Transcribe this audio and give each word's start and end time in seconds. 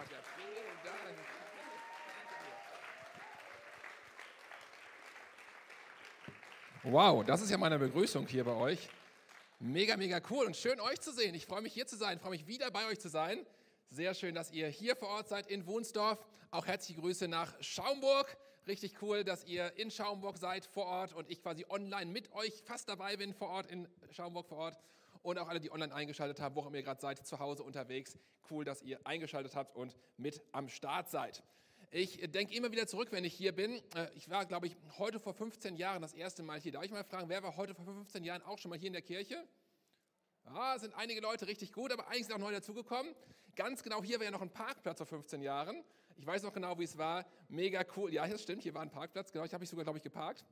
Katja. 0.00 0.16
Vielen 0.34 0.78
Dank. 0.82 1.18
Wow, 6.84 7.24
das 7.26 7.42
ist 7.42 7.50
ja 7.50 7.58
meine 7.58 7.78
Begrüßung 7.78 8.26
hier 8.26 8.44
bei 8.44 8.54
euch. 8.54 8.88
Mega, 9.58 9.98
mega 9.98 10.22
cool 10.30 10.46
und 10.46 10.56
schön 10.56 10.80
euch 10.80 11.00
zu 11.00 11.12
sehen. 11.12 11.34
Ich 11.34 11.44
freue 11.44 11.60
mich 11.60 11.74
hier 11.74 11.86
zu 11.86 11.96
sein, 11.96 12.18
freue 12.18 12.30
mich 12.30 12.46
wieder 12.46 12.70
bei 12.70 12.86
euch 12.86 12.98
zu 12.98 13.10
sein. 13.10 13.44
Sehr 13.90 14.14
schön, 14.14 14.34
dass 14.34 14.50
ihr 14.52 14.68
hier 14.68 14.96
vor 14.96 15.08
Ort 15.08 15.28
seid 15.28 15.48
in 15.48 15.66
Wunsdorf. 15.66 16.24
Auch 16.50 16.66
herzliche 16.66 16.98
Grüße 16.98 17.28
nach 17.28 17.52
Schaumburg. 17.62 18.34
Richtig 18.66 19.02
cool, 19.02 19.22
dass 19.22 19.44
ihr 19.44 19.76
in 19.76 19.90
Schaumburg 19.90 20.38
seid 20.38 20.64
vor 20.64 20.86
Ort 20.86 21.12
und 21.12 21.28
ich 21.28 21.42
quasi 21.42 21.66
online 21.68 22.10
mit 22.10 22.32
euch 22.32 22.62
fast 22.64 22.88
dabei 22.88 23.18
bin 23.18 23.34
vor 23.34 23.50
Ort 23.50 23.66
in 23.70 23.86
Schaumburg 24.12 24.48
vor 24.48 24.58
Ort. 24.58 24.78
Und 25.22 25.38
auch 25.38 25.48
alle, 25.48 25.60
die 25.60 25.70
online 25.70 25.94
eingeschaltet 25.94 26.40
haben, 26.40 26.54
wo 26.54 26.60
auch 26.60 26.72
ihr 26.72 26.82
gerade 26.82 27.00
seid, 27.00 27.26
zu 27.26 27.38
Hause 27.38 27.62
unterwegs. 27.62 28.18
Cool, 28.50 28.64
dass 28.64 28.82
ihr 28.82 28.98
eingeschaltet 29.04 29.54
habt 29.54 29.76
und 29.76 29.94
mit 30.16 30.42
am 30.52 30.68
Start 30.68 31.10
seid. 31.10 31.42
Ich 31.92 32.20
denke 32.30 32.54
immer 32.54 32.70
wieder 32.70 32.86
zurück, 32.86 33.08
wenn 33.10 33.24
ich 33.24 33.34
hier 33.34 33.52
bin. 33.52 33.82
Äh, 33.96 34.08
ich 34.14 34.30
war, 34.30 34.46
glaube 34.46 34.68
ich, 34.68 34.76
heute 34.98 35.18
vor 35.18 35.34
15 35.34 35.76
Jahren 35.76 36.00
das 36.00 36.14
erste 36.14 36.42
Mal 36.42 36.60
hier. 36.60 36.72
Darf 36.72 36.84
ich 36.84 36.92
mal 36.92 37.02
fragen, 37.04 37.28
wer 37.28 37.42
war 37.42 37.56
heute 37.56 37.74
vor 37.74 37.84
15 37.84 38.22
Jahren 38.22 38.42
auch 38.42 38.58
schon 38.58 38.70
mal 38.70 38.78
hier 38.78 38.86
in 38.86 38.92
der 38.92 39.02
Kirche? 39.02 39.44
Ja, 40.46 40.78
sind 40.78 40.94
einige 40.94 41.20
Leute 41.20 41.48
richtig 41.48 41.72
gut, 41.72 41.92
aber 41.92 42.06
einige 42.08 42.26
sind 42.26 42.34
auch 42.34 42.38
neu 42.38 42.52
dazugekommen. 42.52 43.14
Ganz 43.56 43.82
genau, 43.82 44.02
hier 44.02 44.18
war 44.18 44.24
ja 44.24 44.30
noch 44.30 44.40
ein 44.40 44.50
Parkplatz 44.50 44.98
vor 44.98 45.06
15 45.06 45.42
Jahren. 45.42 45.82
Ich 46.16 46.26
weiß 46.26 46.44
noch 46.44 46.52
genau, 46.52 46.78
wie 46.78 46.84
es 46.84 46.96
war. 46.96 47.26
Mega 47.48 47.84
cool. 47.96 48.12
Ja, 48.12 48.26
das 48.26 48.42
stimmt, 48.42 48.62
hier 48.62 48.74
war 48.74 48.82
ein 48.82 48.90
Parkplatz. 48.90 49.32
Genau, 49.32 49.44
ich 49.44 49.52
habe 49.52 49.62
mich 49.62 49.70
sogar, 49.70 49.84
glaube 49.84 49.98
ich, 49.98 50.04
geparkt. 50.04 50.44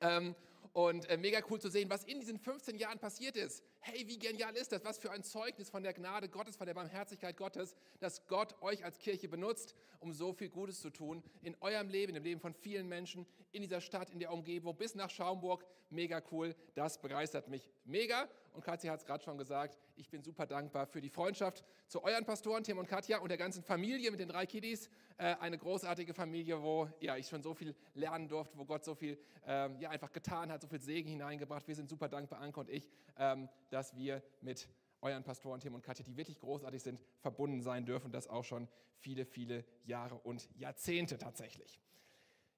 Ähm, 0.00 0.34
und 0.72 1.08
äh, 1.08 1.16
mega 1.16 1.40
cool 1.50 1.60
zu 1.60 1.70
sehen, 1.70 1.90
was 1.90 2.04
in 2.04 2.20
diesen 2.20 2.38
15 2.38 2.76
Jahren 2.78 2.98
passiert 2.98 3.36
ist. 3.36 3.62
Hey, 3.88 4.04
wie 4.08 4.18
genial 4.18 4.52
ist 4.56 4.72
das? 4.72 4.84
Was 4.84 4.98
für 4.98 5.12
ein 5.12 5.22
Zeugnis 5.22 5.70
von 5.70 5.84
der 5.84 5.92
Gnade 5.92 6.28
Gottes, 6.28 6.56
von 6.56 6.66
der 6.66 6.74
Barmherzigkeit 6.74 7.36
Gottes, 7.36 7.76
dass 8.00 8.26
Gott 8.26 8.60
euch 8.60 8.84
als 8.84 8.98
Kirche 8.98 9.28
benutzt, 9.28 9.76
um 10.00 10.12
so 10.12 10.32
viel 10.32 10.48
Gutes 10.48 10.80
zu 10.80 10.90
tun 10.90 11.22
in 11.42 11.54
eurem 11.60 11.88
Leben, 11.88 12.16
im 12.16 12.24
Leben 12.24 12.40
von 12.40 12.52
vielen 12.52 12.88
Menschen, 12.88 13.28
in 13.52 13.62
dieser 13.62 13.80
Stadt, 13.80 14.10
in 14.10 14.18
der 14.18 14.32
Umgebung, 14.32 14.76
bis 14.76 14.96
nach 14.96 15.08
Schaumburg. 15.08 15.64
Mega 15.88 16.20
cool. 16.32 16.56
Das 16.74 17.00
begeistert 17.00 17.46
mich 17.46 17.70
mega. 17.84 18.28
Und 18.54 18.64
Katja 18.64 18.90
hat 18.90 18.98
es 18.98 19.06
gerade 19.06 19.22
schon 19.22 19.38
gesagt, 19.38 19.78
ich 19.94 20.10
bin 20.10 20.20
super 20.20 20.46
dankbar 20.46 20.88
für 20.88 21.00
die 21.00 21.08
Freundschaft 21.08 21.62
zu 21.86 22.02
euren 22.02 22.24
Pastoren, 22.24 22.64
Tim 22.64 22.78
und 22.78 22.88
Katja, 22.88 23.18
und 23.18 23.28
der 23.28 23.38
ganzen 23.38 23.62
Familie 23.62 24.10
mit 24.10 24.18
den 24.18 24.28
drei 24.28 24.46
Kiddies. 24.46 24.90
Äh, 25.18 25.36
eine 25.40 25.56
großartige 25.56 26.12
Familie, 26.12 26.62
wo 26.62 26.88
ja, 27.00 27.16
ich 27.16 27.26
schon 27.26 27.42
so 27.42 27.54
viel 27.54 27.74
lernen 27.94 28.28
durfte, 28.28 28.58
wo 28.58 28.66
Gott 28.66 28.84
so 28.84 28.94
viel 28.94 29.18
ähm, 29.46 29.80
ja, 29.80 29.88
einfach 29.88 30.12
getan 30.12 30.52
hat, 30.52 30.60
so 30.60 30.68
viel 30.68 30.80
Segen 30.80 31.08
hineingebracht. 31.08 31.66
Wir 31.66 31.74
sind 31.74 31.88
super 31.88 32.08
dankbar, 32.08 32.40
Anke 32.40 32.60
und 32.60 32.68
ich, 32.68 32.90
ähm, 33.16 33.48
dass 33.70 33.96
wir 33.96 34.22
mit 34.42 34.68
euren 35.00 35.22
Pastoren 35.22 35.60
Tim 35.60 35.74
und 35.74 35.82
Katja, 35.82 36.04
die 36.04 36.18
wirklich 36.18 36.38
großartig 36.38 36.82
sind, 36.82 37.00
verbunden 37.20 37.62
sein 37.62 37.86
dürfen. 37.86 38.12
Das 38.12 38.28
auch 38.28 38.44
schon 38.44 38.68
viele, 38.98 39.24
viele 39.24 39.64
Jahre 39.84 40.16
und 40.16 40.50
Jahrzehnte 40.58 41.16
tatsächlich. 41.16 41.80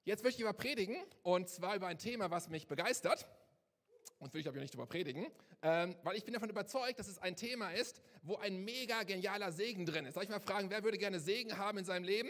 Jetzt 0.03 0.23
möchte 0.23 0.39
ich 0.39 0.41
über 0.41 0.53
predigen 0.53 0.97
und 1.23 1.47
zwar 1.47 1.75
über 1.75 1.87
ein 1.87 1.97
Thema, 1.97 2.29
was 2.29 2.49
mich 2.49 2.67
begeistert 2.67 3.25
und 4.19 4.33
will 4.33 4.41
ich 4.41 4.47
aber 4.47 4.59
nicht 4.59 4.73
darüber 4.73 4.85
predigen, 4.85 5.25
ähm, 5.61 5.95
weil 6.03 6.17
ich 6.17 6.25
bin 6.25 6.33
davon 6.33 6.49
überzeugt, 6.49 6.99
dass 6.99 7.07
es 7.07 7.17
ein 7.19 7.35
Thema 7.35 7.71
ist, 7.71 8.01
wo 8.21 8.35
ein 8.37 8.63
mega 8.63 9.03
genialer 9.03 9.51
Segen 9.51 9.85
drin 9.85 10.05
ist. 10.05 10.13
Soll 10.13 10.23
ich 10.23 10.29
mal 10.29 10.39
fragen, 10.39 10.69
wer 10.69 10.83
würde 10.83 10.97
gerne 10.97 11.19
Segen 11.19 11.57
haben 11.57 11.77
in 11.77 11.85
seinem 11.85 12.03
Leben? 12.03 12.29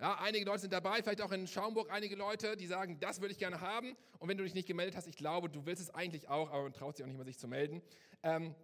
Ja, 0.00 0.18
einige 0.18 0.46
Leute 0.46 0.60
sind 0.60 0.72
dabei, 0.72 1.02
vielleicht 1.02 1.20
auch 1.20 1.30
in 1.30 1.46
Schaumburg 1.46 1.90
einige 1.90 2.16
Leute, 2.16 2.56
die 2.56 2.66
sagen, 2.66 2.98
das 3.00 3.20
würde 3.20 3.32
ich 3.32 3.38
gerne 3.38 3.60
haben. 3.60 3.96
Und 4.18 4.28
wenn 4.28 4.38
du 4.38 4.44
dich 4.44 4.54
nicht 4.54 4.66
gemeldet 4.66 4.96
hast, 4.96 5.06
ich 5.06 5.16
glaube, 5.16 5.50
du 5.50 5.66
willst 5.66 5.82
es 5.82 5.90
eigentlich 5.90 6.28
auch, 6.28 6.50
aber 6.50 6.62
man 6.62 6.72
traut 6.72 6.96
sich 6.96 7.04
auch 7.04 7.08
nicht 7.08 7.18
mal, 7.18 7.26
sich 7.26 7.38
zu 7.38 7.48
melden. 7.48 7.82
Ähm, 8.22 8.54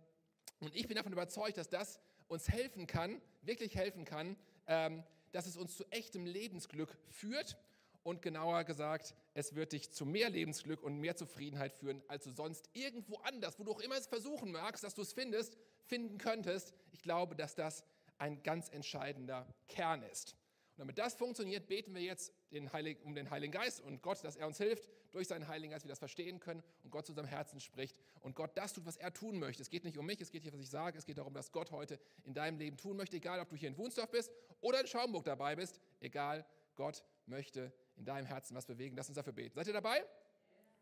und 0.60 0.74
ich 0.74 0.88
bin 0.88 0.96
davon 0.96 1.12
überzeugt, 1.12 1.58
dass 1.58 1.68
das 1.68 2.00
uns 2.26 2.48
helfen 2.48 2.86
kann, 2.86 3.20
wirklich 3.42 3.76
helfen 3.76 4.06
kann, 4.06 4.36
ähm, 4.66 5.04
dass 5.32 5.46
es 5.46 5.58
uns 5.58 5.76
zu 5.76 5.84
echtem 5.90 6.24
Lebensglück 6.24 6.96
führt 7.10 7.58
und 8.06 8.22
genauer 8.22 8.62
gesagt, 8.62 9.16
es 9.34 9.56
wird 9.56 9.72
dich 9.72 9.90
zu 9.90 10.06
mehr 10.06 10.30
Lebensglück 10.30 10.80
und 10.80 10.96
mehr 10.98 11.16
Zufriedenheit 11.16 11.72
führen, 11.72 12.04
als 12.06 12.22
du 12.22 12.30
sonst 12.30 12.70
irgendwo 12.72 13.16
anders, 13.16 13.58
wo 13.58 13.64
du 13.64 13.72
auch 13.72 13.80
immer 13.80 13.96
es 13.96 14.06
versuchen 14.06 14.52
magst, 14.52 14.84
dass 14.84 14.94
du 14.94 15.02
es 15.02 15.12
findest, 15.12 15.58
finden 15.86 16.16
könntest. 16.16 16.72
Ich 16.92 17.02
glaube, 17.02 17.34
dass 17.34 17.56
das 17.56 17.82
ein 18.18 18.44
ganz 18.44 18.68
entscheidender 18.68 19.52
Kern 19.66 20.04
ist. 20.04 20.36
Und 20.76 20.82
damit 20.82 20.98
das 20.98 21.14
funktioniert, 21.14 21.66
beten 21.66 21.96
wir 21.96 22.02
jetzt 22.02 22.32
den 22.52 22.72
Heiligen, 22.72 23.02
um 23.02 23.16
den 23.16 23.28
Heiligen 23.28 23.52
Geist 23.52 23.80
und 23.80 24.02
Gott, 24.02 24.22
dass 24.22 24.36
er 24.36 24.46
uns 24.46 24.58
hilft, 24.58 24.88
durch 25.10 25.26
seinen 25.26 25.48
Heiligen 25.48 25.72
Geist 25.72 25.84
wir 25.84 25.88
das 25.88 25.98
verstehen 25.98 26.38
können 26.38 26.62
und 26.84 26.90
Gott 26.90 27.06
zu 27.06 27.12
unserem 27.12 27.26
Herzen 27.26 27.58
spricht 27.58 27.98
und 28.20 28.36
Gott 28.36 28.56
das 28.56 28.72
tut, 28.72 28.86
was 28.86 28.96
er 28.96 29.12
tun 29.12 29.40
möchte. 29.40 29.62
Es 29.62 29.70
geht 29.70 29.82
nicht 29.82 29.98
um 29.98 30.06
mich, 30.06 30.20
es 30.20 30.30
geht 30.30 30.44
nicht, 30.44 30.52
was 30.52 30.60
ich 30.60 30.70
sage, 30.70 30.96
es 30.96 31.06
geht 31.06 31.18
darum, 31.18 31.34
dass 31.34 31.50
Gott 31.50 31.72
heute 31.72 31.98
in 32.22 32.34
deinem 32.34 32.56
Leben 32.56 32.76
tun 32.76 32.96
möchte, 32.96 33.16
egal 33.16 33.40
ob 33.40 33.48
du 33.48 33.56
hier 33.56 33.68
in 33.68 33.76
Wunsdorf 33.76 34.12
bist 34.12 34.30
oder 34.60 34.80
in 34.80 34.86
Schaumburg 34.86 35.24
dabei 35.24 35.56
bist, 35.56 35.80
egal, 35.98 36.46
Gott 36.76 37.02
möchte 37.24 37.72
in 37.96 38.04
deinem 38.04 38.26
Herzen 38.26 38.54
was 38.54 38.66
bewegen. 38.66 38.96
Lass 38.96 39.08
uns 39.08 39.16
dafür 39.16 39.32
beten. 39.32 39.54
Seid 39.54 39.66
ihr 39.66 39.72
dabei? 39.72 40.04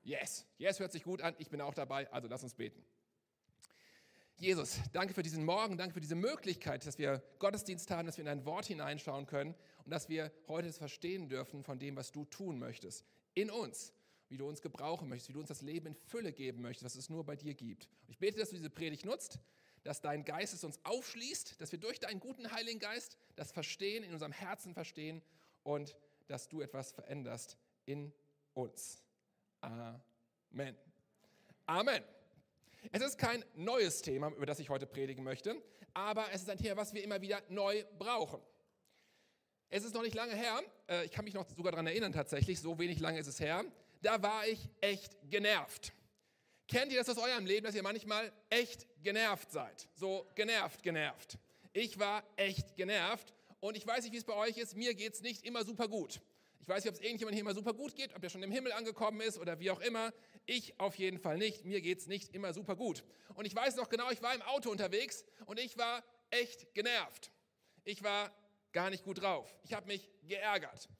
Yes. 0.02 0.46
Yes 0.58 0.80
hört 0.80 0.92
sich 0.92 1.02
gut 1.02 1.22
an. 1.22 1.34
Ich 1.38 1.48
bin 1.48 1.60
auch 1.60 1.74
dabei. 1.74 2.10
Also 2.12 2.28
lass 2.28 2.42
uns 2.42 2.54
beten. 2.54 2.84
Jesus, 4.36 4.80
danke 4.92 5.14
für 5.14 5.22
diesen 5.22 5.44
Morgen, 5.44 5.78
danke 5.78 5.94
für 5.94 6.00
diese 6.00 6.16
Möglichkeit, 6.16 6.84
dass 6.84 6.98
wir 6.98 7.22
Gottesdienst 7.38 7.88
haben, 7.92 8.06
dass 8.06 8.16
wir 8.16 8.22
in 8.22 8.26
dein 8.26 8.44
Wort 8.44 8.66
hineinschauen 8.66 9.26
können 9.26 9.54
und 9.84 9.90
dass 9.92 10.08
wir 10.08 10.32
heute 10.48 10.66
das 10.66 10.78
verstehen 10.78 11.28
dürfen 11.28 11.62
von 11.62 11.78
dem, 11.78 11.94
was 11.94 12.10
du 12.10 12.24
tun 12.24 12.58
möchtest. 12.58 13.04
In 13.34 13.48
uns, 13.48 13.92
wie 14.28 14.36
du 14.36 14.48
uns 14.48 14.60
gebrauchen 14.60 15.08
möchtest, 15.08 15.28
wie 15.28 15.34
du 15.34 15.38
uns 15.38 15.48
das 15.48 15.62
Leben 15.62 15.86
in 15.86 15.94
Fülle 15.94 16.32
geben 16.32 16.62
möchtest, 16.62 16.84
was 16.84 16.96
es 16.96 17.08
nur 17.08 17.24
bei 17.24 17.36
dir 17.36 17.54
gibt. 17.54 17.88
Ich 18.08 18.18
bete, 18.18 18.36
dass 18.36 18.50
du 18.50 18.56
diese 18.56 18.70
Predigt 18.70 19.04
nutzt, 19.04 19.38
dass 19.84 20.00
dein 20.00 20.24
Geist 20.24 20.52
es 20.52 20.64
uns 20.64 20.80
aufschließt, 20.82 21.60
dass 21.60 21.70
wir 21.70 21.78
durch 21.78 22.00
deinen 22.00 22.18
guten 22.18 22.50
Heiligen 22.50 22.80
Geist 22.80 23.16
das 23.36 23.52
Verstehen, 23.52 24.02
in 24.02 24.12
unserem 24.12 24.32
Herzen 24.32 24.74
verstehen 24.74 25.22
und 25.62 25.94
dass 26.26 26.48
du 26.48 26.60
etwas 26.60 26.92
veränderst 26.92 27.56
in 27.86 28.12
uns. 28.54 29.02
Amen. 29.60 30.76
Amen. 31.66 32.04
Es 32.92 33.02
ist 33.02 33.18
kein 33.18 33.44
neues 33.54 34.02
Thema, 34.02 34.30
über 34.32 34.46
das 34.46 34.58
ich 34.58 34.68
heute 34.68 34.86
predigen 34.86 35.24
möchte, 35.24 35.56
aber 35.94 36.26
es 36.32 36.42
ist 36.42 36.50
ein 36.50 36.58
Thema, 36.58 36.76
was 36.76 36.92
wir 36.92 37.02
immer 37.02 37.20
wieder 37.20 37.42
neu 37.48 37.84
brauchen. 37.98 38.40
Es 39.70 39.84
ist 39.84 39.94
noch 39.94 40.02
nicht 40.02 40.14
lange 40.14 40.34
her, 40.34 40.60
äh, 40.88 41.04
ich 41.04 41.10
kann 41.10 41.24
mich 41.24 41.34
noch 41.34 41.48
sogar 41.48 41.72
daran 41.72 41.86
erinnern 41.86 42.12
tatsächlich, 42.12 42.60
so 42.60 42.78
wenig 42.78 43.00
lange 43.00 43.18
ist 43.18 43.26
es 43.26 43.40
her, 43.40 43.64
da 44.02 44.22
war 44.22 44.46
ich 44.46 44.68
echt 44.80 45.16
genervt. 45.30 45.92
Kennt 46.68 46.92
ihr 46.92 46.98
das 46.98 47.08
aus 47.08 47.18
eurem 47.18 47.46
Leben, 47.46 47.66
dass 47.66 47.74
ihr 47.74 47.82
manchmal 47.82 48.32
echt 48.50 48.86
genervt 49.02 49.50
seid? 49.50 49.88
So 49.94 50.26
genervt, 50.34 50.82
genervt. 50.82 51.38
Ich 51.72 51.98
war 51.98 52.22
echt 52.36 52.76
genervt 52.76 53.34
und 53.64 53.78
ich 53.78 53.86
weiß 53.86 54.04
nicht, 54.04 54.12
wie 54.12 54.18
es 54.18 54.24
bei 54.24 54.34
euch 54.34 54.58
ist, 54.58 54.76
mir 54.76 54.94
geht 54.94 55.14
es 55.14 55.22
nicht 55.22 55.42
immer 55.42 55.64
super 55.64 55.88
gut. 55.88 56.20
Ich 56.60 56.68
weiß 56.68 56.84
nicht, 56.84 56.90
ob 56.90 56.96
es 56.96 57.00
irgendjemand 57.00 57.34
hier 57.34 57.40
immer 57.40 57.54
super 57.54 57.72
gut 57.72 57.96
geht, 57.96 58.14
ob 58.14 58.20
der 58.20 58.28
schon 58.28 58.42
im 58.42 58.52
Himmel 58.52 58.72
angekommen 58.72 59.22
ist 59.22 59.38
oder 59.38 59.58
wie 59.58 59.70
auch 59.70 59.80
immer. 59.80 60.12
Ich 60.44 60.78
auf 60.78 60.96
jeden 60.96 61.18
Fall 61.18 61.38
nicht. 61.38 61.64
Mir 61.64 61.80
geht 61.80 61.98
es 61.98 62.06
nicht 62.06 62.34
immer 62.34 62.52
super 62.52 62.76
gut. 62.76 63.04
Und 63.34 63.46
ich 63.46 63.54
weiß 63.54 63.76
noch 63.76 63.88
genau, 63.88 64.10
ich 64.10 64.20
war 64.20 64.34
im 64.34 64.42
Auto 64.42 64.70
unterwegs 64.70 65.24
und 65.46 65.58
ich 65.58 65.78
war 65.78 66.04
echt 66.28 66.74
genervt. 66.74 67.32
Ich 67.84 68.02
war 68.02 68.30
gar 68.72 68.90
nicht 68.90 69.02
gut 69.02 69.22
drauf. 69.22 69.50
Ich 69.62 69.72
habe 69.72 69.86
mich 69.86 70.10
geärgert. 70.24 70.90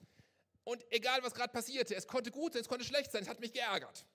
Und 0.64 0.82
egal, 0.90 1.22
was 1.22 1.34
gerade 1.34 1.52
passierte, 1.52 1.94
es 1.94 2.06
konnte 2.06 2.30
gut 2.30 2.54
sein, 2.54 2.62
es 2.62 2.68
konnte 2.68 2.86
schlecht 2.86 3.12
sein, 3.12 3.24
es 3.24 3.28
hat 3.28 3.40
mich 3.40 3.52
geärgert. 3.52 4.06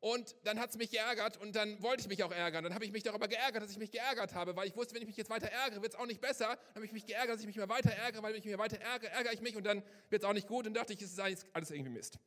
Und 0.00 0.34
dann 0.44 0.58
hat 0.58 0.70
es 0.70 0.78
mich 0.78 0.90
geärgert 0.90 1.36
und 1.36 1.54
dann 1.54 1.82
wollte 1.82 2.00
ich 2.00 2.08
mich 2.08 2.24
auch 2.24 2.32
ärgern. 2.32 2.64
Dann 2.64 2.74
habe 2.74 2.86
ich 2.86 2.92
mich 2.92 3.02
darüber 3.02 3.28
geärgert, 3.28 3.62
dass 3.62 3.70
ich 3.70 3.78
mich 3.78 3.90
geärgert 3.90 4.34
habe, 4.34 4.56
weil 4.56 4.66
ich 4.66 4.74
wusste, 4.74 4.94
wenn 4.94 5.02
ich 5.02 5.08
mich 5.08 5.16
jetzt 5.18 5.28
weiter 5.28 5.48
ärgere, 5.48 5.82
wird 5.82 5.92
es 5.92 5.98
auch 5.98 6.06
nicht 6.06 6.22
besser. 6.22 6.56
Dann 6.56 6.76
habe 6.76 6.86
ich 6.86 6.92
mich 6.92 7.04
geärgert, 7.04 7.34
dass 7.34 7.40
ich 7.42 7.46
mich 7.46 7.56
mehr 7.56 7.68
weiter 7.68 7.90
ärgere, 7.90 8.22
weil 8.22 8.32
wenn 8.32 8.40
ich 8.40 8.46
mich 8.46 8.56
weiter 8.56 8.80
ärgere, 8.80 9.10
ärgere 9.10 9.34
ich 9.34 9.42
mich 9.42 9.56
und 9.56 9.64
dann 9.64 9.82
wird 10.08 10.22
es 10.22 10.28
auch 10.28 10.32
nicht 10.32 10.48
gut. 10.48 10.66
Und 10.66 10.72
dachte 10.72 10.94
ich, 10.94 11.02
es 11.02 11.12
ist 11.12 11.20
alles 11.20 11.70
irgendwie 11.70 11.90
Mist. 11.90 12.18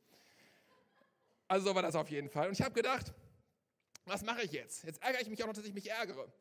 Also 1.48 1.66
so 1.66 1.74
war 1.74 1.82
das 1.82 1.96
auf 1.96 2.08
jeden 2.10 2.28
Fall. 2.28 2.46
Und 2.46 2.52
ich 2.52 2.62
habe 2.62 2.74
gedacht, 2.74 3.12
was 4.04 4.22
mache 4.22 4.42
ich 4.42 4.52
jetzt? 4.52 4.84
Jetzt 4.84 5.02
ärgere 5.02 5.22
ich 5.22 5.28
mich 5.28 5.42
auch 5.42 5.48
noch, 5.48 5.54
dass 5.54 5.64
ich 5.64 5.74
mich 5.74 5.90
ärgere. 5.90 6.32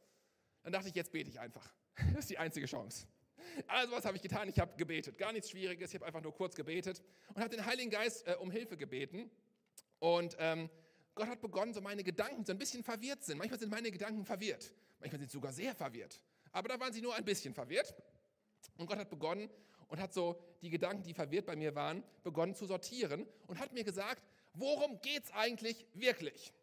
Dann 0.61 0.71
dachte 0.71 0.87
ich, 0.87 0.95
jetzt 0.95 1.11
bete 1.11 1.31
ich 1.31 1.39
einfach. 1.39 1.67
Das 2.13 2.19
ist 2.19 2.29
die 2.29 2.37
einzige 2.37 2.67
Chance. 2.67 3.07
Also 3.67 3.91
was 3.91 4.05
habe 4.05 4.15
ich 4.15 4.21
getan? 4.21 4.49
Ich 4.49 4.59
habe 4.59 4.75
gebetet. 4.77 5.17
Gar 5.17 5.33
nichts 5.33 5.49
Schwieriges. 5.49 5.89
Ich 5.89 5.95
habe 5.95 6.05
einfach 6.05 6.21
nur 6.21 6.33
kurz 6.33 6.55
gebetet 6.55 7.01
und 7.33 7.41
habe 7.41 7.55
den 7.55 7.65
Heiligen 7.65 7.89
Geist 7.89 8.27
äh, 8.27 8.35
um 8.39 8.51
Hilfe 8.51 8.77
gebeten. 8.77 9.31
Und 9.99 10.35
ähm, 10.39 10.69
Gott 11.15 11.27
hat 11.27 11.41
begonnen, 11.41 11.73
so 11.73 11.81
meine 11.81 12.03
Gedanken 12.03 12.45
so 12.45 12.51
ein 12.51 12.57
bisschen 12.57 12.83
verwirrt 12.83 13.23
sind. 13.23 13.37
Manchmal 13.37 13.59
sind 13.59 13.69
meine 13.69 13.91
Gedanken 13.91 14.25
verwirrt. 14.25 14.71
Manchmal 14.99 15.19
sind 15.19 15.29
sie 15.29 15.37
sogar 15.37 15.53
sehr 15.53 15.75
verwirrt. 15.75 16.21
Aber 16.51 16.69
da 16.69 16.79
waren 16.79 16.93
sie 16.93 17.01
nur 17.01 17.15
ein 17.15 17.25
bisschen 17.25 17.53
verwirrt. 17.53 17.93
Und 18.77 18.87
Gott 18.87 18.97
hat 18.97 19.09
begonnen 19.09 19.49
und 19.87 19.99
hat 19.99 20.13
so 20.13 20.41
die 20.61 20.69
Gedanken, 20.69 21.03
die 21.03 21.13
verwirrt 21.13 21.45
bei 21.45 21.55
mir 21.55 21.75
waren, 21.75 22.03
begonnen 22.23 22.55
zu 22.55 22.65
sortieren 22.65 23.27
und 23.47 23.59
hat 23.59 23.73
mir 23.73 23.83
gesagt, 23.83 24.23
worum 24.53 24.99
geht 25.01 25.25
es 25.25 25.31
eigentlich 25.31 25.85
wirklich? 25.93 26.53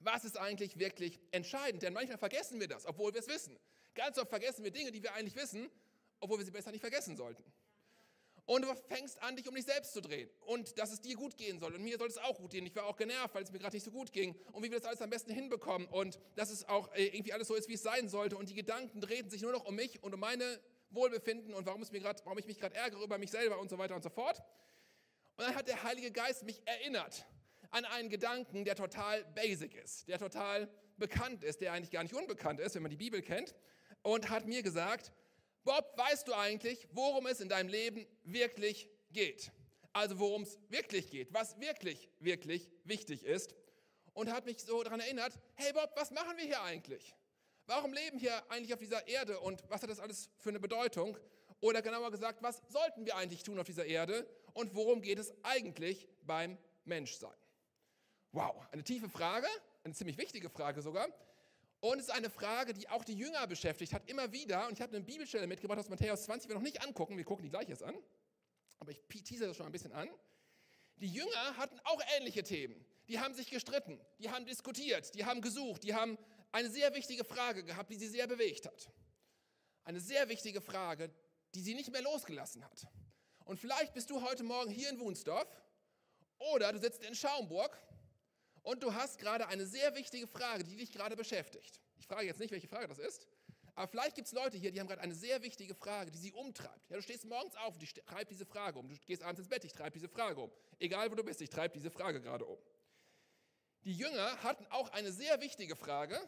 Was 0.00 0.24
ist 0.24 0.36
eigentlich 0.36 0.78
wirklich 0.78 1.18
entscheidend? 1.30 1.82
Denn 1.82 1.92
manchmal 1.92 2.18
vergessen 2.18 2.60
wir 2.60 2.68
das, 2.68 2.86
obwohl 2.86 3.12
wir 3.14 3.20
es 3.20 3.28
wissen. 3.28 3.58
Ganz 3.94 4.18
oft 4.18 4.28
vergessen 4.28 4.64
wir 4.64 4.70
Dinge, 4.70 4.92
die 4.92 5.02
wir 5.02 5.14
eigentlich 5.14 5.34
wissen, 5.34 5.70
obwohl 6.20 6.38
wir 6.38 6.44
sie 6.44 6.50
besser 6.50 6.70
nicht 6.70 6.80
vergessen 6.80 7.16
sollten. 7.16 7.42
Und 8.48 8.62
du 8.62 8.74
fängst 8.88 9.22
an, 9.22 9.36
dich 9.36 9.46
um 9.46 9.54
dich 9.54 9.66
selbst 9.66 9.92
zu 9.92 10.00
drehen. 10.00 10.30
Und 10.46 10.78
dass 10.78 10.90
es 10.90 11.02
dir 11.02 11.16
gut 11.16 11.36
gehen 11.36 11.58
soll. 11.58 11.74
Und 11.74 11.82
mir 11.82 11.98
soll 11.98 12.08
es 12.08 12.16
auch 12.16 12.38
gut 12.38 12.50
gehen. 12.50 12.64
Ich 12.64 12.74
war 12.74 12.86
auch 12.86 12.96
genervt, 12.96 13.34
weil 13.34 13.42
es 13.42 13.52
mir 13.52 13.58
gerade 13.58 13.76
nicht 13.76 13.84
so 13.84 13.90
gut 13.90 14.10
ging. 14.10 14.34
Und 14.52 14.62
wie 14.62 14.70
wir 14.70 14.78
das 14.78 14.88
alles 14.88 15.02
am 15.02 15.10
besten 15.10 15.30
hinbekommen. 15.30 15.86
Und 15.86 16.18
dass 16.34 16.50
es 16.50 16.66
auch 16.66 16.90
äh, 16.94 17.08
irgendwie 17.08 17.34
alles 17.34 17.48
so 17.48 17.54
ist, 17.54 17.68
wie 17.68 17.74
es 17.74 17.82
sein 17.82 18.08
sollte. 18.08 18.38
Und 18.38 18.48
die 18.48 18.54
Gedanken 18.54 19.02
drehten 19.02 19.30
sich 19.30 19.42
nur 19.42 19.52
noch 19.52 19.66
um 19.66 19.74
mich 19.74 20.02
und 20.02 20.14
um 20.14 20.20
meine, 20.20 20.60
Wohlbefinden 20.90 21.54
und 21.54 21.66
warum, 21.66 21.82
es 21.82 21.92
mir 21.92 22.00
grad, 22.00 22.24
warum 22.24 22.38
ich 22.38 22.46
mich 22.46 22.58
gerade 22.58 22.74
ärgere 22.74 23.02
über 23.02 23.18
mich 23.18 23.30
selber 23.30 23.58
und 23.58 23.68
so 23.68 23.78
weiter 23.78 23.94
und 23.94 24.02
so 24.02 24.08
fort. 24.08 24.42
Und 25.36 25.44
dann 25.44 25.54
hat 25.54 25.68
der 25.68 25.82
Heilige 25.82 26.10
Geist 26.10 26.44
mich 26.44 26.62
erinnert 26.66 27.26
an 27.70 27.84
einen 27.84 28.08
Gedanken, 28.08 28.64
der 28.64 28.74
total 28.74 29.24
basic 29.34 29.74
ist, 29.74 30.08
der 30.08 30.18
total 30.18 30.70
bekannt 30.96 31.44
ist, 31.44 31.60
der 31.60 31.72
eigentlich 31.72 31.90
gar 31.90 32.02
nicht 32.02 32.14
unbekannt 32.14 32.60
ist, 32.60 32.74
wenn 32.74 32.82
man 32.82 32.90
die 32.90 32.96
Bibel 32.96 33.22
kennt, 33.22 33.54
und 34.02 34.30
hat 34.30 34.46
mir 34.46 34.62
gesagt, 34.62 35.12
Bob, 35.64 35.92
weißt 35.96 36.28
du 36.28 36.34
eigentlich, 36.34 36.88
worum 36.92 37.26
es 37.26 37.40
in 37.40 37.48
deinem 37.48 37.68
Leben 37.68 38.06
wirklich 38.24 38.88
geht? 39.10 39.50
Also 39.92 40.18
worum 40.18 40.42
es 40.42 40.58
wirklich 40.68 41.10
geht, 41.10 41.32
was 41.32 41.58
wirklich, 41.60 42.08
wirklich 42.20 42.70
wichtig 42.84 43.24
ist. 43.24 43.54
Und 44.12 44.32
hat 44.32 44.46
mich 44.46 44.58
so 44.60 44.82
daran 44.82 45.00
erinnert, 45.00 45.38
hey 45.54 45.72
Bob, 45.72 45.92
was 45.94 46.10
machen 46.10 46.36
wir 46.36 46.44
hier 46.44 46.62
eigentlich? 46.62 47.14
Warum 47.66 47.92
leben 47.92 48.20
wir 48.20 48.50
eigentlich 48.50 48.72
auf 48.72 48.80
dieser 48.80 49.06
Erde 49.06 49.38
und 49.40 49.62
was 49.68 49.82
hat 49.82 49.90
das 49.90 50.00
alles 50.00 50.30
für 50.38 50.48
eine 50.48 50.58
Bedeutung? 50.58 51.18
Oder 51.60 51.82
genauer 51.82 52.10
gesagt, 52.10 52.42
was 52.42 52.62
sollten 52.68 53.04
wir 53.04 53.16
eigentlich 53.16 53.42
tun 53.42 53.58
auf 53.58 53.66
dieser 53.66 53.84
Erde 53.84 54.26
und 54.54 54.74
worum 54.74 55.02
geht 55.02 55.18
es 55.18 55.32
eigentlich 55.42 56.08
beim 56.22 56.56
Menschsein? 56.84 57.34
Wow, 58.32 58.66
eine 58.72 58.84
tiefe 58.84 59.08
Frage, 59.08 59.48
eine 59.84 59.94
ziemlich 59.94 60.18
wichtige 60.18 60.48
Frage 60.48 60.82
sogar. 60.82 61.08
Und 61.80 62.00
es 62.00 62.06
ist 62.06 62.10
eine 62.10 62.30
Frage, 62.30 62.74
die 62.74 62.88
auch 62.88 63.04
die 63.04 63.14
Jünger 63.14 63.46
beschäftigt 63.46 63.92
hat, 63.92 64.08
immer 64.08 64.32
wieder. 64.32 64.66
Und 64.66 64.74
ich 64.74 64.80
habe 64.80 64.96
eine 64.96 65.04
Bibelstelle 65.04 65.46
mitgebracht 65.46 65.78
aus 65.78 65.88
Matthäus 65.88 66.24
20, 66.24 66.48
wir 66.48 66.56
noch 66.56 66.62
nicht 66.62 66.82
angucken, 66.82 67.16
wir 67.16 67.24
gucken 67.24 67.44
die 67.44 67.50
gleich 67.50 67.68
jetzt 67.68 67.82
an. 67.82 67.96
Aber 68.80 68.90
ich 68.90 69.00
tease 69.24 69.46
das 69.46 69.56
schon 69.56 69.66
ein 69.66 69.72
bisschen 69.72 69.92
an. 69.92 70.08
Die 70.96 71.08
Jünger 71.08 71.56
hatten 71.56 71.78
auch 71.84 72.00
ähnliche 72.16 72.42
Themen. 72.42 72.84
Die 73.06 73.20
haben 73.20 73.34
sich 73.34 73.48
gestritten, 73.48 74.00
die 74.18 74.30
haben 74.30 74.44
diskutiert, 74.44 75.14
die 75.14 75.24
haben 75.24 75.40
gesucht, 75.40 75.84
die 75.84 75.94
haben 75.94 76.18
eine 76.52 76.68
sehr 76.68 76.94
wichtige 76.94 77.24
Frage 77.24 77.64
gehabt, 77.64 77.90
die 77.90 77.96
sie 77.96 78.08
sehr 78.08 78.26
bewegt 78.26 78.66
hat. 78.66 78.90
Eine 79.84 80.00
sehr 80.00 80.28
wichtige 80.28 80.60
Frage, 80.60 81.10
die 81.54 81.60
sie 81.62 81.74
nicht 81.74 81.90
mehr 81.90 82.02
losgelassen 82.02 82.64
hat. 82.64 82.86
Und 83.44 83.58
vielleicht 83.58 83.94
bist 83.94 84.10
du 84.10 84.20
heute 84.22 84.42
Morgen 84.42 84.70
hier 84.70 84.90
in 84.90 84.98
Wunsdorf 84.98 85.48
oder 86.38 86.72
du 86.72 86.78
sitzt 86.78 87.02
in 87.02 87.14
Schaumburg 87.14 87.78
und 88.68 88.82
du 88.82 88.92
hast 88.92 89.16
gerade 89.16 89.48
eine 89.48 89.64
sehr 89.64 89.94
wichtige 89.94 90.26
Frage, 90.26 90.62
die 90.62 90.76
dich 90.76 90.92
gerade 90.92 91.16
beschäftigt. 91.16 91.80
Ich 91.96 92.06
frage 92.06 92.26
jetzt 92.26 92.38
nicht, 92.38 92.50
welche 92.50 92.68
Frage 92.68 92.86
das 92.86 92.98
ist, 92.98 93.26
aber 93.74 93.88
vielleicht 93.88 94.14
gibt 94.14 94.26
es 94.26 94.34
Leute 94.34 94.58
hier, 94.58 94.70
die 94.70 94.78
haben 94.78 94.86
gerade 94.86 95.00
eine 95.00 95.14
sehr 95.14 95.40
wichtige 95.42 95.74
Frage, 95.74 96.10
die 96.10 96.18
sie 96.18 96.32
umtreibt. 96.32 96.90
Ja, 96.90 96.96
du 96.96 97.02
stehst 97.02 97.24
morgens 97.24 97.56
auf 97.56 97.76
und 97.76 97.82
ich 97.82 97.94
treibe 97.94 98.26
diese 98.26 98.44
Frage 98.44 98.78
um. 98.78 98.86
Du 98.86 98.94
gehst 99.06 99.22
abends 99.22 99.38
ins 99.38 99.48
Bett, 99.48 99.64
ich 99.64 99.72
treibe 99.72 99.92
diese 99.92 100.10
Frage 100.10 100.42
um. 100.42 100.52
Egal 100.78 101.10
wo 101.10 101.14
du 101.14 101.24
bist, 101.24 101.40
ich 101.40 101.48
treibe 101.48 101.72
diese 101.72 101.90
Frage 101.90 102.20
gerade 102.20 102.44
um. 102.44 102.58
Die 103.84 103.94
Jünger 103.94 104.42
hatten 104.42 104.66
auch 104.66 104.90
eine 104.90 105.12
sehr 105.12 105.40
wichtige 105.40 105.74
Frage, 105.74 106.20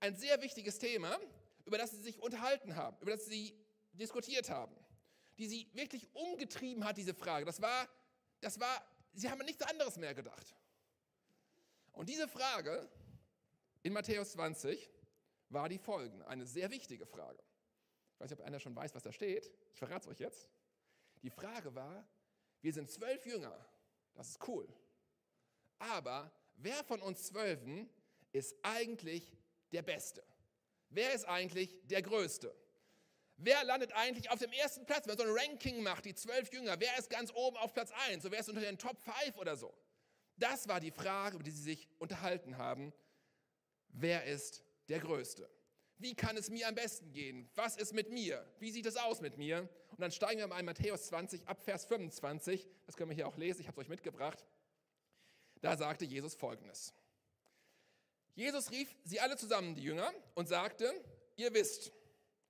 ein 0.00 0.14
sehr 0.14 0.42
wichtiges 0.42 0.78
Thema, 0.78 1.18
über 1.64 1.78
das 1.78 1.92
sie 1.92 2.02
sich 2.02 2.18
unterhalten 2.18 2.76
haben, 2.76 2.98
über 3.00 3.12
das 3.12 3.24
sie 3.24 3.56
diskutiert 3.94 4.50
haben, 4.50 4.76
die 5.38 5.46
sie 5.46 5.70
wirklich 5.72 6.06
umgetrieben 6.14 6.84
hat, 6.84 6.98
diese 6.98 7.14
Frage. 7.14 7.46
Das 7.46 7.62
war, 7.62 7.88
das 8.42 8.60
war, 8.60 8.84
sie 9.14 9.30
haben 9.30 9.40
an 9.40 9.46
nichts 9.46 9.62
anderes 9.62 9.96
mehr 9.96 10.12
gedacht. 10.12 10.54
Und 11.92 12.08
diese 12.08 12.28
Frage 12.28 12.88
in 13.82 13.92
Matthäus 13.92 14.32
20 14.32 14.90
war 15.48 15.68
die 15.68 15.78
folgende, 15.78 16.26
eine 16.26 16.46
sehr 16.46 16.70
wichtige 16.70 17.06
Frage. 17.06 17.42
Ich 18.14 18.20
weiß 18.20 18.30
nicht, 18.30 18.40
ob 18.40 18.46
einer 18.46 18.60
schon 18.60 18.74
weiß, 18.74 18.94
was 18.94 19.02
da 19.02 19.12
steht. 19.12 19.52
Ich 19.72 19.78
verrate 19.78 20.08
es 20.08 20.12
euch 20.12 20.20
jetzt. 20.20 20.48
Die 21.22 21.30
Frage 21.30 21.74
war, 21.74 22.06
wir 22.62 22.72
sind 22.72 22.90
zwölf 22.90 23.24
Jünger, 23.26 23.54
das 24.14 24.30
ist 24.30 24.48
cool. 24.48 24.68
Aber 25.78 26.32
wer 26.54 26.82
von 26.84 27.02
uns 27.02 27.24
Zwölfen 27.24 27.88
ist 28.32 28.56
eigentlich 28.62 29.36
der 29.72 29.82
Beste? 29.82 30.22
Wer 30.90 31.12
ist 31.12 31.24
eigentlich 31.24 31.76
der 31.84 32.02
Größte? 32.02 32.54
Wer 33.36 33.64
landet 33.64 33.92
eigentlich 33.94 34.30
auf 34.30 34.38
dem 34.38 34.52
ersten 34.52 34.86
Platz, 34.86 35.06
wenn 35.06 35.16
man 35.16 35.26
so 35.26 35.32
ein 35.32 35.38
Ranking 35.38 35.82
macht, 35.82 36.04
die 36.04 36.14
zwölf 36.14 36.52
Jünger? 36.52 36.78
Wer 36.78 36.96
ist 36.98 37.10
ganz 37.10 37.32
oben 37.34 37.56
auf 37.56 37.72
Platz 37.72 37.90
1? 38.08 38.22
So 38.22 38.30
wer 38.30 38.40
ist 38.40 38.48
unter 38.48 38.60
den 38.60 38.78
Top 38.78 38.98
5 39.00 39.36
oder 39.36 39.56
so? 39.56 39.74
Das 40.42 40.66
war 40.66 40.80
die 40.80 40.90
Frage, 40.90 41.36
über 41.36 41.44
die 41.44 41.52
sie 41.52 41.62
sich 41.62 41.88
unterhalten 42.00 42.58
haben. 42.58 42.92
Wer 43.90 44.24
ist 44.24 44.64
der 44.88 44.98
Größte? 44.98 45.48
Wie 45.98 46.16
kann 46.16 46.36
es 46.36 46.50
mir 46.50 46.66
am 46.66 46.74
besten 46.74 47.12
gehen? 47.12 47.48
Was 47.54 47.76
ist 47.76 47.92
mit 47.92 48.10
mir? 48.10 48.44
Wie 48.58 48.72
sieht 48.72 48.86
es 48.86 48.96
aus 48.96 49.20
mit 49.20 49.38
mir? 49.38 49.68
Und 49.90 50.00
dann 50.00 50.10
steigen 50.10 50.40
wir 50.40 50.48
mal 50.48 50.58
in 50.58 50.66
Matthäus 50.66 51.04
20 51.04 51.46
ab 51.46 51.62
Vers 51.62 51.84
25. 51.84 52.68
Das 52.86 52.96
können 52.96 53.10
wir 53.10 53.14
hier 53.14 53.28
auch 53.28 53.36
lesen. 53.36 53.60
Ich 53.60 53.68
habe 53.68 53.80
es 53.80 53.84
euch 53.84 53.88
mitgebracht. 53.88 54.44
Da 55.60 55.76
sagte 55.76 56.04
Jesus 56.04 56.34
Folgendes. 56.34 56.92
Jesus 58.34 58.72
rief 58.72 58.92
sie 59.04 59.20
alle 59.20 59.36
zusammen, 59.36 59.76
die 59.76 59.84
Jünger, 59.84 60.12
und 60.34 60.48
sagte, 60.48 60.92
ihr 61.36 61.54
wisst, 61.54 61.92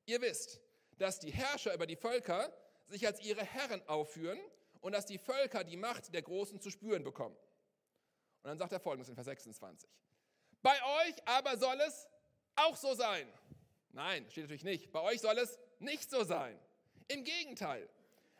ihr 0.06 0.22
wisst, 0.22 0.62
dass 0.96 1.20
die 1.20 1.30
Herrscher 1.30 1.74
über 1.74 1.86
die 1.86 1.96
Völker 1.96 2.56
sich 2.88 3.06
als 3.06 3.20
ihre 3.20 3.44
Herren 3.44 3.86
aufführen 3.86 4.38
und 4.80 4.92
dass 4.92 5.04
die 5.04 5.18
Völker 5.18 5.62
die 5.62 5.76
Macht 5.76 6.14
der 6.14 6.22
Großen 6.22 6.58
zu 6.58 6.70
spüren 6.70 7.04
bekommen. 7.04 7.36
Und 8.42 8.48
dann 8.48 8.58
sagt 8.58 8.72
er 8.72 8.80
folgendes 8.80 9.08
in 9.08 9.14
Vers 9.14 9.26
26. 9.26 9.88
Bei 10.62 10.74
euch 11.04 11.14
aber 11.26 11.56
soll 11.56 11.80
es 11.86 12.08
auch 12.56 12.76
so 12.76 12.94
sein. 12.94 13.28
Nein, 13.92 14.28
steht 14.30 14.44
natürlich 14.44 14.64
nicht. 14.64 14.92
Bei 14.92 15.00
euch 15.00 15.20
soll 15.20 15.38
es 15.38 15.58
nicht 15.78 16.10
so 16.10 16.24
sein. 16.24 16.58
Im 17.08 17.24
Gegenteil, 17.24 17.88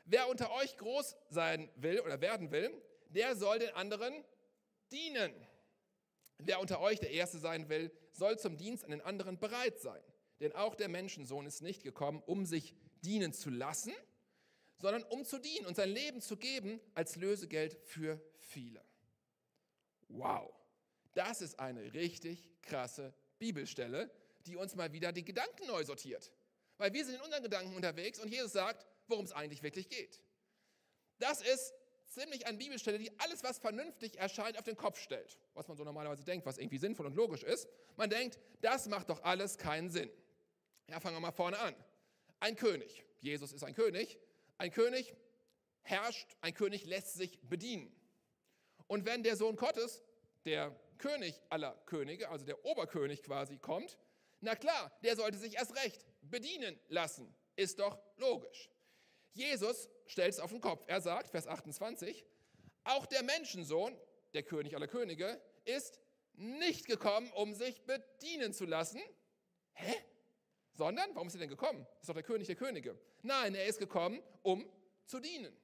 wer 0.04 0.28
unter 0.28 0.50
euch 0.52 0.76
groß 0.76 1.16
sein 1.28 1.70
will 1.76 2.00
oder 2.00 2.20
werden 2.20 2.50
will, 2.50 2.70
der 3.10 3.36
soll 3.36 3.58
den 3.58 3.70
anderen 3.74 4.24
dienen. 4.90 5.32
Wer 6.38 6.60
unter 6.60 6.80
euch 6.80 6.98
der 6.98 7.10
Erste 7.10 7.38
sein 7.38 7.68
will, 7.68 7.92
soll 8.12 8.38
zum 8.38 8.56
Dienst 8.56 8.84
an 8.84 8.90
den 8.90 9.00
anderen 9.00 9.38
bereit 9.38 9.78
sein. 9.78 10.02
Denn 10.40 10.52
auch 10.52 10.74
der 10.74 10.88
Menschensohn 10.88 11.46
ist 11.46 11.62
nicht 11.62 11.82
gekommen, 11.82 12.22
um 12.26 12.46
sich 12.46 12.74
dienen 13.04 13.32
zu 13.32 13.50
lassen, 13.50 13.92
sondern 14.78 15.04
um 15.04 15.24
zu 15.24 15.38
dienen 15.38 15.66
und 15.66 15.76
sein 15.76 15.90
Leben 15.90 16.20
zu 16.20 16.36
geben 16.36 16.80
als 16.94 17.16
Lösegeld 17.16 17.78
für 17.84 18.20
viele. 18.38 18.82
Wow, 20.12 20.52
das 21.14 21.40
ist 21.40 21.58
eine 21.58 21.92
richtig 21.94 22.50
krasse 22.62 23.14
Bibelstelle, 23.38 24.10
die 24.46 24.56
uns 24.56 24.74
mal 24.74 24.92
wieder 24.92 25.12
die 25.12 25.24
Gedanken 25.24 25.66
neu 25.66 25.84
sortiert. 25.84 26.32
Weil 26.78 26.92
wir 26.92 27.04
sind 27.04 27.14
in 27.14 27.20
unseren 27.22 27.42
Gedanken 27.42 27.74
unterwegs 27.74 28.18
und 28.18 28.28
Jesus 28.28 28.52
sagt, 28.52 28.86
worum 29.06 29.24
es 29.24 29.32
eigentlich 29.32 29.62
wirklich 29.62 29.88
geht. 29.88 30.22
Das 31.18 31.40
ist 31.40 31.72
ziemlich 32.06 32.46
eine 32.46 32.58
Bibelstelle, 32.58 32.98
die 32.98 33.10
alles, 33.20 33.42
was 33.42 33.58
vernünftig 33.58 34.18
erscheint, 34.18 34.58
auf 34.58 34.64
den 34.64 34.76
Kopf 34.76 34.98
stellt. 35.00 35.38
Was 35.54 35.68
man 35.68 35.76
so 35.76 35.84
normalerweise 35.84 36.24
denkt, 36.24 36.44
was 36.46 36.58
irgendwie 36.58 36.78
sinnvoll 36.78 37.06
und 37.06 37.14
logisch 37.14 37.42
ist. 37.42 37.68
Man 37.96 38.10
denkt, 38.10 38.38
das 38.60 38.86
macht 38.88 39.08
doch 39.08 39.22
alles 39.22 39.56
keinen 39.56 39.90
Sinn. 39.90 40.10
Ja, 40.88 41.00
fangen 41.00 41.16
wir 41.16 41.20
mal 41.20 41.32
vorne 41.32 41.58
an. 41.58 41.74
Ein 42.40 42.56
König. 42.56 43.04
Jesus 43.20 43.52
ist 43.52 43.64
ein 43.64 43.74
König. 43.74 44.18
Ein 44.58 44.72
König 44.72 45.14
herrscht, 45.82 46.36
ein 46.40 46.54
König 46.54 46.84
lässt 46.84 47.14
sich 47.14 47.40
bedienen. 47.42 47.94
Und 48.92 49.06
wenn 49.06 49.22
der 49.22 49.36
Sohn 49.36 49.56
Gottes, 49.56 50.02
der 50.44 50.78
König 50.98 51.40
aller 51.48 51.82
Könige, 51.86 52.28
also 52.28 52.44
der 52.44 52.62
Oberkönig 52.62 53.22
quasi, 53.22 53.56
kommt, 53.56 53.96
na 54.42 54.54
klar, 54.54 54.92
der 55.02 55.16
sollte 55.16 55.38
sich 55.38 55.54
erst 55.54 55.74
recht 55.76 56.04
bedienen 56.20 56.78
lassen. 56.88 57.34
Ist 57.56 57.78
doch 57.78 57.98
logisch. 58.18 58.68
Jesus 59.32 59.88
stellt 60.04 60.34
es 60.34 60.40
auf 60.40 60.50
den 60.50 60.60
Kopf. 60.60 60.84
Er 60.88 61.00
sagt, 61.00 61.30
Vers 61.30 61.46
28, 61.46 62.26
auch 62.84 63.06
der 63.06 63.22
Menschensohn, 63.22 63.98
der 64.34 64.42
König 64.42 64.76
aller 64.76 64.88
Könige, 64.88 65.40
ist 65.64 65.98
nicht 66.34 66.84
gekommen, 66.84 67.32
um 67.32 67.54
sich 67.54 67.80
bedienen 67.86 68.52
zu 68.52 68.66
lassen. 68.66 69.00
Hä? 69.72 69.94
Sondern, 70.74 71.14
warum 71.14 71.28
ist 71.28 71.34
er 71.34 71.40
denn 71.40 71.48
gekommen? 71.48 71.86
Ist 72.02 72.10
doch 72.10 72.14
der 72.14 72.24
König 72.24 72.46
der 72.46 72.56
Könige. 72.56 73.00
Nein, 73.22 73.54
er 73.54 73.64
ist 73.64 73.78
gekommen, 73.78 74.22
um 74.42 74.70
zu 75.06 75.18
dienen. 75.18 75.56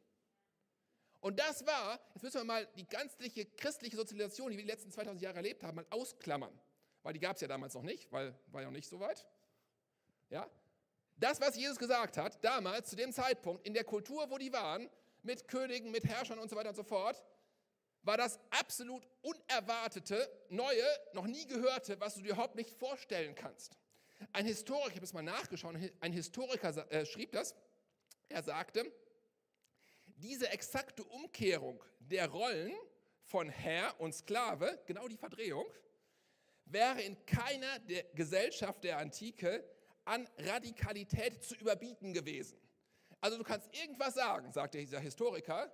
Und 1.20 1.38
das 1.38 1.66
war, 1.66 1.98
jetzt 2.14 2.22
müssen 2.22 2.40
wir 2.40 2.44
mal 2.44 2.66
die 2.76 2.87
ganzliche 2.87 3.44
christliche 3.44 3.96
Sozialisation, 3.96 4.50
die 4.50 4.56
wir 4.56 4.64
die 4.64 4.70
letzten 4.70 4.92
2000 4.92 5.20
Jahre 5.20 5.37
erlebt 5.37 5.62
haben, 5.64 5.76
mal 5.76 5.87
ausklammern. 5.90 6.56
Weil 7.02 7.12
die 7.12 7.20
gab 7.20 7.37
es 7.37 7.42
ja 7.42 7.48
damals 7.48 7.75
noch 7.75 7.82
nicht, 7.82 8.10
weil 8.12 8.34
war 8.48 8.60
ja 8.60 8.66
noch 8.66 8.75
nicht 8.75 8.88
so 8.88 9.00
weit. 9.00 9.26
Ja? 10.30 10.48
Das, 11.16 11.40
was 11.40 11.56
Jesus 11.56 11.78
gesagt 11.78 12.16
hat, 12.16 12.42
damals, 12.44 12.90
zu 12.90 12.96
dem 12.96 13.12
Zeitpunkt, 13.12 13.66
in 13.66 13.75
der 13.75 13.84
Kultur, 13.84 14.30
wo 14.30 14.38
die 14.38 14.52
waren, 14.52 14.88
mit 15.22 15.48
Königen, 15.48 15.90
mit 15.90 16.04
Herrschern 16.04 16.38
und 16.38 16.48
so 16.48 16.54
weiter 16.54 16.68
und 16.68 16.76
so 16.76 16.84
fort, 16.84 17.22
war 18.02 18.16
das 18.16 18.38
absolut 18.50 19.06
unerwartete, 19.22 20.30
neue, 20.48 20.84
noch 21.12 21.26
nie 21.26 21.46
gehörte, 21.46 21.98
was 22.00 22.14
du 22.14 22.22
dir 22.22 22.32
überhaupt 22.32 22.54
nicht 22.54 22.70
vorstellen 22.70 23.34
kannst. 23.34 23.76
Ein 24.32 24.46
Historiker, 24.46 24.88
ich 24.88 24.96
habe 24.96 25.04
es 25.04 25.12
mal 25.12 25.22
nachgeschaut, 25.22 25.75
ein 26.00 26.12
Historiker 26.12 26.90
äh, 26.90 27.04
schrieb 27.04 27.32
das, 27.32 27.54
er 28.28 28.42
sagte, 28.42 28.90
diese 30.18 30.50
exakte 30.50 31.04
Umkehrung 31.04 31.82
der 32.00 32.28
Rollen 32.28 32.75
von 33.22 33.48
Herr 33.48 34.00
und 34.00 34.14
Sklave, 34.14 34.80
genau 34.87 35.06
die 35.08 35.16
Verdrehung, 35.16 35.66
wäre 36.64 37.00
in 37.02 37.25
keiner 37.25 37.78
der 37.80 38.04
Gesellschaft 38.14 38.84
der 38.84 38.98
Antike 38.98 39.64
an 40.04 40.28
Radikalität 40.38 41.42
zu 41.42 41.54
überbieten 41.56 42.12
gewesen. 42.12 42.58
Also 43.20 43.37
du 43.37 43.44
kannst 43.44 43.75
irgendwas 43.76 44.14
sagen, 44.14 44.52
sagt 44.52 44.75
dieser 44.75 45.00
Historiker, 45.00 45.72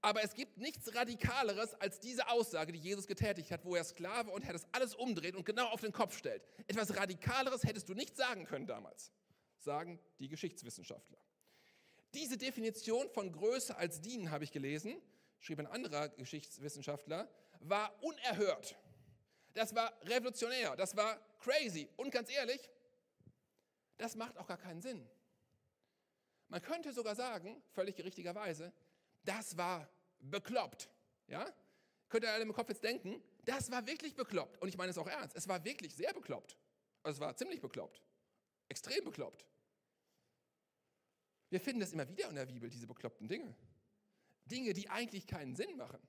aber 0.00 0.22
es 0.22 0.34
gibt 0.34 0.58
nichts 0.58 0.94
Radikaleres 0.94 1.74
als 1.74 1.98
diese 1.98 2.28
Aussage, 2.28 2.72
die 2.72 2.78
Jesus 2.78 3.06
getätigt 3.06 3.50
hat, 3.50 3.64
wo 3.64 3.74
er 3.74 3.84
Sklave 3.84 4.30
und 4.30 4.44
Herr 4.44 4.52
das 4.52 4.66
alles 4.72 4.94
umdreht 4.94 5.34
und 5.34 5.46
genau 5.46 5.68
auf 5.68 5.80
den 5.80 5.92
Kopf 5.92 6.16
stellt. 6.16 6.42
Etwas 6.66 6.94
Radikaleres 6.96 7.64
hättest 7.64 7.88
du 7.88 7.94
nicht 7.94 8.16
sagen 8.16 8.44
können 8.44 8.66
damals. 8.66 9.12
sagen 9.58 9.98
die 10.18 10.28
Geschichtswissenschaftler. 10.28 11.18
Diese 12.14 12.38
Definition 12.38 13.10
von 13.10 13.32
Größe 13.32 13.76
als 13.76 14.00
Dienen, 14.00 14.30
habe 14.30 14.44
ich 14.44 14.52
gelesen, 14.52 15.02
schrieb 15.40 15.58
ein 15.58 15.66
anderer 15.66 16.08
Geschichtswissenschaftler, 16.10 17.28
war 17.60 17.92
unerhört. 18.02 18.76
Das 19.52 19.74
war 19.74 19.92
revolutionär, 20.04 20.76
das 20.76 20.96
war 20.96 21.20
crazy. 21.40 21.88
Und 21.96 22.10
ganz 22.10 22.30
ehrlich, 22.30 22.70
das 23.96 24.14
macht 24.14 24.38
auch 24.38 24.46
gar 24.46 24.58
keinen 24.58 24.80
Sinn. 24.80 25.08
Man 26.48 26.62
könnte 26.62 26.92
sogar 26.92 27.16
sagen, 27.16 27.60
völlig 27.72 27.98
richtigerweise, 28.02 28.72
das 29.24 29.56
war 29.56 29.88
bekloppt. 30.20 30.88
Ja? 31.26 31.52
Könnt 32.08 32.24
ihr 32.24 32.32
alle 32.32 32.44
im 32.44 32.52
Kopf 32.52 32.68
jetzt 32.68 32.84
denken, 32.84 33.20
das 33.44 33.70
war 33.72 33.86
wirklich 33.86 34.14
bekloppt. 34.14 34.60
Und 34.62 34.68
ich 34.68 34.76
meine 34.76 34.90
es 34.90 34.98
auch 34.98 35.08
ernst. 35.08 35.36
Es 35.36 35.48
war 35.48 35.64
wirklich 35.64 35.94
sehr 35.94 36.12
bekloppt. 36.12 36.56
Also 37.02 37.16
es 37.16 37.20
war 37.20 37.36
ziemlich 37.36 37.60
bekloppt. 37.60 38.00
Extrem 38.68 39.04
bekloppt. 39.04 39.44
Wir 41.54 41.60
finden 41.60 41.78
das 41.78 41.92
immer 41.92 42.08
wieder 42.08 42.28
in 42.28 42.34
der 42.34 42.46
Bibel, 42.46 42.68
diese 42.68 42.84
bekloppten 42.84 43.28
Dinge. 43.28 43.54
Dinge, 44.44 44.72
die 44.72 44.90
eigentlich 44.90 45.24
keinen 45.24 45.54
Sinn 45.54 45.76
machen. 45.76 46.00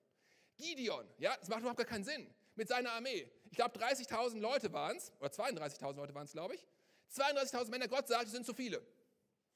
Gideon, 0.57 1.07
ja, 1.19 1.37
es 1.39 1.49
macht 1.49 1.59
überhaupt 1.59 1.77
gar 1.77 1.85
keinen 1.85 2.03
Sinn. 2.03 2.33
Mit 2.55 2.67
seiner 2.67 2.93
Armee. 2.93 3.29
Ich 3.51 3.55
glaube, 3.55 3.77
30.000 3.77 4.39
Leute 4.39 4.73
waren 4.73 4.97
es, 4.97 5.11
oder 5.19 5.29
32.000 5.29 5.93
Leute 5.97 6.15
waren 6.15 6.25
es, 6.25 6.31
glaube 6.31 6.55
ich. 6.55 6.65
32.000 7.13 7.69
Männer, 7.69 7.87
Gott 7.87 8.07
sagt, 8.07 8.25
es 8.25 8.31
sind 8.31 8.43
zu 8.43 8.55
viele. 8.55 8.81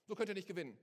So 0.06 0.14
könnt 0.14 0.30
ihr 0.30 0.36
nicht 0.36 0.48
gewinnen. 0.48 0.78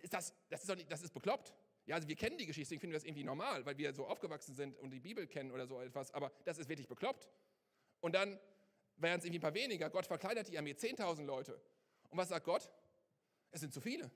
Ist 0.00 0.14
das, 0.14 0.32
das, 0.48 0.62
ist 0.62 0.70
doch 0.70 0.76
nicht, 0.76 0.90
das 0.90 1.02
ist 1.02 1.12
bekloppt. 1.12 1.52
Ja, 1.84 1.96
also 1.96 2.08
wir 2.08 2.16
kennen 2.16 2.38
die 2.38 2.46
Geschichte, 2.46 2.68
deswegen 2.68 2.80
finden 2.80 2.92
wir 2.92 3.00
das 3.00 3.04
irgendwie 3.04 3.24
normal, 3.24 3.66
weil 3.66 3.76
wir 3.76 3.92
so 3.92 4.06
aufgewachsen 4.06 4.54
sind 4.54 4.78
und 4.78 4.92
die 4.92 5.00
Bibel 5.00 5.26
kennen 5.26 5.50
oder 5.50 5.66
so 5.66 5.78
etwas, 5.78 6.10
aber 6.14 6.32
das 6.46 6.56
ist 6.56 6.70
wirklich 6.70 6.88
bekloppt. 6.88 7.28
Und 8.00 8.14
dann 8.14 8.40
wären 8.96 9.18
es 9.18 9.26
irgendwie 9.26 9.40
ein 9.40 9.42
paar 9.42 9.52
weniger. 9.52 9.90
Gott 9.90 10.06
verkleinert 10.06 10.48
die 10.48 10.56
Armee, 10.56 10.72
10.000 10.72 11.22
Leute. 11.26 11.60
Und 12.08 12.16
was 12.16 12.30
sagt 12.30 12.46
Gott? 12.46 12.70
Es 13.50 13.60
sind 13.60 13.72
zu 13.72 13.80
viele. 13.80 14.10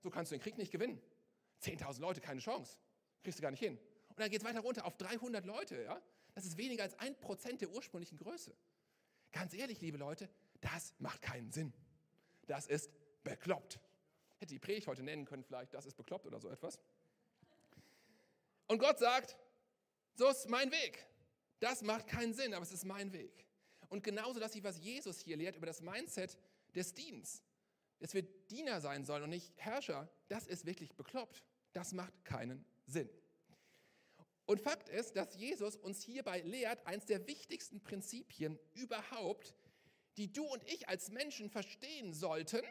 So 0.00 0.10
kannst 0.10 0.30
du 0.30 0.36
den 0.36 0.42
Krieg 0.42 0.56
nicht 0.58 0.70
gewinnen. 0.70 1.00
10.000 1.62 2.00
Leute, 2.00 2.20
keine 2.20 2.40
Chance. 2.40 2.78
Kriegst 3.22 3.38
du 3.38 3.42
gar 3.42 3.50
nicht 3.50 3.60
hin. 3.60 3.78
Und 4.08 4.20
dann 4.20 4.30
geht 4.30 4.40
es 4.40 4.46
weiter 4.46 4.60
runter 4.60 4.84
auf 4.84 4.96
300 4.96 5.44
Leute. 5.44 5.82
Ja? 5.82 6.00
Das 6.34 6.44
ist 6.44 6.56
weniger 6.56 6.84
als 6.84 6.98
ein 6.98 7.18
Prozent 7.18 7.60
der 7.60 7.70
ursprünglichen 7.70 8.16
Größe. 8.16 8.54
Ganz 9.32 9.54
ehrlich, 9.54 9.80
liebe 9.80 9.98
Leute, 9.98 10.28
das 10.60 10.94
macht 10.98 11.22
keinen 11.22 11.50
Sinn. 11.50 11.72
Das 12.46 12.66
ist 12.66 12.90
bekloppt. 13.24 13.78
Hätte 14.38 14.54
die 14.54 14.60
Predigt 14.60 14.86
heute 14.86 15.02
nennen 15.02 15.24
können, 15.24 15.42
vielleicht, 15.42 15.74
das 15.74 15.84
ist 15.84 15.96
bekloppt 15.96 16.26
oder 16.26 16.40
so 16.40 16.48
etwas. 16.48 16.78
Und 18.68 18.78
Gott 18.78 18.98
sagt, 18.98 19.36
so 20.14 20.28
ist 20.28 20.48
mein 20.48 20.70
Weg. 20.70 21.06
Das 21.60 21.82
macht 21.82 22.06
keinen 22.06 22.34
Sinn, 22.34 22.54
aber 22.54 22.62
es 22.62 22.72
ist 22.72 22.84
mein 22.84 23.12
Weg. 23.12 23.46
Und 23.88 24.02
genauso 24.02 24.40
ich, 24.40 24.62
was 24.62 24.78
Jesus 24.78 25.18
hier 25.20 25.36
lehrt 25.36 25.56
über 25.56 25.66
das 25.66 25.80
Mindset 25.80 26.38
des 26.74 26.94
Dienstes, 26.94 27.42
dass 27.98 28.14
wir 28.14 28.22
Diener 28.22 28.80
sein 28.80 29.04
sollen 29.04 29.24
und 29.24 29.30
nicht 29.30 29.52
Herrscher, 29.56 30.08
das 30.28 30.46
ist 30.46 30.66
wirklich 30.66 30.94
bekloppt. 30.94 31.42
Das 31.72 31.92
macht 31.92 32.24
keinen 32.24 32.64
Sinn. 32.86 33.08
Und 34.46 34.60
Fakt 34.60 34.88
ist, 34.88 35.16
dass 35.16 35.36
Jesus 35.36 35.76
uns 35.76 36.02
hierbei 36.02 36.40
lehrt, 36.40 36.86
eines 36.86 37.04
der 37.04 37.26
wichtigsten 37.26 37.82
Prinzipien 37.82 38.58
überhaupt, 38.72 39.54
die 40.16 40.32
du 40.32 40.44
und 40.44 40.64
ich 40.64 40.88
als 40.88 41.10
Menschen 41.10 41.50
verstehen 41.50 42.14
sollten. 42.14 42.62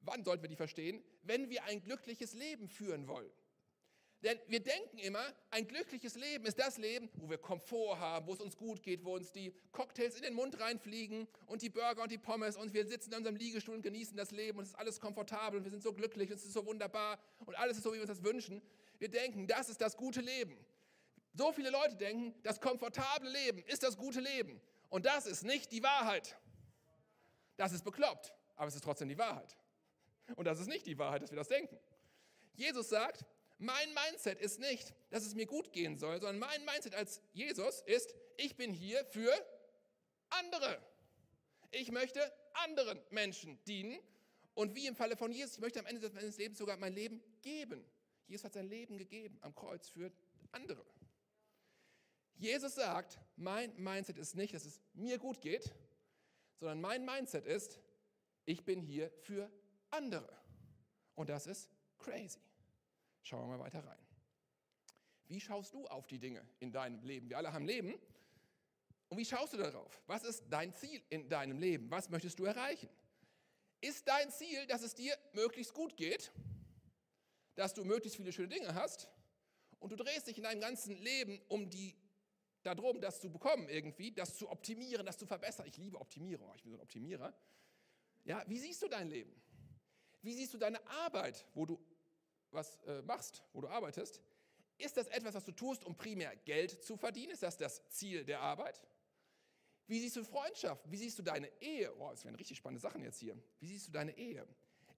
Wann 0.00 0.24
sollten 0.24 0.42
wir 0.42 0.48
die 0.48 0.56
verstehen? 0.56 1.04
Wenn 1.22 1.48
wir 1.48 1.64
ein 1.64 1.82
glückliches 1.82 2.32
Leben 2.34 2.68
führen 2.68 3.06
wollen. 3.06 3.30
Denn 4.22 4.38
wir 4.48 4.60
denken 4.60 4.98
immer, 4.98 5.24
ein 5.50 5.66
glückliches 5.66 6.14
Leben 6.14 6.44
ist 6.44 6.58
das 6.58 6.76
Leben, 6.76 7.08
wo 7.14 7.30
wir 7.30 7.38
Komfort 7.38 7.98
haben, 7.98 8.26
wo 8.26 8.34
es 8.34 8.40
uns 8.40 8.54
gut 8.54 8.82
geht, 8.82 9.02
wo 9.02 9.14
uns 9.14 9.32
die 9.32 9.54
Cocktails 9.72 10.16
in 10.16 10.22
den 10.22 10.34
Mund 10.34 10.60
reinfliegen 10.60 11.26
und 11.46 11.62
die 11.62 11.70
Burger 11.70 12.02
und 12.02 12.10
die 12.10 12.18
Pommes 12.18 12.56
und 12.56 12.74
wir 12.74 12.86
sitzen 12.86 13.12
in 13.12 13.18
unserem 13.18 13.36
Liegestuhl 13.36 13.74
und 13.74 13.82
genießen 13.82 14.16
das 14.16 14.30
Leben 14.30 14.58
und 14.58 14.64
es 14.64 14.70
ist 14.70 14.78
alles 14.78 15.00
komfortabel 15.00 15.58
und 15.58 15.64
wir 15.64 15.70
sind 15.70 15.82
so 15.82 15.94
glücklich 15.94 16.30
und 16.30 16.36
es 16.36 16.44
ist 16.44 16.52
so 16.52 16.66
wunderbar 16.66 17.18
und 17.46 17.58
alles 17.58 17.78
ist 17.78 17.82
so, 17.82 17.92
wie 17.92 17.94
wir 17.94 18.02
uns 18.02 18.10
das 18.10 18.22
wünschen. 18.22 18.60
Wir 18.98 19.08
denken, 19.08 19.46
das 19.46 19.70
ist 19.70 19.80
das 19.80 19.96
gute 19.96 20.20
Leben. 20.20 20.58
So 21.32 21.52
viele 21.52 21.70
Leute 21.70 21.96
denken, 21.96 22.34
das 22.42 22.60
komfortable 22.60 23.30
Leben 23.30 23.62
ist 23.68 23.82
das 23.82 23.96
gute 23.96 24.20
Leben. 24.20 24.60
Und 24.90 25.06
das 25.06 25.26
ist 25.26 25.44
nicht 25.44 25.72
die 25.72 25.82
Wahrheit. 25.82 26.36
Das 27.56 27.72
ist 27.72 27.84
bekloppt, 27.84 28.34
aber 28.56 28.68
es 28.68 28.74
ist 28.74 28.84
trotzdem 28.84 29.08
die 29.08 29.16
Wahrheit. 29.16 29.56
Und 30.36 30.44
das 30.44 30.60
ist 30.60 30.66
nicht 30.66 30.86
die 30.86 30.98
Wahrheit, 30.98 31.22
dass 31.22 31.30
wir 31.30 31.36
das 31.36 31.48
denken. 31.48 31.78
Jesus 32.54 32.88
sagt, 32.90 33.24
mein 33.60 33.92
Mindset 33.92 34.40
ist 34.40 34.58
nicht, 34.58 34.94
dass 35.10 35.24
es 35.24 35.34
mir 35.34 35.46
gut 35.46 35.72
gehen 35.72 35.98
soll, 35.98 36.20
sondern 36.20 36.38
mein 36.38 36.64
Mindset 36.64 36.94
als 36.94 37.20
Jesus 37.32 37.82
ist, 37.82 38.14
ich 38.38 38.56
bin 38.56 38.72
hier 38.72 39.04
für 39.04 39.32
andere. 40.30 40.80
Ich 41.70 41.92
möchte 41.92 42.20
anderen 42.54 43.00
Menschen 43.10 43.62
dienen. 43.64 43.98
Und 44.54 44.74
wie 44.74 44.86
im 44.86 44.96
Falle 44.96 45.16
von 45.16 45.30
Jesus, 45.30 45.54
ich 45.54 45.60
möchte 45.60 45.78
am 45.78 45.86
Ende 45.86 46.08
meines 46.10 46.38
Lebens 46.38 46.58
sogar 46.58 46.76
mein 46.78 46.94
Leben 46.94 47.22
geben. 47.42 47.84
Jesus 48.26 48.44
hat 48.44 48.54
sein 48.54 48.68
Leben 48.68 48.96
gegeben 48.96 49.38
am 49.42 49.54
Kreuz 49.54 49.88
für 49.88 50.10
andere. 50.52 50.84
Jesus 52.36 52.74
sagt, 52.74 53.18
mein 53.36 53.74
Mindset 53.76 54.16
ist 54.16 54.34
nicht, 54.34 54.54
dass 54.54 54.64
es 54.64 54.80
mir 54.94 55.18
gut 55.18 55.40
geht, 55.40 55.74
sondern 56.58 56.80
mein 56.80 57.04
Mindset 57.04 57.44
ist, 57.44 57.78
ich 58.46 58.64
bin 58.64 58.80
hier 58.80 59.10
für 59.20 59.50
andere. 59.90 60.34
Und 61.14 61.28
das 61.28 61.46
ist 61.46 61.68
crazy. 61.98 62.40
Schauen 63.22 63.48
wir 63.48 63.56
mal 63.56 63.64
weiter 63.64 63.84
rein. 63.84 63.98
Wie 65.26 65.40
schaust 65.40 65.74
du 65.74 65.86
auf 65.86 66.06
die 66.06 66.18
Dinge 66.18 66.44
in 66.58 66.72
deinem 66.72 67.02
Leben? 67.04 67.28
Wir 67.28 67.38
alle 67.38 67.52
haben 67.52 67.66
Leben. 67.66 67.94
Und 69.08 69.18
wie 69.18 69.24
schaust 69.24 69.52
du 69.52 69.58
darauf? 69.58 70.02
Was 70.06 70.24
ist 70.24 70.44
dein 70.48 70.72
Ziel 70.72 71.02
in 71.08 71.28
deinem 71.28 71.58
Leben? 71.58 71.90
Was 71.90 72.08
möchtest 72.10 72.38
du 72.38 72.44
erreichen? 72.44 72.88
Ist 73.80 74.06
dein 74.06 74.30
Ziel, 74.30 74.66
dass 74.66 74.82
es 74.82 74.94
dir 74.94 75.16
möglichst 75.32 75.72
gut 75.72 75.96
geht? 75.96 76.32
Dass 77.54 77.74
du 77.74 77.84
möglichst 77.84 78.16
viele 78.16 78.32
schöne 78.32 78.48
Dinge 78.48 78.74
hast? 78.74 79.08
Und 79.78 79.90
du 79.92 79.96
drehst 79.96 80.26
dich 80.26 80.36
in 80.36 80.44
deinem 80.44 80.60
ganzen 80.60 80.96
Leben 80.96 81.40
um 81.48 81.70
die 81.70 81.96
darum, 82.62 83.00
das 83.00 83.20
zu 83.20 83.30
bekommen 83.30 83.68
irgendwie, 83.68 84.12
das 84.12 84.36
zu 84.36 84.50
optimieren, 84.50 85.06
das 85.06 85.18
zu 85.18 85.26
verbessern. 85.26 85.66
Ich 85.66 85.76
liebe 85.76 85.98
Optimierung, 85.98 86.52
ich 86.54 86.62
bin 86.62 86.72
so 86.72 86.78
ein 86.78 86.82
Optimierer. 86.82 87.34
Ja, 88.24 88.44
wie 88.46 88.58
siehst 88.58 88.82
du 88.82 88.88
dein 88.88 89.08
Leben? 89.08 89.32
Wie 90.22 90.34
siehst 90.34 90.52
du 90.52 90.58
deine 90.58 90.86
Arbeit, 90.86 91.46
wo 91.54 91.64
du 91.64 91.80
was 92.52 92.76
äh, 92.86 93.02
machst, 93.02 93.42
wo 93.52 93.60
du 93.60 93.68
arbeitest, 93.68 94.20
ist 94.78 94.96
das 94.96 95.08
etwas, 95.08 95.34
was 95.34 95.44
du 95.44 95.52
tust, 95.52 95.84
um 95.84 95.94
primär 95.94 96.34
Geld 96.36 96.82
zu 96.82 96.96
verdienen? 96.96 97.32
Ist 97.32 97.42
das 97.42 97.56
das 97.56 97.86
Ziel 97.88 98.24
der 98.24 98.40
Arbeit? 98.40 98.80
Wie 99.86 100.00
siehst 100.00 100.16
du 100.16 100.24
Freundschaft? 100.24 100.90
Wie 100.90 100.96
siehst 100.96 101.18
du 101.18 101.22
deine 101.22 101.50
Ehe? 101.60 101.92
Oh, 101.98 102.08
das 102.10 102.24
wären 102.24 102.36
richtig 102.36 102.58
spannende 102.58 102.80
Sachen 102.80 103.02
jetzt 103.02 103.18
hier. 103.18 103.36
Wie 103.58 103.66
siehst 103.66 103.88
du 103.88 103.92
deine 103.92 104.16
Ehe? 104.16 104.46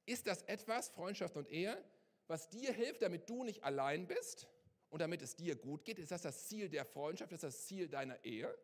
Ist 0.06 0.26
das 0.26 0.42
etwas, 0.42 0.88
Freundschaft 0.90 1.36
und 1.36 1.48
Ehe, 1.48 1.82
was 2.26 2.48
dir 2.48 2.72
hilft, 2.72 3.02
damit 3.02 3.28
du 3.28 3.42
nicht 3.42 3.64
allein 3.64 4.06
bist 4.06 4.48
und 4.90 5.00
damit 5.00 5.22
es 5.22 5.34
dir 5.34 5.56
gut 5.56 5.84
geht? 5.84 5.98
Ist 5.98 6.10
das 6.12 6.22
das 6.22 6.46
Ziel 6.46 6.68
der 6.68 6.84
Freundschaft? 6.84 7.32
Ist 7.32 7.42
das 7.42 7.56
das 7.56 7.66
Ziel 7.66 7.88
deiner 7.88 8.22
Ehe? 8.24 8.54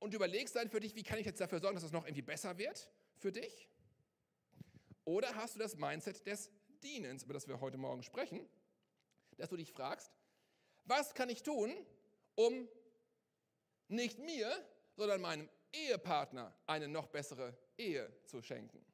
Und 0.00 0.12
du 0.12 0.16
überlegst 0.16 0.54
dann 0.56 0.68
für 0.68 0.80
dich, 0.80 0.94
wie 0.94 1.02
kann 1.02 1.18
ich 1.18 1.26
jetzt 1.26 1.40
dafür 1.40 1.60
sorgen, 1.60 1.76
dass 1.76 1.84
es 1.84 1.92
noch 1.92 2.04
irgendwie 2.04 2.22
besser 2.22 2.58
wird 2.58 2.90
für 3.16 3.32
dich? 3.32 3.68
Oder 5.04 5.34
hast 5.36 5.54
du 5.54 5.58
das 5.58 5.76
Mindset 5.76 6.26
des 6.26 6.50
Dienens, 6.82 7.24
über 7.24 7.34
das 7.34 7.48
wir 7.48 7.60
heute 7.60 7.78
Morgen 7.78 8.02
sprechen, 8.02 8.48
dass 9.36 9.50
du 9.50 9.56
dich 9.56 9.72
fragst, 9.72 10.12
was 10.84 11.14
kann 11.14 11.28
ich 11.28 11.42
tun, 11.42 11.74
um 12.34 12.68
nicht 13.88 14.18
mir, 14.18 14.50
sondern 14.96 15.20
meinem 15.20 15.48
Ehepartner 15.72 16.54
eine 16.66 16.88
noch 16.88 17.08
bessere 17.08 17.56
Ehe 17.76 18.10
zu 18.24 18.42
schenken? 18.42 18.84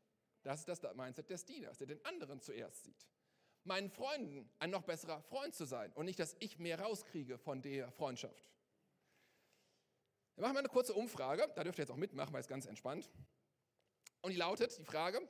Das 0.43 0.61
ist 0.61 0.69
das 0.69 0.95
Mindset 0.95 1.31
des 1.31 1.45
Dieners, 1.45 1.79
der 1.79 1.87
den 1.87 2.05
anderen 2.05 2.41
zuerst 2.41 2.85
sieht. 2.85 3.07
Meinen 3.64 3.91
Freunden 3.91 4.50
ein 4.59 4.71
noch 4.71 4.83
besserer 4.83 5.23
Freund 5.23 5.55
zu 5.55 5.64
sein 5.64 5.91
und 5.95 6.05
nicht, 6.05 6.19
dass 6.19 6.37
ich 6.41 6.59
mehr 6.59 6.79
rauskriege 6.81 7.38
von 7.38 7.62
der 7.62 7.91
Freundschaft. 7.93 8.50
Wir 10.35 10.43
machen 10.43 10.55
mal 10.55 10.59
eine 10.59 10.69
kurze 10.69 10.95
Umfrage, 10.95 11.50
da 11.55 11.64
dürft 11.64 11.79
ihr 11.79 11.85
jetzt 11.85 11.91
auch 11.91 11.97
mitmachen, 11.97 12.33
weil 12.33 12.41
es 12.41 12.49
ganz 12.49 12.67
entspannt. 12.67 13.09
Und 14.21 14.33
die 14.33 14.37
lautet, 14.37 14.76
die 14.79 14.85
Frage, 14.85 15.26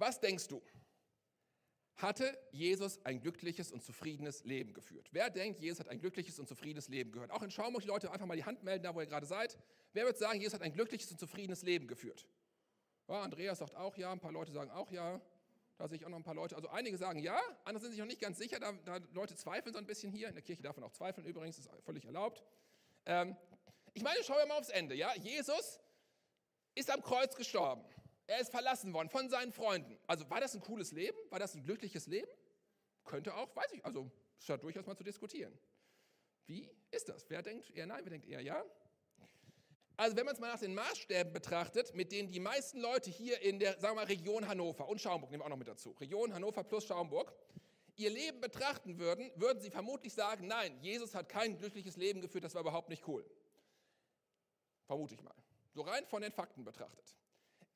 was 0.00 0.18
denkst 0.18 0.48
du? 0.48 0.62
Hatte 1.96 2.38
Jesus 2.50 3.04
ein 3.04 3.20
glückliches 3.20 3.70
und 3.70 3.84
zufriedenes 3.84 4.44
Leben 4.44 4.72
geführt? 4.72 5.08
Wer 5.12 5.28
denkt, 5.28 5.60
Jesus 5.60 5.80
hat 5.80 5.88
ein 5.88 6.00
glückliches 6.00 6.38
und 6.38 6.48
zufriedenes 6.48 6.88
Leben 6.88 7.12
gehört? 7.12 7.30
Auch 7.30 7.42
in 7.42 7.50
Schaumburg, 7.50 7.82
die 7.82 7.88
Leute 7.88 8.10
einfach 8.10 8.26
mal 8.26 8.36
die 8.36 8.44
Hand 8.44 8.62
melden, 8.62 8.84
da 8.84 8.94
wo 8.94 9.00
ihr 9.00 9.06
gerade 9.06 9.26
seid. 9.26 9.58
Wer 9.92 10.06
wird 10.06 10.16
sagen, 10.16 10.40
Jesus 10.40 10.54
hat 10.54 10.62
ein 10.62 10.72
glückliches 10.72 11.10
und 11.10 11.20
zufriedenes 11.20 11.62
Leben 11.62 11.86
geführt? 11.86 12.26
Ja, 13.06 13.20
Andreas 13.20 13.58
sagt 13.58 13.74
auch 13.76 13.96
ja, 13.98 14.10
ein 14.12 14.20
paar 14.20 14.32
Leute 14.32 14.52
sagen 14.52 14.70
auch 14.70 14.90
ja. 14.90 15.20
Da 15.76 15.88
sehe 15.88 15.96
ich 15.98 16.04
auch 16.04 16.10
noch 16.10 16.18
ein 16.18 16.24
paar 16.24 16.34
Leute. 16.34 16.56
Also 16.56 16.68
einige 16.68 16.96
sagen 16.96 17.18
ja, 17.18 17.38
andere 17.64 17.82
sind 17.82 17.90
sich 17.92 18.00
noch 18.00 18.06
nicht 18.06 18.20
ganz 18.20 18.38
sicher. 18.38 18.58
Da, 18.60 18.72
da 18.84 18.98
Leute 19.12 19.34
zweifeln 19.34 19.74
so 19.74 19.78
ein 19.78 19.86
bisschen 19.86 20.12
hier. 20.12 20.28
In 20.28 20.34
der 20.34 20.42
Kirche 20.42 20.62
darf 20.62 20.76
man 20.76 20.84
auch 20.84 20.92
zweifeln 20.92 21.26
übrigens, 21.26 21.58
ist 21.58 21.68
völlig 21.84 22.04
erlaubt. 22.04 22.42
Ähm, 23.04 23.36
ich 23.92 24.02
meine, 24.02 24.22
schauen 24.22 24.38
wir 24.38 24.46
mal 24.46 24.58
aufs 24.58 24.68
Ende. 24.70 24.94
Ja? 24.94 25.14
Jesus 25.16 25.80
ist 26.74 26.90
am 26.90 27.02
Kreuz 27.02 27.34
gestorben. 27.34 27.84
Er 28.30 28.38
ist 28.38 28.52
verlassen 28.52 28.94
worden 28.94 29.08
von 29.08 29.28
seinen 29.28 29.50
Freunden. 29.50 29.98
Also 30.06 30.30
war 30.30 30.40
das 30.40 30.54
ein 30.54 30.60
cooles 30.60 30.92
Leben? 30.92 31.18
War 31.30 31.40
das 31.40 31.56
ein 31.56 31.64
glückliches 31.64 32.06
Leben? 32.06 32.30
Könnte 33.04 33.34
auch, 33.34 33.56
weiß 33.56 33.72
ich, 33.72 33.84
also 33.84 34.08
ist 34.38 34.48
ja 34.48 34.56
durchaus 34.56 34.86
mal 34.86 34.96
zu 34.96 35.02
diskutieren. 35.02 35.58
Wie 36.46 36.70
ist 36.92 37.08
das? 37.08 37.28
Wer 37.28 37.42
denkt 37.42 37.72
eher 37.72 37.88
nein, 37.88 38.04
wer 38.04 38.10
denkt 38.10 38.28
eher 38.28 38.40
ja? 38.40 38.64
Also 39.96 40.16
wenn 40.16 40.26
man 40.26 40.34
es 40.36 40.40
mal 40.40 40.52
nach 40.52 40.60
den 40.60 40.76
Maßstäben 40.76 41.32
betrachtet, 41.32 41.92
mit 41.96 42.12
denen 42.12 42.28
die 42.28 42.38
meisten 42.38 42.78
Leute 42.78 43.10
hier 43.10 43.40
in 43.42 43.58
der, 43.58 43.72
sagen 43.80 43.96
wir 43.96 44.02
mal, 44.02 44.04
Region 44.04 44.46
Hannover 44.46 44.86
und 44.88 45.00
Schaumburg, 45.00 45.32
nehmen 45.32 45.40
wir 45.40 45.46
auch 45.46 45.50
noch 45.50 45.56
mit 45.56 45.66
dazu, 45.66 45.90
Region 45.98 46.32
Hannover 46.32 46.62
plus 46.62 46.86
Schaumburg, 46.86 47.34
ihr 47.96 48.10
Leben 48.10 48.40
betrachten 48.40 49.00
würden, 49.00 49.32
würden 49.34 49.60
sie 49.60 49.70
vermutlich 49.70 50.14
sagen, 50.14 50.46
nein, 50.46 50.78
Jesus 50.82 51.16
hat 51.16 51.28
kein 51.28 51.58
glückliches 51.58 51.96
Leben 51.96 52.20
geführt, 52.20 52.44
das 52.44 52.54
war 52.54 52.60
überhaupt 52.60 52.90
nicht 52.90 53.08
cool. 53.08 53.28
Vermute 54.86 55.14
ich 55.14 55.22
mal. 55.24 55.34
So 55.74 55.82
rein 55.82 56.06
von 56.06 56.22
den 56.22 56.30
Fakten 56.30 56.62
betrachtet. 56.62 57.16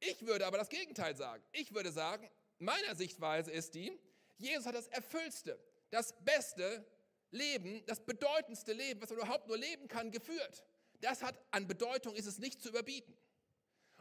Ich 0.00 0.26
würde 0.26 0.46
aber 0.46 0.58
das 0.58 0.68
Gegenteil 0.68 1.16
sagen. 1.16 1.42
Ich 1.52 1.74
würde 1.74 1.92
sagen, 1.92 2.28
meiner 2.58 2.94
Sichtweise 2.94 3.50
ist 3.50 3.74
die, 3.74 3.98
Jesus 4.38 4.66
hat 4.66 4.74
das 4.74 4.88
erfüllste, 4.88 5.58
das 5.90 6.14
beste 6.24 6.86
Leben, 7.30 7.84
das 7.86 8.00
bedeutendste 8.00 8.72
Leben, 8.72 9.00
was 9.00 9.10
man 9.10 9.18
überhaupt 9.18 9.48
nur 9.48 9.58
leben 9.58 9.88
kann, 9.88 10.10
geführt. 10.10 10.64
Das 11.00 11.22
hat 11.22 11.38
an 11.50 11.66
Bedeutung, 11.66 12.14
ist 12.14 12.26
es 12.26 12.38
nicht 12.38 12.60
zu 12.62 12.68
überbieten. 12.68 13.16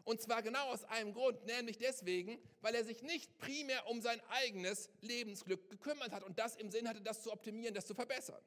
Und 0.03 0.21
zwar 0.21 0.41
genau 0.41 0.67
aus 0.67 0.83
einem 0.85 1.13
Grund, 1.13 1.45
nämlich 1.45 1.77
deswegen, 1.77 2.37
weil 2.61 2.75
er 2.75 2.83
sich 2.83 3.01
nicht 3.03 3.37
primär 3.37 3.87
um 3.87 4.01
sein 4.01 4.21
eigenes 4.29 4.89
Lebensglück 5.01 5.69
gekümmert 5.69 6.11
hat 6.11 6.23
und 6.23 6.39
das 6.39 6.55
im 6.57 6.69
Sinn 6.69 6.87
hatte, 6.89 7.01
das 7.01 7.23
zu 7.23 7.31
optimieren, 7.31 7.73
das 7.73 7.85
zu 7.85 7.95
verbessern. 7.95 8.41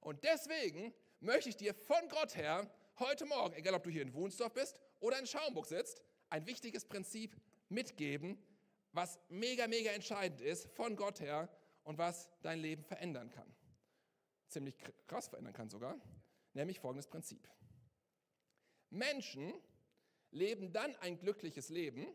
Und 0.00 0.22
deswegen 0.24 0.94
möchte 1.20 1.48
ich 1.48 1.56
dir 1.56 1.74
von 1.74 2.08
Gott 2.08 2.36
her 2.36 2.70
heute 2.98 3.24
Morgen, 3.24 3.54
egal 3.54 3.74
ob 3.74 3.82
du 3.82 3.90
hier 3.90 4.02
in 4.02 4.12
Wunsdorf 4.12 4.52
bist 4.52 4.78
oder 5.00 5.18
in 5.18 5.26
Schaumburg 5.26 5.66
sitzt, 5.66 6.02
ein 6.30 6.46
wichtiges 6.46 6.84
Prinzip 6.84 7.36
mitgeben, 7.68 8.38
was 8.92 9.18
mega, 9.28 9.66
mega 9.66 9.90
entscheidend 9.90 10.40
ist 10.40 10.68
von 10.70 10.96
Gott 10.96 11.20
her 11.20 11.48
und 11.84 11.98
was 11.98 12.30
dein 12.42 12.60
Leben 12.60 12.84
verändern 12.84 13.30
kann. 13.30 13.54
Ziemlich 14.48 14.74
krass 15.06 15.28
verändern 15.28 15.52
kann 15.52 15.68
sogar, 15.68 16.00
nämlich 16.54 16.80
folgendes 16.80 17.06
Prinzip. 17.06 17.48
Menschen 18.90 19.52
leben 20.30 20.72
dann 20.72 20.94
ein 20.96 21.18
glückliches 21.18 21.68
Leben, 21.68 22.06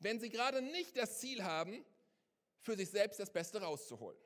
wenn 0.00 0.18
sie 0.18 0.30
gerade 0.30 0.62
nicht 0.62 0.96
das 0.96 1.20
Ziel 1.20 1.44
haben, 1.44 1.84
für 2.60 2.76
sich 2.76 2.90
selbst 2.90 3.18
das 3.18 3.32
Beste 3.32 3.60
rauszuholen. 3.60 4.18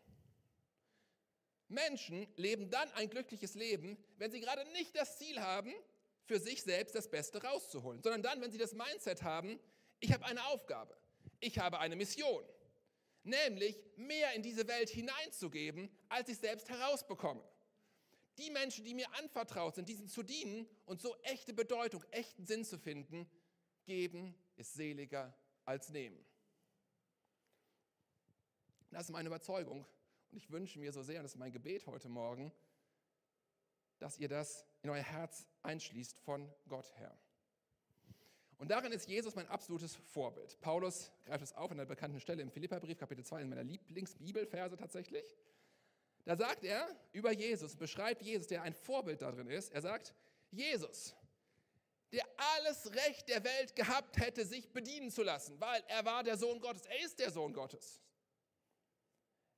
Menschen 1.69 2.29
leben 2.37 2.71
dann 2.71 2.91
ein 2.93 3.11
glückliches 3.11 3.55
Leben, 3.55 3.99
wenn 4.19 4.31
sie 4.31 4.41
gerade 4.41 4.65
nicht 4.73 4.95
das 4.97 5.19
Ziel 5.19 5.41
haben, 5.41 5.75
für 6.27 6.39
sich 6.39 6.63
selbst 6.63 6.95
das 6.95 7.09
Beste 7.09 7.43
rauszuholen, 7.43 8.03
sondern 8.03 8.23
dann, 8.23 8.41
wenn 8.41 8.51
sie 8.51 8.59
das 8.59 8.73
Mindset 8.73 9.23
haben, 9.23 9.59
ich 10.01 10.13
habe 10.13 10.25
eine 10.25 10.45
Aufgabe, 10.47 10.97
ich 11.41 11.59
habe 11.59 11.79
eine 11.79 11.97
Mission, 11.97 12.45
nämlich 13.23 13.83
mehr 13.97 14.35
in 14.35 14.43
diese 14.43 14.67
Welt 14.69 14.91
hineinzugeben, 14.91 15.91
als 16.09 16.29
ich 16.29 16.39
selbst 16.39 16.69
herausbekomme. 16.69 17.43
Die 18.39 18.51
Menschen, 18.51 18.85
die 18.85 18.95
mir 18.95 19.11
anvertraut 19.15 19.77
sind, 19.77 19.89
diesen 19.89 20.09
zu 20.09 20.23
dienen 20.23 20.69
und 20.85 21.01
so 21.01 21.17
echte 21.23 21.55
Bedeutung, 21.55 22.05
echten 22.11 22.45
Sinn 22.45 22.65
zu 22.65 22.79
finden, 22.79 23.31
geben 23.87 24.35
ist 24.57 24.75
seliger 24.75 25.35
als 25.65 25.89
nehmen. 25.89 26.25
Das 28.91 29.05
ist 29.05 29.11
meine 29.11 29.29
Überzeugung 29.29 29.87
und 30.31 30.37
ich 30.37 30.51
wünsche 30.51 30.79
mir 30.79 30.93
so 30.93 31.03
sehr, 31.03 31.21
und 31.21 31.25
das 31.25 31.33
ist 31.33 31.39
mein 31.39 31.53
Gebet 31.53 31.87
heute 31.87 32.09
Morgen, 32.09 32.53
dass 33.99 34.19
ihr 34.19 34.29
das 34.29 34.67
in 34.83 34.91
euer 34.91 35.03
Herz 35.03 35.47
einschließt 35.67 36.19
von 36.21 36.51
Gott 36.69 36.93
her. 36.99 37.17
Und 38.59 38.71
darin 38.71 38.93
ist 38.93 39.07
Jesus 39.07 39.35
mein 39.35 39.47
absolutes 39.49 39.95
Vorbild. 39.95 40.59
Paulus 40.61 41.11
greift 41.27 41.45
es 41.45 41.53
auf 41.53 41.71
an 41.71 41.77
der 41.77 41.85
bekannten 41.85 42.21
Stelle 42.21 42.43
im 42.43 42.51
Philipperbrief, 42.51 42.97
Kapitel 42.97 43.25
2, 43.25 43.43
in 43.43 43.49
meiner 43.51 43.65
Lieblingsbibelverse 43.65 44.77
tatsächlich. 44.77 45.37
Da 46.25 46.37
sagt 46.37 46.65
er 46.65 46.89
über 47.13 47.33
Jesus, 47.33 47.77
beschreibt 47.77 48.23
Jesus, 48.23 48.47
der 48.47 48.63
ein 48.63 48.75
Vorbild 48.75 49.21
darin 49.21 49.49
ist. 49.49 49.73
Er 49.73 49.83
sagt, 49.83 50.15
Jesus, 50.51 51.15
der 52.13 52.25
alles 52.55 52.91
Recht 52.95 53.29
der 53.29 53.45
Welt 53.45 53.77
gehabt 53.77 54.19
hätte, 54.19 54.47
sich 54.47 54.73
bedienen 54.73 55.11
zu 55.11 55.23
lassen, 55.23 55.61
weil 55.61 55.83
er 55.89 56.05
war 56.05 56.25
der 56.25 56.39
Sohn 56.39 56.61
Gottes. 56.61 56.87
Er 56.87 57.05
ist 57.05 57.19
der 57.19 57.31
Sohn 57.31 57.53
Gottes. 57.53 58.01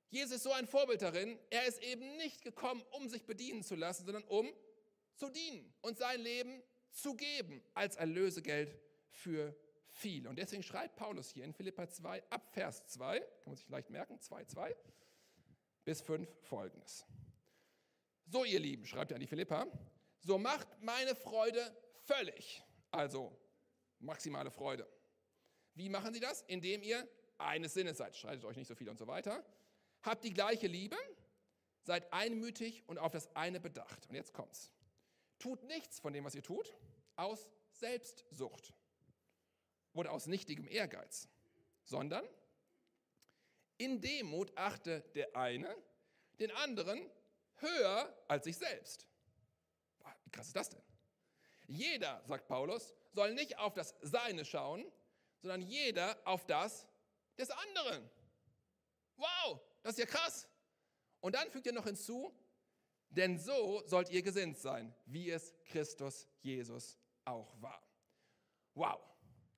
Jesus 0.09 0.37
ist 0.37 0.43
so 0.43 0.51
ein 0.51 0.67
Vorbild 0.67 1.01
darin. 1.01 1.39
Er 1.49 1.65
ist 1.67 1.81
eben 1.81 2.17
nicht 2.17 2.43
gekommen, 2.43 2.83
um 2.91 3.07
sich 3.07 3.25
bedienen 3.25 3.63
zu 3.63 3.75
lassen, 3.75 4.05
sondern 4.05 4.23
um 4.23 4.51
zu 5.19 5.29
dienen 5.29 5.71
und 5.81 5.97
sein 5.97 6.19
Leben 6.21 6.63
zu 6.91 7.13
geben 7.13 7.61
als 7.73 7.97
Erlösegeld 7.97 8.79
für 9.09 9.55
viele. 9.89 10.29
Und 10.29 10.37
deswegen 10.39 10.63
schreibt 10.63 10.95
Paulus 10.95 11.29
hier 11.29 11.43
in 11.43 11.53
Philippa 11.53 11.87
2 11.87 12.23
ab 12.29 12.49
Vers 12.51 12.87
2, 12.87 13.19
kann 13.19 13.27
man 13.45 13.55
sich 13.55 13.69
leicht 13.69 13.89
merken, 13.89 14.19
2, 14.19 14.45
2 14.45 14.75
bis 15.83 16.01
5 16.01 16.27
folgendes. 16.41 17.05
So, 18.25 18.45
ihr 18.45 18.59
Lieben, 18.59 18.85
schreibt 18.85 19.11
er 19.11 19.15
an 19.15 19.21
die 19.21 19.27
Philippa, 19.27 19.67
so 20.21 20.37
macht 20.37 20.67
meine 20.81 21.15
Freude 21.15 21.75
völlig, 22.01 22.63
also 22.91 23.35
maximale 23.99 24.51
Freude. 24.51 24.87
Wie 25.75 25.89
machen 25.89 26.13
sie 26.13 26.19
das? 26.19 26.43
Indem 26.43 26.81
ihr 26.83 27.07
eines 27.37 27.73
Sinnes 27.73 27.97
seid, 27.97 28.15
streitet 28.15 28.45
euch 28.45 28.57
nicht 28.57 28.67
so 28.67 28.75
viel 28.75 28.89
und 28.89 28.97
so 28.97 29.07
weiter. 29.07 29.43
Habt 30.03 30.23
die 30.23 30.33
gleiche 30.33 30.67
Liebe, 30.67 30.95
seid 31.81 32.11
einmütig 32.13 32.83
und 32.87 32.97
auf 32.97 33.11
das 33.11 33.35
eine 33.35 33.59
bedacht. 33.59 34.07
Und 34.07 34.15
jetzt 34.15 34.33
kommt's. 34.33 34.71
Tut 35.39 35.63
nichts 35.63 35.99
von 35.99 36.13
dem, 36.13 36.25
was 36.25 36.35
ihr 36.35 36.43
tut, 36.43 36.75
aus 37.15 37.47
Selbstsucht 37.71 38.73
oder 39.93 40.11
aus 40.11 40.27
nichtigem 40.27 40.67
Ehrgeiz, 40.67 41.27
sondern 41.85 42.27
in 43.77 44.01
Demut 44.01 44.55
achte 44.57 45.01
der 45.15 45.35
eine 45.35 45.75
den 46.39 46.51
anderen 46.51 47.09
höher 47.55 48.23
als 48.27 48.45
sich 48.45 48.57
selbst. 48.57 49.07
Wie 50.25 50.31
krass 50.31 50.47
ist 50.47 50.55
das 50.55 50.69
denn? 50.69 50.83
Jeder, 51.67 52.23
sagt 52.25 52.47
Paulus, 52.47 52.93
soll 53.13 53.33
nicht 53.33 53.57
auf 53.57 53.73
das 53.73 53.95
Seine 54.01 54.45
schauen, 54.45 54.91
sondern 55.39 55.61
jeder 55.61 56.19
auf 56.25 56.45
das 56.45 56.87
des 57.37 57.49
anderen. 57.49 58.09
Wow, 59.15 59.59
das 59.83 59.93
ist 59.93 59.99
ja 59.99 60.05
krass. 60.05 60.47
Und 61.21 61.35
dann 61.35 61.49
fügt 61.51 61.67
er 61.67 61.73
noch 61.73 61.85
hinzu, 61.85 62.33
denn 63.09 63.37
so 63.37 63.81
sollt 63.85 64.09
ihr 64.09 64.21
gesinnt 64.21 64.57
sein, 64.57 64.93
wie 65.05 65.29
es 65.31 65.53
Christus 65.65 66.27
Jesus 66.41 66.97
auch 67.25 67.59
war. 67.61 67.81
Wow, 68.75 68.99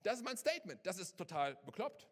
das 0.03 0.17
ist 0.17 0.25
mein 0.25 0.37
Statement. 0.37 0.85
Das 0.85 0.97
ist 0.97 1.17
total 1.17 1.55
bekloppt 1.65 2.07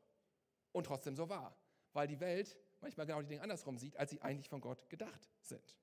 und 0.71 0.85
trotzdem 0.85 1.15
so 1.15 1.27
wahr 1.29 1.55
weil 1.93 2.07
die 2.07 2.19
Welt 2.19 2.57
manchmal 2.81 3.05
genau 3.05 3.21
die 3.21 3.27
Dinge 3.27 3.41
andersrum 3.41 3.77
sieht, 3.77 3.97
als 3.97 4.11
sie 4.11 4.21
eigentlich 4.21 4.49
von 4.49 4.61
Gott 4.61 4.89
gedacht 4.89 5.29
sind. 5.41 5.75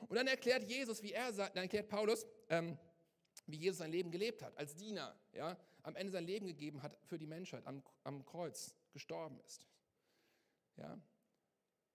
Und 0.00 0.14
dann 0.14 0.26
erklärt 0.26 0.62
Jesus, 0.64 1.02
wie 1.02 1.12
er 1.12 1.32
dann 1.32 1.56
erklärt 1.56 1.88
Paulus, 1.88 2.26
ähm, 2.48 2.78
wie 3.46 3.56
Jesus 3.56 3.78
sein 3.78 3.90
Leben 3.90 4.10
gelebt 4.10 4.42
hat, 4.42 4.56
als 4.56 4.76
Diener, 4.76 5.18
ja, 5.32 5.56
am 5.82 5.96
Ende 5.96 6.12
sein 6.12 6.24
Leben 6.24 6.46
gegeben 6.46 6.82
hat 6.82 6.96
für 7.04 7.18
die 7.18 7.26
Menschheit, 7.26 7.66
am, 7.66 7.82
am 8.04 8.24
Kreuz 8.24 8.74
gestorben 8.92 9.40
ist. 9.40 9.66
Ja. 10.76 10.98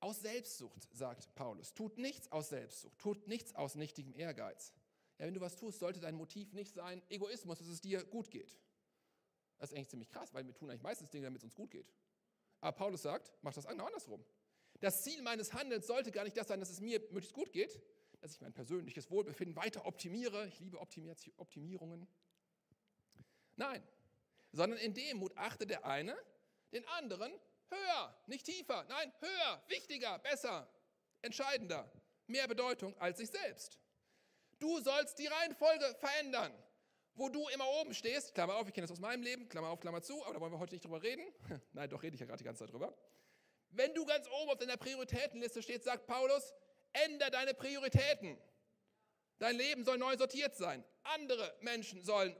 Aus 0.03 0.19
Selbstsucht, 0.19 0.89
sagt 0.91 1.33
Paulus, 1.33 1.73
tut 1.73 1.97
nichts 1.97 2.29
aus 2.29 2.49
Selbstsucht, 2.49 2.99
tut 2.99 3.25
nichts 3.29 3.55
aus 3.55 3.75
nichtigem 3.75 4.13
Ehrgeiz. 4.13 4.73
Ja, 5.17 5.25
wenn 5.25 5.33
du 5.33 5.39
was 5.39 5.55
tust, 5.55 5.79
sollte 5.79 6.01
dein 6.01 6.15
Motiv 6.15 6.51
nicht 6.51 6.73
sein 6.73 7.01
Egoismus, 7.07 7.59
dass 7.59 7.69
es 7.69 7.79
dir 7.79 8.03
gut 8.03 8.29
geht. 8.29 8.59
Das 9.57 9.69
ist 9.69 9.77
eigentlich 9.77 9.87
ziemlich 9.87 10.09
krass, 10.09 10.33
weil 10.33 10.45
wir 10.45 10.53
tun 10.53 10.69
eigentlich 10.69 10.81
meistens 10.81 11.09
Dinge, 11.09 11.27
damit 11.27 11.39
es 11.39 11.45
uns 11.45 11.55
gut 11.55 11.71
geht. 11.71 11.89
Aber 12.59 12.73
Paulus 12.75 13.01
sagt, 13.01 13.31
mach 13.43 13.53
das 13.53 13.65
genau 13.65 13.85
andersrum. 13.85 14.25
Das 14.81 15.03
Ziel 15.03 15.21
meines 15.21 15.53
Handelns 15.53 15.87
sollte 15.87 16.11
gar 16.11 16.25
nicht 16.25 16.35
das 16.35 16.49
sein, 16.49 16.59
dass 16.59 16.69
es 16.69 16.81
mir 16.81 16.99
möglichst 16.99 17.31
gut 17.31 17.53
geht, 17.53 17.81
dass 18.19 18.33
ich 18.33 18.41
mein 18.41 18.51
persönliches 18.51 19.09
Wohlbefinden 19.09 19.55
weiter 19.55 19.85
optimiere. 19.85 20.47
Ich 20.47 20.59
liebe 20.59 20.81
Optimierungen. 20.81 22.09
Nein, 23.55 23.81
sondern 24.51 24.79
in 24.79 24.93
Demut 24.93 25.37
achte 25.37 25.65
der 25.65 25.85
eine 25.85 26.13
den 26.73 26.85
anderen 26.89 27.31
höher, 27.73 28.15
nicht 28.27 28.45
tiefer, 28.45 28.85
nein, 28.89 29.11
höher, 29.19 29.63
wichtiger, 29.67 30.19
besser, 30.19 30.67
entscheidender, 31.21 31.91
mehr 32.27 32.47
Bedeutung 32.47 32.97
als 32.99 33.17
sich 33.17 33.29
selbst. 33.29 33.79
Du 34.59 34.79
sollst 34.79 35.19
die 35.19 35.27
Reihenfolge 35.27 35.95
verändern 35.99 36.53
wo 37.15 37.29
du 37.29 37.47
immer 37.49 37.67
oben 37.81 37.93
stehst, 37.93 38.33
Klammer 38.33 38.55
auf, 38.55 38.67
ich 38.67 38.73
kenne 38.73 38.87
das 38.87 38.91
aus 38.91 38.99
meinem 38.99 39.21
Leben, 39.21 39.47
Klammer 39.47 39.69
auf, 39.69 39.79
Klammer 39.79 40.01
zu, 40.01 40.23
aber 40.25 40.33
da 40.33 40.41
wollen 40.41 40.51
wir 40.51 40.59
heute 40.59 40.73
nicht 40.73 40.83
drüber 40.83 41.01
reden. 41.01 41.23
Nein, 41.73 41.89
doch 41.89 42.01
rede 42.01 42.15
ich 42.15 42.19
ja 42.19 42.25
gerade 42.25 42.39
die 42.39 42.43
ganze 42.43 42.63
Zeit 42.63 42.73
drüber. 42.73 42.95
Wenn 43.69 43.93
du 43.93 44.05
ganz 44.05 44.27
oben 44.27 44.51
auf 44.51 44.57
deiner 44.57 44.77
Prioritätenliste 44.77 45.61
stehst, 45.61 45.83
sagt 45.83 46.05
Paulus, 46.07 46.53
änder 46.93 47.29
deine 47.29 47.53
Prioritäten. 47.53 48.37
Dein 49.39 49.55
Leben 49.55 49.83
soll 49.83 49.97
neu 49.97 50.15
sortiert 50.17 50.55
sein. 50.55 50.83
Andere 51.03 51.55
Menschen 51.61 52.03
sollen 52.03 52.35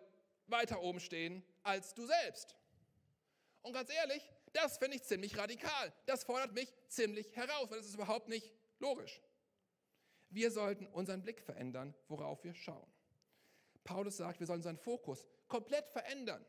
weiter 0.47 0.81
oben 0.81 0.99
stehen 0.99 1.43
als 1.63 1.93
du 1.93 2.05
selbst. 2.05 2.55
Und 3.61 3.73
ganz 3.73 3.89
ehrlich, 3.91 4.31
das 4.53 4.77
finde 4.77 4.97
ich 4.97 5.03
ziemlich 5.03 5.37
radikal. 5.37 5.93
Das 6.05 6.23
fordert 6.23 6.53
mich 6.53 6.73
ziemlich 6.87 7.35
heraus, 7.35 7.69
weil 7.69 7.79
das 7.79 7.87
ist 7.87 7.95
überhaupt 7.95 8.29
nicht 8.29 8.51
logisch. 8.79 9.21
Wir 10.29 10.51
sollten 10.51 10.87
unseren 10.87 11.21
Blick 11.21 11.41
verändern, 11.41 11.93
worauf 12.07 12.43
wir 12.43 12.55
schauen. 12.55 12.91
Paulus 13.83 14.17
sagt, 14.17 14.39
wir 14.39 14.47
sollen 14.47 14.61
seinen 14.61 14.77
Fokus 14.77 15.27
komplett 15.47 15.87
verändern. 15.89 16.43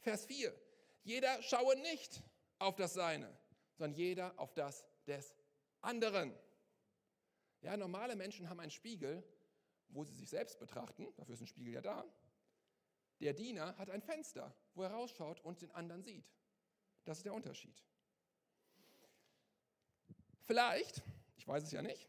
Vers 0.00 0.24
4. 0.26 0.54
Jeder 1.02 1.42
schaue 1.42 1.76
nicht 1.76 2.22
auf 2.58 2.76
das 2.76 2.94
Seine, 2.94 3.36
sondern 3.76 3.98
jeder 3.98 4.38
auf 4.38 4.54
das 4.54 4.84
des 5.06 5.34
anderen. 5.80 6.34
Ja, 7.60 7.76
normale 7.76 8.16
Menschen 8.16 8.48
haben 8.48 8.60
einen 8.60 8.70
Spiegel, 8.70 9.22
wo 9.88 10.04
sie 10.04 10.14
sich 10.14 10.28
selbst 10.28 10.58
betrachten, 10.58 11.12
dafür 11.16 11.34
ist 11.34 11.40
ein 11.40 11.46
Spiegel 11.46 11.74
ja 11.74 11.80
da, 11.80 12.04
Der 13.20 13.32
Diener 13.32 13.76
hat 13.78 13.90
ein 13.90 14.02
Fenster, 14.02 14.54
wo 14.74 14.82
er 14.82 14.90
rausschaut 14.90 15.40
und 15.40 15.60
den 15.60 15.70
anderen 15.72 16.02
sieht. 16.02 16.30
Das 17.08 17.16
ist 17.16 17.24
der 17.24 17.32
Unterschied. 17.32 17.82
Vielleicht, 20.42 21.02
ich 21.38 21.48
weiß 21.48 21.64
es 21.64 21.72
ja 21.72 21.80
nicht, 21.80 22.06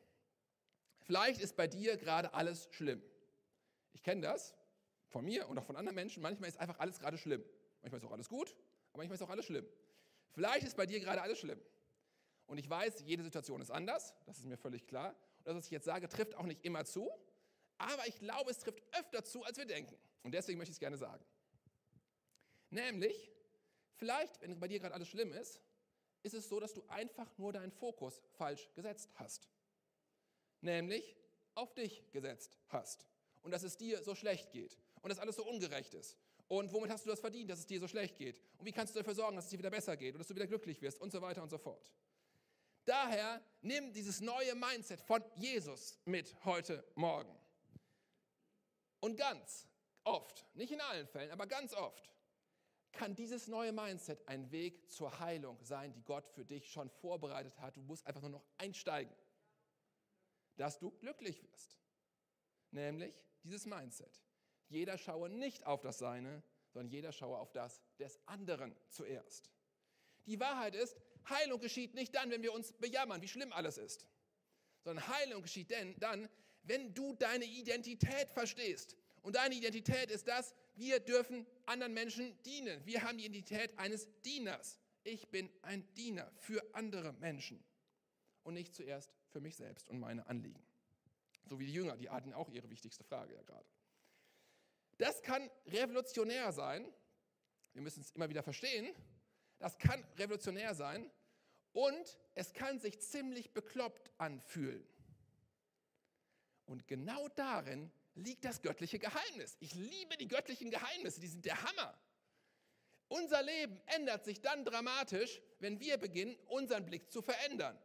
vielleicht 1.00 1.40
ist 1.40 1.56
bei 1.56 1.68
dir 1.68 1.96
gerade 1.96 2.34
alles 2.34 2.68
schlimm. 2.72 3.02
Ich 3.94 4.04
kenne 4.04 4.20
das 4.20 4.58
von 5.08 5.24
mir 5.24 5.48
und 5.48 5.58
auch 5.58 5.64
von 5.64 5.78
anderen 5.78 5.96
Menschen. 5.96 6.22
Manchmal 6.22 6.50
ist 6.50 6.60
einfach 6.60 6.80
alles 6.80 7.00
gerade 7.00 7.18
schlimm. 7.18 7.42
Manchmal 7.82 8.02
ist 8.02 8.08
auch 8.08 8.12
alles 8.12 8.28
gut, 8.28 8.54
aber 8.90 8.98
manchmal 8.98 9.16
ist 9.16 9.22
auch 9.22 9.30
alles 9.30 9.46
schlimm. 9.46 9.66
Vielleicht 10.32 10.68
ist 10.68 10.76
bei 10.76 10.86
dir 10.86 11.00
gerade 11.00 11.22
alles 11.22 11.40
schlimm. 11.40 11.62
Und 12.48 12.58
ich 12.58 12.70
weiß, 12.70 13.00
jede 13.06 13.24
Situation 13.24 13.62
ist 13.62 13.72
anders, 13.72 14.14
das 14.26 14.38
ist 14.38 14.48
mir 14.48 14.58
völlig 14.58 14.86
klar. 14.86 15.16
Und 15.38 15.48
das, 15.48 15.56
was 15.56 15.64
ich 15.64 15.72
jetzt 15.72 15.86
sage, 15.86 16.10
trifft 16.10 16.36
auch 16.36 16.46
nicht 16.46 16.66
immer 16.66 16.84
zu, 16.84 17.10
aber 17.78 18.06
ich 18.06 18.20
glaube, 18.20 18.52
es 18.52 18.58
trifft 18.58 18.84
öfter 19.00 19.24
zu, 19.24 19.46
als 19.46 19.58
wir 19.58 19.66
denken. 19.66 19.96
Und 20.24 20.34
deswegen 20.34 20.58
möchte 20.58 20.72
ich 20.72 20.76
es 20.76 20.82
gerne 20.82 20.98
sagen. 20.98 21.24
Nämlich, 22.70 23.32
vielleicht, 24.00 24.42
wenn 24.42 24.60
bei 24.60 24.68
dir 24.68 24.80
gerade 24.80 24.96
alles 24.96 25.10
schlimm 25.10 25.32
ist, 25.34 25.62
ist 26.24 26.34
es 26.34 26.50
so, 26.50 26.60
dass 26.60 26.74
du 26.74 26.84
einfach 26.88 27.38
nur 27.38 27.54
deinen 27.54 27.72
Fokus 27.72 28.22
falsch 28.38 28.70
gesetzt 28.74 29.10
hast. 29.16 29.48
Nämlich 30.62 31.16
auf 31.56 31.74
dich 31.74 32.10
gesetzt 32.12 32.58
hast. 32.70 33.06
Und 33.42 33.52
dass 33.52 33.64
es 33.64 33.78
dir 33.78 34.04
so 34.04 34.16
schlecht 34.16 34.52
geht. 34.52 34.78
Und 35.02 35.10
dass 35.10 35.20
alles 35.20 35.36
so 35.36 35.46
ungerecht 35.46 35.94
ist. 35.94 36.18
Und 36.48 36.74
womit 36.74 36.90
hast 36.90 37.06
du 37.06 37.10
das 37.10 37.20
verdient, 37.20 37.50
dass 37.50 37.60
es 37.60 37.68
dir 37.68 37.80
so 37.80 37.88
schlecht 37.88 38.18
geht? 38.18 38.42
Und 38.58 38.66
wie 38.66 38.72
kannst 38.72 38.96
du 38.96 39.00
dafür 39.00 39.14
sorgen, 39.14 39.36
dass 39.36 39.46
es 39.46 39.52
dir 39.52 39.60
wieder 39.60 39.70
besser 39.70 39.96
geht 39.96 40.16
und 40.16 40.20
dass 40.20 40.28
du 40.28 40.36
wieder 40.36 40.48
glücklich 40.48 40.82
wirst 40.82 41.00
und 41.00 41.12
so 41.12 41.22
weiter 41.22 41.44
und 41.44 41.50
so 41.50 41.58
fort. 41.58 41.94
Daher 42.86 43.42
nimm 43.62 43.94
dieses 43.94 44.20
neue 44.20 44.56
Mindset 44.56 45.00
von 45.02 45.24
Jesus 45.36 46.00
mit 46.06 46.36
heute 46.44 46.84
Morgen. 46.96 47.38
Und 49.00 49.16
ganz 49.16 49.68
oft, 50.04 50.44
nicht 50.56 50.72
in 50.72 50.82
allen 50.82 51.08
Fällen, 51.08 51.32
aber 51.32 51.46
ganz 51.46 51.74
oft, 51.74 52.10
kann 52.92 53.16
dieses 53.16 53.48
neue 53.48 53.72
Mindset 53.72 54.28
ein 54.28 54.52
Weg 54.52 54.90
zur 54.90 55.20
Heilung 55.20 55.58
sein, 55.64 55.94
die 55.94 56.04
Gott 56.04 56.28
für 56.30 56.46
dich 56.46 56.72
schon 56.72 56.90
vorbereitet 56.90 57.60
hat. 57.60 57.78
Du 57.78 57.82
musst 57.82 58.06
einfach 58.08 58.22
nur 58.22 58.32
noch 58.32 58.46
einsteigen, 58.58 59.14
dass 60.58 60.80
du 60.80 60.92
glücklich 60.92 61.44
wirst. 61.44 61.78
Nämlich 62.72 63.14
dieses 63.44 63.66
Mindset. 63.66 64.22
Jeder 64.68 64.98
schaue 64.98 65.30
nicht 65.30 65.66
auf 65.66 65.82
das 65.82 65.98
Seine, 65.98 66.44
sondern 66.72 66.92
jeder 66.92 67.12
schaue 67.12 67.38
auf 67.38 67.52
das 67.52 67.82
des 67.98 68.20
anderen 68.28 68.76
zuerst. 68.90 69.50
Die 70.26 70.40
Wahrheit 70.40 70.76
ist, 70.76 70.96
Heilung 71.28 71.60
geschieht 71.60 71.96
nicht 71.96 72.14
dann, 72.16 72.30
wenn 72.30 72.44
wir 72.44 72.54
uns 72.54 72.74
bejammern, 72.74 73.22
wie 73.22 73.28
schlimm 73.28 73.52
alles 73.52 73.78
ist, 73.78 74.08
sondern 74.84 75.08
Heilung 75.08 75.42
geschieht 75.42 75.72
denn 75.72 75.96
dann, 76.00 76.30
wenn 76.64 76.94
du 76.94 77.14
deine 77.14 77.46
Identität 77.46 78.30
verstehst. 78.32 78.96
Und 79.22 79.36
deine 79.36 79.56
Identität 79.56 80.10
ist 80.12 80.28
das, 80.28 80.56
wir 80.76 81.00
dürfen 81.00 81.46
anderen 81.66 81.94
Menschen 81.94 82.42
dienen. 82.44 82.86
Wir 82.86 83.04
haben 83.04 83.18
die 83.18 83.26
Identität 83.26 83.78
eines 83.78 84.08
Dieners. 84.22 84.80
Ich 85.04 85.30
bin 85.30 85.50
ein 85.62 85.94
Diener 85.96 86.32
für 86.38 86.64
andere 86.74 87.14
Menschen 87.14 87.64
und 88.44 88.54
nicht 88.54 88.74
zuerst 88.74 89.14
für 89.30 89.42
mich 89.42 89.56
selbst 89.56 89.90
und 89.90 90.00
meine 90.00 90.26
Anliegen. 90.28 90.62
So 91.46 91.60
wie 91.60 91.66
die 91.66 91.74
Jünger, 91.74 91.98
die 91.98 92.10
hatten 92.10 92.34
auch 92.34 92.50
ihre 92.50 92.70
wichtigste 92.70 93.04
Frage 93.04 93.34
ja 93.34 93.42
gerade. 93.42 93.66
Das 94.98 95.22
kann 95.22 95.50
revolutionär 95.66 96.52
sein. 96.52 96.86
Wir 97.74 97.82
müssen 97.82 98.02
es 98.02 98.12
immer 98.12 98.30
wieder 98.30 98.44
verstehen. 98.44 98.94
Das 99.58 99.78
kann 99.78 100.04
revolutionär 100.18 100.74
sein 100.74 101.10
und 101.74 102.18
es 102.36 102.54
kann 102.54 102.80
sich 102.80 103.00
ziemlich 103.00 103.52
bekloppt 103.54 104.12
anfühlen. 104.18 104.86
Und 106.66 106.88
genau 106.88 107.28
darin 107.30 107.92
liegt 108.16 108.46
das 108.46 108.62
göttliche 108.62 109.00
Geheimnis. 109.00 109.58
Ich 109.60 109.74
liebe 109.74 110.18
die 110.18 110.28
göttlichen 110.28 110.70
Geheimnisse, 110.70 111.20
die 111.20 111.28
sind 111.28 111.46
der 111.46 111.62
Hammer. 111.62 111.98
Unser 113.08 113.42
Leben 113.42 113.82
ändert 113.88 114.24
sich 114.26 114.42
dann 114.42 114.64
dramatisch, 114.64 115.42
wenn 115.60 115.80
wir 115.80 115.98
beginnen, 115.98 116.36
unseren 116.48 116.86
Blick 116.86 117.12
zu 117.12 117.22
verändern. 117.22 117.78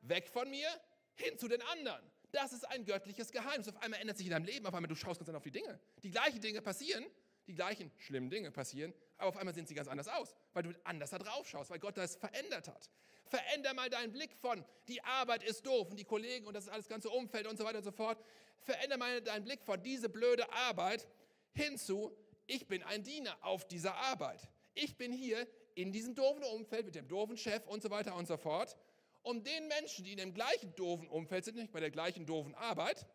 Weg 0.00 0.28
von 0.28 0.50
mir, 0.50 0.68
hin 1.14 1.38
zu 1.38 1.46
den 1.46 1.62
anderen. 1.62 2.02
Das 2.32 2.52
ist 2.52 2.64
ein 2.64 2.84
göttliches 2.84 3.30
Geheimnis. 3.30 3.68
Auf 3.68 3.76
einmal 3.76 4.00
ändert 4.00 4.16
sich 4.16 4.26
in 4.26 4.32
deinem 4.32 4.46
Leben, 4.46 4.66
auf 4.66 4.74
einmal 4.74 4.88
du 4.88 4.94
schaust 4.94 5.20
ganz 5.20 5.28
anders 5.28 5.40
auf 5.40 5.44
die 5.44 5.50
Dinge. 5.50 5.78
Die 6.02 6.10
gleichen 6.10 6.40
Dinge 6.40 6.62
passieren, 6.62 7.04
die 7.46 7.54
gleichen 7.54 7.92
schlimmen 7.98 8.30
Dinge 8.30 8.50
passieren, 8.50 8.92
aber 9.18 9.28
auf 9.28 9.36
einmal 9.36 9.54
sehen 9.54 9.66
sie 9.66 9.74
ganz 9.74 9.88
anders 9.88 10.08
aus, 10.08 10.34
weil 10.52 10.62
du 10.62 10.72
anders 10.84 11.10
da 11.10 11.18
drauf 11.18 11.48
schaust, 11.48 11.70
weil 11.70 11.78
Gott 11.78 11.96
das 11.96 12.16
verändert 12.16 12.68
hat. 12.68 12.90
Veränder 13.32 13.72
mal 13.72 13.88
deinen 13.88 14.12
Blick 14.12 14.36
von, 14.36 14.62
die 14.88 15.02
Arbeit 15.04 15.42
ist 15.42 15.64
doof 15.64 15.88
und 15.90 15.98
die 15.98 16.04
Kollegen 16.04 16.46
und 16.46 16.52
das 16.52 16.68
alles 16.68 16.86
ganze 16.86 17.08
Umfeld 17.08 17.46
und 17.46 17.56
so 17.56 17.64
weiter 17.64 17.78
und 17.78 17.84
so 17.84 17.90
fort. 17.90 18.22
Veränder 18.60 18.98
mal 18.98 19.22
deinen 19.22 19.44
Blick 19.44 19.62
von 19.62 19.82
diese 19.82 20.10
blöde 20.10 20.52
Arbeit 20.52 21.08
hinzu, 21.54 22.14
ich 22.46 22.68
bin 22.68 22.82
ein 22.82 23.02
Diener 23.02 23.34
auf 23.40 23.66
dieser 23.66 23.94
Arbeit. 23.94 24.50
Ich 24.74 24.98
bin 24.98 25.12
hier 25.12 25.48
in 25.74 25.92
diesem 25.92 26.14
doofen 26.14 26.44
Umfeld 26.44 26.84
mit 26.84 26.94
dem 26.94 27.08
doofen 27.08 27.38
Chef 27.38 27.66
und 27.68 27.82
so 27.82 27.88
weiter 27.88 28.14
und 28.16 28.28
so 28.28 28.36
fort, 28.36 28.76
um 29.22 29.42
den 29.42 29.66
Menschen, 29.66 30.04
die 30.04 30.12
in 30.12 30.18
dem 30.18 30.34
gleichen 30.34 30.74
doofen 30.74 31.08
Umfeld 31.08 31.46
sind, 31.46 31.56
nicht 31.56 31.72
bei 31.72 31.80
der 31.80 31.90
gleichen 31.90 32.26
doofen 32.26 32.54
Arbeit, 32.54 33.06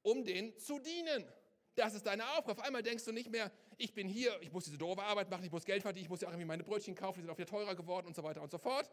um 0.00 0.24
denen 0.24 0.58
zu 0.58 0.78
dienen. 0.78 1.30
Das 1.74 1.92
ist 1.92 2.06
deine 2.06 2.24
Aufgabe. 2.30 2.52
Auf 2.52 2.64
einmal 2.64 2.82
denkst 2.82 3.04
du 3.04 3.12
nicht 3.12 3.30
mehr, 3.30 3.52
ich 3.76 3.92
bin 3.92 4.08
hier, 4.08 4.40
ich 4.40 4.52
muss 4.52 4.64
diese 4.64 4.78
doofe 4.78 5.02
Arbeit 5.02 5.28
machen, 5.28 5.44
ich 5.44 5.52
muss 5.52 5.66
Geld 5.66 5.82
verdienen, 5.82 6.04
ich 6.04 6.10
muss 6.10 6.22
ja 6.22 6.28
auch 6.28 6.32
irgendwie 6.32 6.46
meine 6.46 6.64
Brötchen 6.64 6.94
kaufen, 6.94 7.18
die 7.18 7.22
sind 7.22 7.30
auch 7.30 7.38
wieder 7.38 7.48
teurer 7.48 7.74
geworden 7.74 8.06
und 8.06 8.16
so 8.16 8.22
weiter 8.22 8.40
und 8.40 8.50
so 8.50 8.58
fort. 8.58 8.90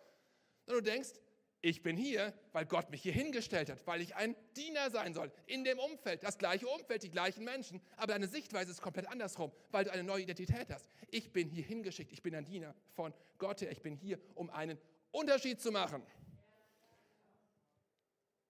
Sondern 0.67 0.83
du 0.83 0.91
denkst, 0.91 1.13
ich 1.61 1.81
bin 1.81 1.97
hier, 1.97 2.33
weil 2.51 2.65
Gott 2.65 2.91
mich 2.91 3.01
hier 3.01 3.13
hingestellt 3.13 3.69
hat, 3.69 3.85
weil 3.87 4.01
ich 4.01 4.15
ein 4.15 4.35
Diener 4.55 4.91
sein 4.91 5.13
soll. 5.13 5.31
In 5.47 5.63
dem 5.63 5.79
Umfeld, 5.79 6.23
das 6.23 6.37
gleiche 6.37 6.67
Umfeld, 6.67 7.01
die 7.01 7.09
gleichen 7.09 7.43
Menschen. 7.43 7.81
Aber 7.95 8.07
deine 8.07 8.27
Sichtweise 8.27 8.71
ist 8.71 8.81
komplett 8.81 9.07
andersrum, 9.07 9.51
weil 9.71 9.85
du 9.85 9.91
eine 9.91 10.03
neue 10.03 10.23
Identität 10.23 10.69
hast. 10.69 10.85
Ich 11.09 11.33
bin 11.33 11.49
hier 11.49 11.63
hingeschickt, 11.63 12.11
ich 12.11 12.21
bin 12.21 12.35
ein 12.35 12.45
Diener 12.45 12.75
von 12.93 13.13
Gott 13.39 13.61
her. 13.61 13.71
Ich 13.71 13.81
bin 13.81 13.95
hier, 13.95 14.19
um 14.35 14.49
einen 14.51 14.77
Unterschied 15.11 15.59
zu 15.59 15.71
machen. 15.71 16.03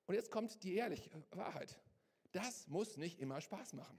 Und 0.08 0.16
jetzt 0.16 0.32
kommt 0.32 0.62
die 0.64 0.76
ehrliche 0.76 1.10
Wahrheit. 1.32 1.80
Das 2.32 2.68
muss 2.68 2.98
nicht 2.98 3.20
immer 3.20 3.40
Spaß 3.40 3.74
machen. 3.74 3.98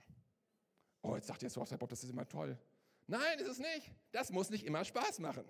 Oh, 1.02 1.14
jetzt 1.14 1.28
sagt 1.28 1.42
ihr 1.42 1.50
so, 1.50 1.64
Bob, 1.64 1.88
das 1.88 2.02
ist 2.02 2.10
immer 2.10 2.28
toll. 2.28 2.58
Nein, 3.06 3.38
ist 3.38 3.48
es 3.48 3.58
nicht. 3.58 3.90
Das 4.12 4.30
muss 4.30 4.50
nicht 4.50 4.66
immer 4.66 4.84
Spaß 4.84 5.20
machen. 5.20 5.44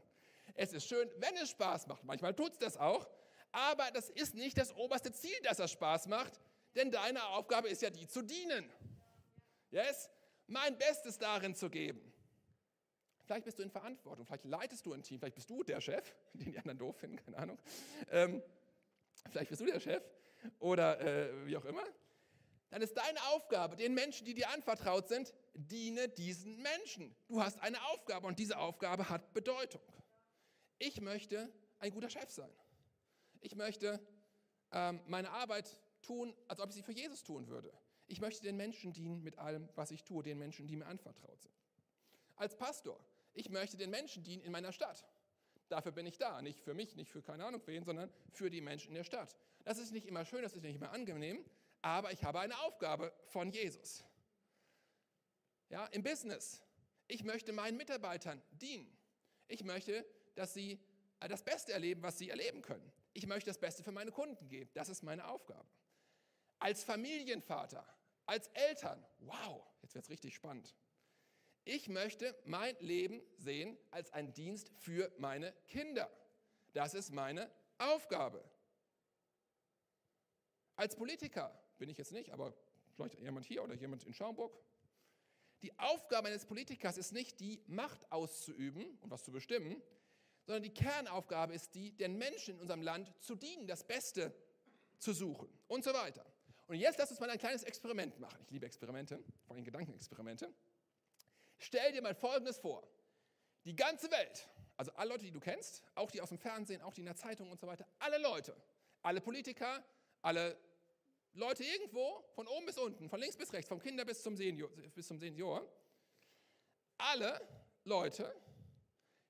Es 0.54 0.72
ist 0.72 0.88
schön, 0.88 1.10
wenn 1.18 1.36
es 1.36 1.50
Spaß 1.50 1.86
macht. 1.86 2.04
Manchmal 2.04 2.34
tut 2.34 2.52
es 2.52 2.58
das 2.58 2.76
auch. 2.76 3.08
Aber 3.52 3.90
das 3.92 4.10
ist 4.10 4.34
nicht 4.34 4.58
das 4.58 4.74
oberste 4.74 5.12
Ziel, 5.12 5.36
dass 5.42 5.56
das 5.56 5.70
Spaß 5.72 6.06
macht. 6.08 6.40
Denn 6.74 6.90
deine 6.90 7.24
Aufgabe 7.28 7.68
ist 7.68 7.82
ja 7.82 7.90
die 7.90 8.06
zu 8.06 8.22
dienen. 8.22 8.70
Yes? 9.70 10.10
Mein 10.46 10.76
Bestes 10.78 11.18
darin 11.18 11.54
zu 11.54 11.70
geben. 11.70 12.12
Vielleicht 13.24 13.44
bist 13.44 13.58
du 13.58 13.62
in 13.62 13.70
Verantwortung, 13.70 14.24
vielleicht 14.24 14.46
leitest 14.46 14.86
du 14.86 14.94
ein 14.94 15.02
Team, 15.02 15.20
vielleicht 15.20 15.34
bist 15.34 15.50
du 15.50 15.62
der 15.62 15.82
Chef, 15.82 16.14
den 16.32 16.50
die 16.50 16.58
anderen 16.58 16.78
doof 16.78 16.96
finden, 16.96 17.16
keine 17.16 17.36
Ahnung. 17.36 17.58
Ähm, 18.10 18.42
vielleicht 19.30 19.50
bist 19.50 19.60
du 19.60 19.66
der 19.66 19.80
Chef 19.80 20.02
oder 20.58 20.98
äh, 20.98 21.46
wie 21.46 21.54
auch 21.54 21.64
immer 21.66 21.82
dann 22.70 22.82
ist 22.82 22.96
deine 22.96 23.22
Aufgabe, 23.28 23.76
den 23.76 23.94
Menschen, 23.94 24.26
die 24.26 24.34
dir 24.34 24.50
anvertraut 24.50 25.08
sind, 25.08 25.32
diene 25.54 26.08
diesen 26.08 26.60
Menschen. 26.60 27.14
Du 27.26 27.42
hast 27.42 27.58
eine 27.60 27.82
Aufgabe 27.88 28.26
und 28.26 28.38
diese 28.38 28.58
Aufgabe 28.58 29.08
hat 29.08 29.32
Bedeutung. 29.32 29.80
Ich 30.78 31.00
möchte 31.00 31.52
ein 31.78 31.92
guter 31.92 32.10
Chef 32.10 32.30
sein. 32.30 32.50
Ich 33.40 33.54
möchte 33.54 34.00
ähm, 34.72 35.00
meine 35.06 35.30
Arbeit 35.30 35.78
tun, 36.02 36.34
als 36.46 36.60
ob 36.60 36.70
ich 36.70 36.76
sie 36.76 36.82
für 36.82 36.92
Jesus 36.92 37.22
tun 37.22 37.48
würde. 37.48 37.72
Ich 38.06 38.20
möchte 38.20 38.42
den 38.42 38.56
Menschen 38.56 38.92
dienen 38.92 39.22
mit 39.22 39.38
allem, 39.38 39.68
was 39.74 39.90
ich 39.90 40.02
tue, 40.04 40.22
den 40.22 40.38
Menschen, 40.38 40.66
die 40.66 40.76
mir 40.76 40.86
anvertraut 40.86 41.40
sind. 41.40 41.54
Als 42.36 42.56
Pastor, 42.56 42.98
ich 43.34 43.50
möchte 43.50 43.76
den 43.76 43.90
Menschen 43.90 44.24
dienen 44.24 44.42
in 44.42 44.52
meiner 44.52 44.72
Stadt. 44.72 45.04
Dafür 45.68 45.92
bin 45.92 46.06
ich 46.06 46.16
da, 46.16 46.40
nicht 46.40 46.60
für 46.60 46.72
mich, 46.72 46.96
nicht 46.96 47.10
für 47.10 47.22
keine 47.22 47.44
Ahnung 47.44 47.60
wen, 47.66 47.84
sondern 47.84 48.10
für 48.32 48.48
die 48.48 48.60
Menschen 48.60 48.88
in 48.88 48.94
der 48.94 49.04
Stadt. 49.04 49.36
Das 49.64 49.78
ist 49.78 49.92
nicht 49.92 50.06
immer 50.06 50.24
schön, 50.24 50.42
das 50.42 50.54
ist 50.54 50.62
nicht 50.62 50.76
immer 50.76 50.92
angenehm, 50.92 51.44
aber 51.82 52.12
ich 52.12 52.24
habe 52.24 52.40
eine 52.40 52.58
Aufgabe 52.60 53.12
von 53.26 53.50
Jesus. 53.50 54.04
Ja, 55.68 55.86
im 55.86 56.02
Business. 56.02 56.62
Ich 57.06 57.24
möchte 57.24 57.52
meinen 57.52 57.76
Mitarbeitern 57.76 58.42
dienen. 58.52 58.90
Ich 59.46 59.64
möchte, 59.64 60.06
dass 60.38 60.54
sie 60.54 60.80
äh, 61.20 61.28
das 61.28 61.42
Beste 61.42 61.72
erleben, 61.72 62.02
was 62.02 62.18
sie 62.18 62.30
erleben 62.30 62.62
können. 62.62 62.92
Ich 63.12 63.26
möchte 63.26 63.50
das 63.50 63.58
Beste 63.58 63.82
für 63.82 63.92
meine 63.92 64.12
Kunden 64.12 64.48
geben. 64.48 64.70
Das 64.74 64.88
ist 64.88 65.02
meine 65.02 65.26
Aufgabe. 65.28 65.68
Als 66.60 66.84
Familienvater, 66.84 67.84
als 68.26 68.48
Eltern, 68.48 69.04
wow, 69.18 69.66
jetzt 69.82 69.94
wird 69.94 70.04
es 70.04 70.10
richtig 70.10 70.34
spannend. 70.34 70.74
Ich 71.64 71.88
möchte 71.88 72.34
mein 72.44 72.76
Leben 72.80 73.20
sehen 73.36 73.76
als 73.90 74.12
ein 74.12 74.32
Dienst 74.32 74.70
für 74.76 75.12
meine 75.18 75.52
Kinder. 75.66 76.10
Das 76.72 76.94
ist 76.94 77.10
meine 77.10 77.50
Aufgabe. 77.78 78.42
Als 80.76 80.94
Politiker, 80.94 81.52
bin 81.78 81.88
ich 81.88 81.98
jetzt 81.98 82.12
nicht, 82.12 82.32
aber 82.32 82.54
vielleicht 82.94 83.18
jemand 83.18 83.44
hier 83.44 83.62
oder 83.62 83.74
jemand 83.74 84.04
in 84.04 84.14
Schaumburg. 84.14 84.56
Die 85.62 85.76
Aufgabe 85.78 86.28
eines 86.28 86.46
Politikers 86.46 86.96
ist 86.96 87.12
nicht 87.12 87.40
die, 87.40 87.60
Macht 87.66 88.10
auszuüben 88.12 88.96
und 89.00 89.10
was 89.10 89.24
zu 89.24 89.32
bestimmen, 89.32 89.82
sondern 90.48 90.62
die 90.62 90.72
Kernaufgabe 90.72 91.52
ist 91.52 91.74
die, 91.74 91.92
den 91.92 92.16
Menschen 92.16 92.54
in 92.54 92.60
unserem 92.62 92.80
Land 92.80 93.12
zu 93.20 93.34
dienen, 93.34 93.66
das 93.66 93.84
Beste 93.84 94.34
zu 94.98 95.12
suchen 95.12 95.46
und 95.66 95.84
so 95.84 95.92
weiter. 95.92 96.24
Und 96.68 96.76
jetzt 96.76 96.98
lass 96.98 97.10
uns 97.10 97.20
mal 97.20 97.28
ein 97.28 97.38
kleines 97.38 97.64
Experiment 97.64 98.18
machen. 98.18 98.38
Ich 98.46 98.52
liebe 98.52 98.64
Experimente, 98.64 99.22
vor 99.46 99.56
allem 99.56 99.64
Gedankenexperimente. 99.66 100.50
Stell 101.58 101.92
dir 101.92 102.00
mal 102.00 102.14
Folgendes 102.14 102.56
vor. 102.56 102.82
Die 103.66 103.76
ganze 103.76 104.10
Welt, 104.10 104.48
also 104.78 104.90
alle 104.94 105.10
Leute, 105.10 105.26
die 105.26 105.32
du 105.32 105.38
kennst, 105.38 105.82
auch 105.94 106.10
die 106.10 106.22
aus 106.22 106.30
dem 106.30 106.38
Fernsehen, 106.38 106.80
auch 106.80 106.94
die 106.94 107.02
in 107.02 107.06
der 107.06 107.16
Zeitung 107.16 107.50
und 107.50 107.60
so 107.60 107.66
weiter, 107.66 107.86
alle 107.98 108.16
Leute, 108.16 108.56
alle 109.02 109.20
Politiker, 109.20 109.84
alle 110.22 110.56
Leute 111.34 111.62
irgendwo, 111.62 112.24
von 112.34 112.46
oben 112.46 112.64
bis 112.64 112.78
unten, 112.78 113.10
von 113.10 113.20
links 113.20 113.36
bis 113.36 113.52
rechts, 113.52 113.68
vom 113.68 113.80
Kinder 113.80 114.06
bis 114.06 114.22
zum 114.22 114.34
Senior, 114.34 114.70
bis 114.94 115.08
zum 115.08 115.18
Senior 115.18 115.70
alle 116.96 117.38
Leute 117.84 118.34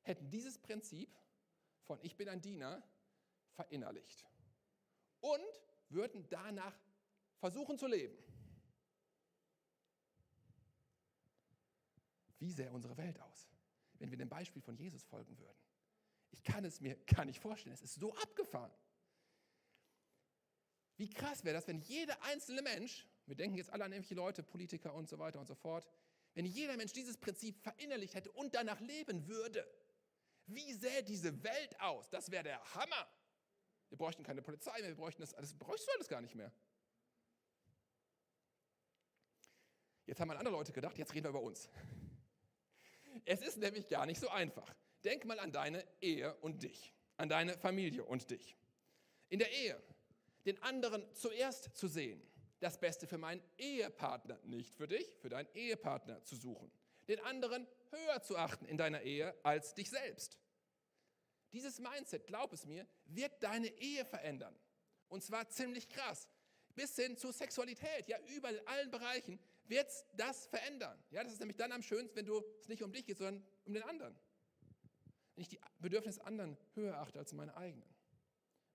hätten 0.09 0.31
dieses 0.31 0.59
Prinzip 0.59 1.15
von 1.83 1.99
ich 2.03 2.17
bin 2.17 2.29
ein 2.29 2.41
Diener 2.41 2.83
verinnerlicht 3.55 4.27
und 5.21 5.63
würden 5.89 6.27
danach 6.29 6.77
versuchen 7.39 7.79
zu 7.79 7.87
leben. 7.87 8.17
Wie 12.39 12.53
sähe 12.53 12.73
unsere 12.73 12.97
Welt 12.97 13.21
aus, 13.21 13.49
wenn 13.95 14.11
wir 14.11 14.19
dem 14.19 14.29
Beispiel 14.29 14.63
von 14.63 14.77
Jesus 14.77 15.05
folgen 15.05 15.39
würden? 15.39 15.59
Ich 16.31 16.43
kann 16.43 16.65
es 16.65 16.81
mir 16.81 16.97
gar 17.07 17.25
nicht 17.25 17.41
vorstellen. 17.41 17.75
Es 17.75 17.83
ist 17.83 17.95
so 17.95 18.15
abgefahren. 18.15 18.73
Wie 20.97 21.09
krass 21.09 21.45
wäre 21.45 21.55
das, 21.55 21.67
wenn 21.69 21.81
jeder 21.81 22.21
einzelne 22.23 22.63
Mensch, 22.63 23.07
wir 23.27 23.37
denken 23.37 23.57
jetzt 23.57 23.71
alle 23.71 23.85
an 23.85 23.93
irgendwelche 23.93 24.15
Leute, 24.15 24.43
Politiker 24.43 24.95
und 24.95 25.09
so 25.09 25.19
weiter 25.19 25.39
und 25.39 25.47
so 25.47 25.55
fort, 25.55 25.89
wenn 26.35 26.45
jeder 26.45 26.77
Mensch 26.77 26.93
dieses 26.93 27.17
Prinzip 27.17 27.59
verinnerlicht 27.61 28.15
hätte 28.15 28.31
und 28.33 28.55
danach 28.55 28.81
leben 28.81 29.27
würde. 29.27 29.67
Wie 30.49 30.73
sähe 30.73 31.03
diese 31.03 31.43
Welt 31.45 31.79
aus? 31.81 32.09
Das 32.09 32.31
wäre 32.31 32.43
der 32.43 32.75
Hammer. 32.75 33.07
Wir 33.91 33.99
bräuchten 33.99 34.23
keine 34.23 34.43
Polizei 34.43 34.81
mehr, 34.81 34.89
wir 34.89 34.97
bräuchten 34.97 35.23
das 35.23 35.35
alles, 35.35 35.55
bräuchst 35.55 35.87
du 35.87 35.93
alles 35.93 36.09
gar 36.09 36.21
nicht 36.21 36.35
mehr. 36.35 36.53
Jetzt 40.07 40.21
haben 40.21 40.31
andere 40.31 40.51
Leute 40.51 40.73
gedacht, 40.73 40.97
jetzt 40.97 41.15
reden 41.15 41.25
wir 41.25 41.31
über 41.31 41.43
uns. 41.43 41.69
Es 43.25 43.43
ist 43.43 43.59
nämlich 43.59 43.89
gar 43.89 44.07
nicht 44.07 44.21
so 44.21 44.29
einfach. 44.31 44.73
Denk 45.05 45.25
mal 45.25 45.39
an 45.39 45.53
deine 45.53 45.85
Ehe 46.01 46.35
und 46.37 46.63
dich, 46.63 46.95
an 47.17 47.29
deine 47.29 47.59
Familie 47.59 48.05
und 48.05 48.31
dich. 48.31 48.57
In 49.29 49.39
der 49.39 49.51
Ehe 49.51 49.83
den 50.47 50.63
anderen 50.63 51.05
zuerst 51.15 51.77
zu 51.77 51.89
sehen, 51.89 52.23
das 52.61 52.79
Beste 52.79 53.07
für 53.07 53.19
meinen 53.19 53.43
Ehepartner, 53.59 54.39
nicht 54.45 54.75
für 54.75 54.89
dich, 54.89 55.17
für 55.19 55.29
deinen 55.29 55.49
Ehepartner 55.53 56.23
zu 56.25 56.37
suchen, 56.37 56.71
den 57.09 57.21
anderen 57.21 57.67
höher 57.91 58.23
zu 58.23 58.37
achten 58.37 58.67
in 58.67 58.77
deiner 58.77 59.03
Ehe 59.03 59.35
als 59.45 59.75
dich 59.75 59.91
selbst. 59.91 60.39
Dieses 61.53 61.79
Mindset, 61.79 62.27
glaub 62.27 62.53
es 62.53 62.67
mir, 62.67 62.87
wird 63.07 63.43
deine 63.43 63.69
Ehe 63.69 64.05
verändern. 64.05 64.59
Und 65.09 65.23
zwar 65.23 65.49
ziemlich 65.49 65.89
krass. 65.89 66.29
Bis 66.75 66.95
hin 66.95 67.17
zur 67.17 67.33
Sexualität, 67.33 68.07
ja, 68.07 68.19
überall 68.27 68.57
in 68.57 68.67
allen 68.67 68.91
Bereichen 68.91 69.41
wird 69.65 69.91
das 70.15 70.47
verändern. 70.47 71.03
Ja, 71.11 71.25
das 71.25 71.33
ist 71.33 71.41
nämlich 71.41 71.57
dann 71.57 71.73
am 71.73 71.83
schönsten, 71.83 72.17
wenn 72.17 72.27
du 72.27 72.45
es 72.61 72.69
nicht 72.69 72.83
um 72.83 72.93
dich 72.93 73.05
geht, 73.05 73.19
sondern 73.19 73.45
um 73.65 73.73
den 73.73 73.83
anderen. 73.83 74.19
Wenn 75.35 75.43
ich 75.43 75.49
die 75.49 75.61
Bedürfnisse 75.79 76.25
anderen 76.25 76.57
höher 76.75 76.97
achte 76.99 77.19
als 77.19 77.33
meine 77.33 77.57
eigenen. 77.57 77.89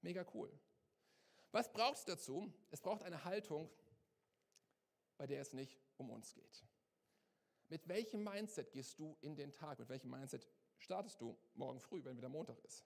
Mega 0.01 0.25
cool. 0.33 0.51
Was 1.51 1.71
braucht 1.71 1.99
es 1.99 2.05
dazu? 2.05 2.51
Es 2.71 2.81
braucht 2.81 3.03
eine 3.03 3.23
Haltung, 3.23 3.69
bei 5.17 5.27
der 5.27 5.41
es 5.41 5.53
nicht 5.53 5.79
um 5.97 6.09
uns 6.09 6.33
geht. 6.33 6.65
Mit 7.73 7.87
welchem 7.87 8.23
Mindset 8.23 8.71
gehst 8.71 8.99
du 8.99 9.17
in 9.21 9.35
den 9.35 9.51
Tag? 9.51 9.79
Mit 9.79 9.89
welchem 9.89 10.11
Mindset 10.11 10.47
startest 10.77 11.19
du 11.19 11.35
morgen 11.55 11.79
früh, 11.79 12.05
wenn 12.05 12.15
wieder 12.15 12.29
Montag 12.29 12.59
ist? 12.59 12.85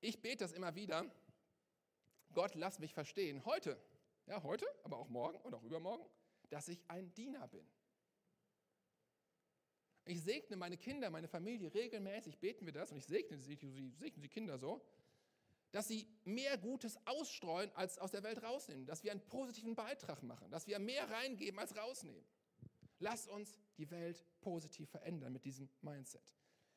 Ich 0.00 0.22
bete 0.22 0.38
das 0.38 0.52
immer 0.52 0.74
wieder. 0.74 1.04
Gott, 2.32 2.54
lass 2.54 2.78
mich 2.78 2.94
verstehen, 2.94 3.44
heute, 3.44 3.78
ja, 4.28 4.42
heute, 4.42 4.64
aber 4.82 4.96
auch 4.96 5.10
morgen 5.10 5.38
und 5.42 5.52
auch 5.52 5.62
übermorgen, 5.62 6.06
dass 6.48 6.68
ich 6.68 6.82
ein 6.88 7.12
Diener 7.12 7.48
bin. 7.48 7.68
Ich 10.06 10.22
segne 10.22 10.56
meine 10.56 10.78
Kinder, 10.78 11.10
meine 11.10 11.28
Familie 11.28 11.74
regelmäßig, 11.74 12.38
beten 12.38 12.64
wir 12.64 12.72
das 12.72 12.92
und 12.92 12.96
ich 12.96 13.04
segne 13.04 13.36
sie, 13.36 13.56
segne 13.90 14.22
die 14.22 14.30
Kinder 14.30 14.56
so, 14.56 14.80
dass 15.72 15.86
sie 15.86 16.08
mehr 16.24 16.56
Gutes 16.56 16.98
ausstreuen, 17.04 17.70
als 17.74 17.98
aus 17.98 18.10
der 18.10 18.22
Welt 18.22 18.42
rausnehmen, 18.42 18.86
dass 18.86 19.04
wir 19.04 19.10
einen 19.10 19.26
positiven 19.26 19.74
Beitrag 19.74 20.22
machen, 20.22 20.50
dass 20.50 20.66
wir 20.66 20.78
mehr 20.78 21.10
reingeben, 21.10 21.60
als 21.60 21.76
rausnehmen. 21.76 22.24
Lass 22.98 23.26
uns 23.26 23.60
die 23.76 23.90
Welt 23.90 24.24
positiv 24.40 24.90
verändern 24.90 25.32
mit 25.32 25.44
diesem 25.44 25.68
Mindset. 25.82 26.34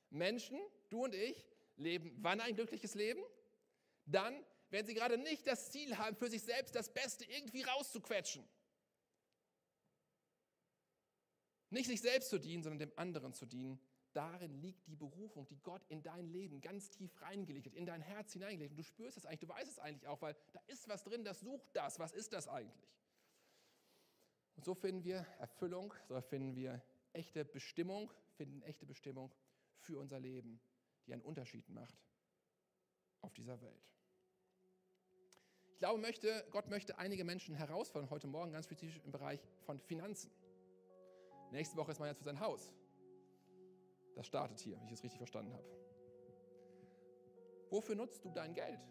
Menschen, 0.10 0.60
du 0.90 1.04
und 1.06 1.16
ich, 1.16 1.46
leben 1.76 2.16
wann 2.22 2.42
ein 2.42 2.56
glückliches 2.56 2.96
Leben? 2.96 3.22
Dann, 4.06 4.44
wenn 4.70 4.86
sie 4.86 4.94
gerade 4.94 5.18
nicht 5.18 5.48
das 5.48 5.72
Ziel 5.72 5.98
haben, 5.98 6.16
für 6.16 6.30
sich 6.30 6.42
selbst 6.42 6.76
das 6.76 6.92
Beste 6.94 7.26
irgendwie 7.26 7.62
rauszuquetschen. 7.62 8.44
Nicht 11.70 11.88
sich 11.88 12.02
selbst 12.02 12.30
zu 12.30 12.40
dienen, 12.40 12.64
sondern 12.64 12.80
dem 12.80 12.98
anderen 12.98 13.34
zu 13.34 13.46
dienen 13.46 13.80
darin 14.14 14.54
liegt 14.62 14.88
die 14.88 14.96
Berufung, 14.96 15.48
die 15.48 15.60
Gott 15.62 15.86
in 15.88 16.02
dein 16.02 16.28
Leben 16.28 16.62
ganz 16.62 16.90
tief 16.90 17.22
reingelegt 17.22 17.68
hat, 17.68 17.74
in 17.74 17.86
dein 17.86 18.02
Herz 18.02 18.34
hineingelegt. 18.34 18.72
Und 18.72 18.78
du 18.78 18.84
spürst 18.84 19.18
es 19.18 19.26
eigentlich, 19.26 19.40
du 19.40 19.50
weißt 19.50 19.72
es 19.72 19.80
eigentlich 19.80 20.08
auch, 20.08 20.22
weil 20.22 20.36
da 20.54 20.60
ist 20.68 20.88
was 20.88 21.04
drin, 21.04 21.24
das 21.24 21.40
sucht 21.40 21.70
das. 21.74 22.00
Was 22.00 22.12
ist 22.12 22.34
das 22.34 22.48
eigentlich? 22.48 22.90
Und 24.60 24.66
so 24.66 24.76
finden 24.76 25.06
wir 25.06 25.26
Erfüllung, 25.40 25.94
so 26.10 26.20
finden 26.20 26.54
wir 26.54 26.84
echte 27.14 27.46
Bestimmung, 27.46 28.12
finden 28.36 28.62
echte 28.64 28.86
Bestimmung 28.86 29.34
für 29.78 29.98
unser 29.98 30.20
Leben, 30.20 30.60
die 31.08 31.14
einen 31.14 31.22
Unterschied 31.22 31.70
macht 31.70 31.98
auf 33.22 33.34
dieser 33.34 33.62
Welt. 33.62 33.90
Ich 35.70 35.80
glaube, 35.80 36.02
möchte, 36.02 36.46
Gott 36.52 36.68
möchte 36.68 36.98
einige 36.98 37.24
Menschen 37.24 37.56
herausfordern, 37.56 38.10
heute 38.10 38.28
Morgen 38.28 38.52
ganz 38.52 38.66
spezifisch 38.66 39.00
im 39.06 39.14
Bereich 39.14 39.40
von 39.62 39.80
Finanzen. 39.80 40.30
Nächste 41.52 41.78
Woche 41.78 41.94
ist 41.94 42.00
man 42.00 42.10
jetzt 42.10 42.18
für 42.18 42.26
sein 42.26 42.42
Haus. 42.42 42.70
Das 44.16 44.28
startet 44.28 44.60
hier, 44.60 44.78
wenn 44.78 44.88
ich 44.88 44.92
es 44.96 45.04
richtig 45.04 45.20
verstanden 45.20 45.54
habe. 45.54 45.64
Wofür 47.70 47.96
nutzt 47.96 48.26
du 48.26 48.30
dein 48.30 48.54
Geld? 48.54 48.82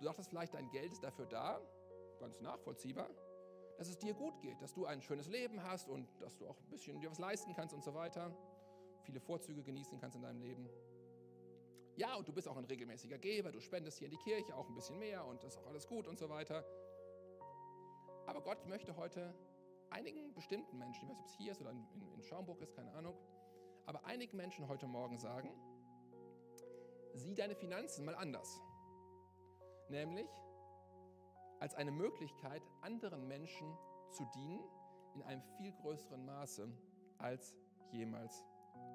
Du 0.00 0.04
dachtest 0.04 0.28
vielleicht, 0.28 0.52
dein 0.52 0.68
Geld 0.68 0.92
ist 0.92 1.02
dafür 1.02 1.24
da, 1.24 1.62
ganz 2.18 2.42
nachvollziehbar, 2.42 3.08
dass 3.78 3.88
es 3.88 3.96
dir 3.96 4.12
gut 4.12 4.40
geht, 4.40 4.60
dass 4.60 4.74
du 4.74 4.86
ein 4.86 5.00
schönes 5.00 5.28
Leben 5.28 5.62
hast 5.62 5.88
und 5.88 6.08
dass 6.20 6.36
du 6.36 6.48
auch 6.48 6.58
ein 6.58 6.68
bisschen 6.68 6.98
dir 7.00 7.10
was 7.10 7.18
leisten 7.18 7.54
kannst 7.54 7.72
und 7.72 7.84
so 7.84 7.94
weiter, 7.94 8.36
viele 9.02 9.20
Vorzüge 9.20 9.62
genießen 9.62 9.98
kannst 10.00 10.16
in 10.16 10.22
deinem 10.22 10.40
Leben. 10.40 10.68
Ja, 11.96 12.16
und 12.16 12.26
du 12.26 12.32
bist 12.32 12.48
auch 12.48 12.56
ein 12.56 12.64
regelmäßiger 12.64 13.18
Geber, 13.18 13.52
du 13.52 13.60
spendest 13.60 13.98
hier 13.98 14.08
in 14.08 14.12
die 14.12 14.18
Kirche 14.18 14.54
auch 14.56 14.68
ein 14.68 14.74
bisschen 14.74 14.98
mehr 14.98 15.24
und 15.24 15.42
das 15.44 15.54
ist 15.54 15.60
auch 15.60 15.66
alles 15.68 15.86
gut 15.86 16.08
und 16.08 16.18
so 16.18 16.28
weiter. 16.28 16.64
Aber 18.26 18.40
Gott 18.40 18.66
möchte 18.66 18.96
heute 18.96 19.32
einigen 19.90 20.34
bestimmten 20.34 20.76
Menschen, 20.76 21.04
ich 21.04 21.10
weiß 21.10 21.16
nicht, 21.16 21.20
ob 21.20 21.26
es 21.26 21.36
hier 21.36 21.52
ist 21.52 21.60
oder 21.60 21.70
in, 21.70 21.86
in 22.14 22.22
Schaumburg 22.22 22.60
ist, 22.60 22.74
keine 22.74 22.92
Ahnung, 22.94 23.16
aber 23.86 24.04
einigen 24.04 24.36
Menschen 24.36 24.66
heute 24.66 24.88
Morgen 24.88 25.18
sagen, 25.18 25.50
sieh 27.14 27.34
deine 27.36 27.54
Finanzen 27.54 28.04
mal 28.04 28.16
anders. 28.16 28.60
Nämlich 29.88 30.28
als 31.60 31.74
eine 31.74 31.90
Möglichkeit, 31.90 32.62
anderen 32.80 33.26
Menschen 33.26 33.76
zu 34.10 34.24
dienen 34.34 34.64
in 35.14 35.22
einem 35.22 35.42
viel 35.56 35.72
größeren 35.72 36.24
Maße 36.24 36.68
als 37.18 37.54
jemals 37.92 38.44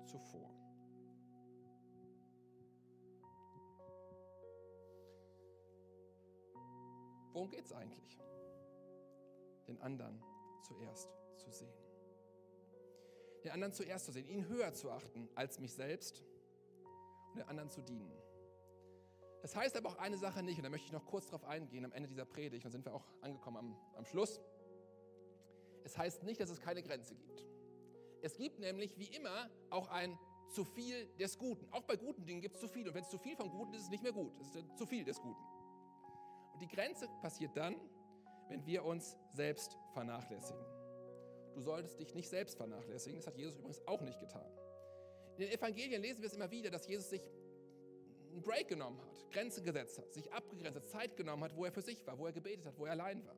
zuvor. 0.06 0.50
Worum 7.34 7.50
geht 7.50 7.66
es 7.66 7.74
eigentlich? 7.74 8.20
Den 9.68 9.82
anderen 9.82 10.24
zuerst 10.62 11.10
zu 11.36 11.52
sehen. 11.52 11.74
Den 13.44 13.52
anderen 13.52 13.74
zuerst 13.74 14.06
zu 14.06 14.12
sehen, 14.12 14.28
ihn 14.30 14.48
höher 14.48 14.74
zu 14.74 14.92
achten 14.92 15.28
als 15.36 15.60
mich 15.60 15.74
selbst 15.74 16.24
und 17.30 17.38
den 17.38 17.48
anderen 17.48 17.70
zu 17.70 17.82
dienen. 17.82 18.23
Das 19.44 19.58
heißt 19.58 19.76
aber 19.76 19.90
auch 19.90 19.98
eine 19.98 20.18
Sache 20.18 20.42
nicht, 20.42 20.58
und 20.58 20.64
da 20.64 20.70
möchte 20.70 20.86
ich 20.86 20.94
noch 20.94 21.06
kurz 21.06 21.26
darauf 21.26 21.44
eingehen 21.44 21.84
am 21.84 21.92
Ende 21.92 22.08
dieser 22.08 22.24
Predigt, 22.24 22.64
dann 22.64 22.72
sind 22.72 22.86
wir 22.86 22.94
auch 22.94 23.06
angekommen 23.20 23.58
am, 23.58 23.78
am 23.98 24.06
Schluss. 24.06 24.40
Es 25.84 25.98
heißt 25.98 26.24
nicht, 26.24 26.40
dass 26.40 26.50
es 26.50 26.62
keine 26.62 26.82
Grenze 26.82 27.14
gibt. 27.14 27.46
Es 28.22 28.38
gibt 28.38 28.60
nämlich 28.60 28.98
wie 28.98 29.08
immer 29.08 29.50
auch 29.70 29.90
ein 29.90 30.18
zu 30.48 30.64
viel 30.64 31.08
des 31.20 31.38
Guten. 31.38 31.68
Auch 31.74 31.84
bei 31.84 31.98
guten 31.98 32.26
Dingen 32.26 32.40
gibt 32.40 32.56
es 32.56 32.62
zu 32.62 32.70
viel. 32.70 32.88
Und 32.88 32.94
wenn 32.94 33.04
es 33.04 33.10
zu 33.10 33.18
viel 33.18 33.36
vom 33.36 33.50
Guten 33.50 33.74
ist, 33.74 33.80
ist 33.80 33.86
es 33.88 33.92
nicht 33.92 34.04
mehr 34.04 34.14
gut. 34.14 34.32
Es 34.40 34.56
ist 34.56 34.78
zu 34.78 34.86
viel 34.86 35.04
des 35.04 35.20
Guten. 35.20 35.44
Und 36.54 36.62
die 36.62 36.70
Grenze 36.70 37.10
passiert 37.22 37.52
dann, 37.58 37.76
wenn 38.48 38.66
wir 38.66 38.86
uns 38.86 39.18
selbst 39.34 39.78
vernachlässigen. 39.92 40.64
Du 41.54 41.60
solltest 41.60 42.00
dich 42.00 42.16
nicht 42.16 42.30
selbst 42.30 42.56
vernachlässigen, 42.56 43.20
das 43.20 43.28
hat 43.28 43.36
Jesus 43.36 43.58
übrigens 43.58 43.86
auch 43.88 44.00
nicht 44.00 44.22
getan. 44.22 44.50
In 45.36 45.48
den 45.48 45.52
Evangelien 45.52 46.02
lesen 46.02 46.22
wir 46.22 46.28
es 46.28 46.34
immer 46.34 46.50
wieder, 46.50 46.70
dass 46.70 46.88
Jesus 46.88 47.10
sich 47.10 47.30
einen 48.34 48.44
Break 48.44 48.68
genommen 48.68 49.00
hat, 49.02 49.32
Grenzen 49.32 49.64
gesetzt 49.64 49.98
hat, 49.98 50.14
sich 50.14 50.32
abgegrenzt 50.32 50.76
hat, 50.76 50.88
Zeit 50.88 51.16
genommen 51.16 51.44
hat, 51.44 51.56
wo 51.56 51.66
er 51.66 51.72
für 51.72 51.82
sich 51.82 52.06
war, 52.06 52.18
wo 52.18 52.26
er 52.26 52.34
gebetet 52.34 52.66
hat, 52.66 52.78
wo 52.78 52.86
er 52.86 52.92
allein 52.92 53.26
war. 53.26 53.36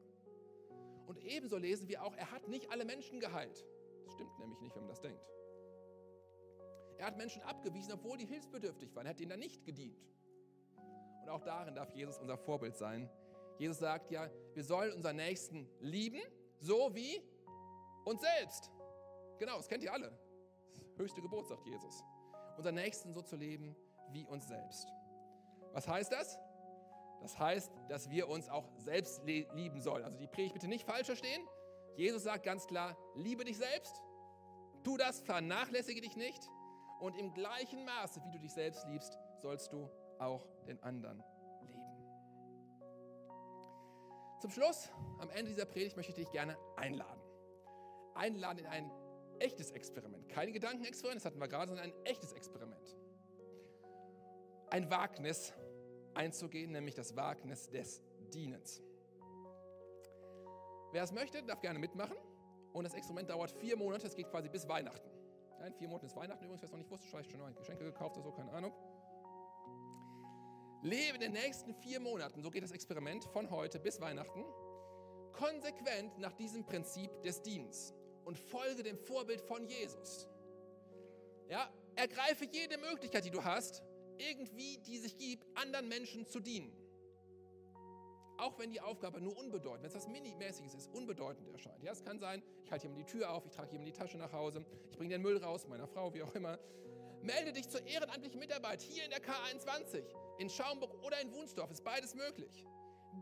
Und 1.06 1.20
ebenso 1.24 1.58
lesen 1.58 1.88
wir 1.88 2.04
auch, 2.04 2.16
er 2.16 2.32
hat 2.32 2.48
nicht 2.48 2.72
alle 2.72 2.86
Menschen 2.86 3.20
geheilt. 3.20 3.66
Das 4.06 4.14
stimmt 4.14 4.38
nämlich 4.40 4.60
nicht, 4.62 4.76
wenn 4.76 4.84
man 4.84 4.90
das 4.90 5.02
denkt. 5.02 5.24
Er 6.98 7.08
hat 7.08 7.18
Menschen 7.18 7.42
abgewiesen, 7.44 7.94
obwohl 7.94 8.18
die 8.18 8.26
hilfsbedürftig 8.26 8.96
waren. 8.96 9.06
Er 9.06 9.12
hat 9.12 9.20
ihnen 9.20 9.30
dann 9.30 9.40
nicht 9.40 9.66
gedient. 9.66 10.00
Und 11.22 11.30
auch 11.30 11.42
darin 11.42 11.76
darf 11.76 11.94
Jesus 11.94 12.18
unser 12.18 12.38
Vorbild 12.38 12.76
sein, 12.76 13.10
Jesus 13.58 13.80
sagt 13.80 14.12
ja, 14.12 14.30
wir 14.54 14.64
sollen 14.64 14.94
unseren 14.94 15.16
Nächsten 15.16 15.70
lieben, 15.80 16.22
so 16.60 16.94
wie 16.94 17.22
uns 18.04 18.22
selbst. 18.22 18.70
Genau, 19.38 19.58
das 19.58 19.68
kennt 19.68 19.84
ihr 19.84 19.94
alle. 19.94 20.12
Das 20.74 20.84
höchste 20.98 21.22
Gebot, 21.22 21.48
sagt 21.48 21.66
Jesus. 21.66 22.04
Unseren 22.58 22.76
Nächsten 22.76 23.14
so 23.14 23.22
zu 23.22 23.36
leben 23.36 23.76
wie 24.12 24.26
uns 24.26 24.48
selbst. 24.48 24.88
Was 25.74 25.88
heißt 25.88 26.12
das? 26.12 26.40
Das 27.22 27.38
heißt, 27.40 27.72
dass 27.90 28.10
wir 28.10 28.28
uns 28.30 28.50
auch 28.50 28.70
selbst 28.78 29.24
lieben 29.26 29.82
sollen. 29.82 30.04
Also 30.04 30.18
die 30.18 30.28
Predigt 30.28 30.54
bitte 30.54 30.68
nicht 30.68 30.86
falsch 30.86 31.08
verstehen. 31.08 31.42
Jesus 31.96 32.24
sagt 32.24 32.44
ganz 32.44 32.68
klar, 32.68 32.96
liebe 33.16 33.46
dich 33.46 33.58
selbst, 33.58 34.02
tu 34.84 34.98
das, 34.98 35.22
vernachlässige 35.22 36.02
dich 36.02 36.16
nicht 36.16 36.50
und 37.00 37.16
im 37.18 37.34
gleichen 37.34 37.84
Maße, 37.86 38.22
wie 38.24 38.32
du 38.32 38.40
dich 38.40 38.54
selbst 38.54 38.86
liebst, 38.88 39.18
sollst 39.42 39.72
du 39.74 39.90
auch 40.20 40.46
den 40.68 40.82
anderen 40.84 41.24
lieben. 41.62 41.82
Zum 44.40 44.52
Schluss, 44.52 44.90
am 45.20 45.30
Ende 45.30 45.52
dieser 45.52 45.66
Predigt 45.66 45.96
möchte 45.96 46.12
ich 46.12 46.18
dich 46.18 46.32
gerne 46.32 46.58
einladen. 46.76 47.22
Einladen 48.14 48.60
in 48.60 48.68
ein 48.68 48.92
echtes 49.40 49.72
Experiment. 49.72 50.30
Kein 50.30 50.54
Gedankenexperiment, 50.54 51.22
das 51.22 51.26
hatten 51.26 51.40
wir 51.40 51.48
gerade, 51.48 51.70
sondern 51.70 51.92
ein 51.92 52.06
echtes 52.06 52.34
Experiment. 52.34 52.96
Ein 54.70 54.90
Wagnis 54.90 55.54
einzugehen, 56.14 56.72
nämlich 56.72 56.96
das 56.96 57.16
Wagnis 57.16 57.70
des 57.70 58.02
Dienens. 58.34 58.82
Wer 60.92 61.04
es 61.04 61.12
möchte, 61.12 61.44
darf 61.44 61.62
gerne 61.62 61.80
mitmachen. 61.80 62.16
Und 62.74 62.84
das 62.84 62.94
Experiment 62.94 63.30
dauert 63.30 63.52
vier 63.52 63.78
Monate, 63.78 64.08
es 64.08 64.16
geht 64.16 64.30
quasi 64.30 64.50
bis 64.50 64.68
Weihnachten. 64.68 65.10
Ja, 65.60 65.68
in 65.68 65.74
vier 65.74 65.88
Monaten 65.88 66.08
ist 66.08 66.16
Weihnachten 66.16 66.44
übrigens, 66.44 66.62
wer 66.62 66.68
es 66.68 66.72
noch 66.72 66.80
nicht 66.80 66.90
wusste, 66.90 67.08
vielleicht 67.08 67.32
schon 67.32 67.40
neue 67.40 67.54
Geschenke 67.54 67.86
gekauft 67.86 68.18
oder 68.18 68.26
so, 68.26 68.32
keine 68.32 68.52
Ahnung. 68.52 68.74
Lebe 70.82 71.16
in 71.16 71.22
den 71.22 71.32
nächsten 71.32 71.74
vier 71.74 72.00
Monaten, 72.00 72.42
so 72.44 72.52
geht 72.52 72.64
das 72.64 72.72
Experiment 72.72 73.24
von 73.26 73.50
heute 73.50 73.80
bis 73.80 74.00
Weihnachten, 74.02 74.44
konsequent 75.32 76.18
nach 76.20 76.34
diesem 76.34 76.66
Prinzip 76.66 77.10
des 77.24 77.42
Dienens 77.42 77.94
und 78.26 78.38
folge 78.38 78.84
dem 78.84 78.98
Vorbild 78.98 79.42
von 79.42 79.66
Jesus. 79.68 80.28
Ja, 81.50 81.70
ergreife 81.96 82.46
jede 82.46 82.78
Möglichkeit, 82.78 83.26
die 83.26 83.32
du 83.32 83.44
hast, 83.44 83.84
irgendwie, 84.20 84.78
die 84.80 84.98
sich 84.98 85.18
gibt, 85.18 85.46
anderen 85.58 85.88
Menschen 85.88 86.28
zu 86.28 86.40
dienen. 86.40 86.72
Auch 88.38 88.60
wenn 88.60 88.72
die 88.72 88.82
Aufgabe 88.82 89.22
nur 89.22 89.38
unbedeutend, 89.38 89.84
wenn 89.84 89.90
es 89.90 89.96
was 89.96 90.08
Minimäßiges 90.08 90.74
ist, 90.74 90.94
unbedeutend 90.94 91.48
erscheint. 91.50 91.82
Ja, 91.84 91.94
es 91.94 92.04
kann 92.04 92.20
sein, 92.20 92.44
ich 92.66 92.72
halte 92.72 92.88
jemand 92.88 93.02
die 93.02 93.12
Tür 93.12 93.32
auf, 93.32 93.46
ich 93.46 93.52
trage 93.52 93.72
jemand 93.72 93.88
die 93.88 93.94
Tasche 93.94 94.18
nach 94.18 94.34
Hause, 94.34 94.66
ich 94.90 94.98
bringe 94.98 95.12
den 95.12 95.22
Müll 95.22 95.38
raus, 95.38 95.68
meiner 95.68 95.88
Frau, 95.88 96.14
wie 96.14 96.22
auch 96.22 96.36
immer. 96.36 96.60
Melde 97.22 97.54
dich 97.54 97.70
zur 97.70 97.86
ehrenamtlichen 97.88 98.40
Mitarbeit 98.40 98.82
hier 98.82 99.06
in 99.06 99.10
der 99.10 99.22
K21, 99.22 100.04
in 100.38 100.50
Schaumburg 100.50 100.94
oder 101.04 101.20
in 101.22 101.34
Wunsdorf, 101.34 101.72
ist 101.72 101.84
beides 101.84 102.14
möglich. 102.14 102.66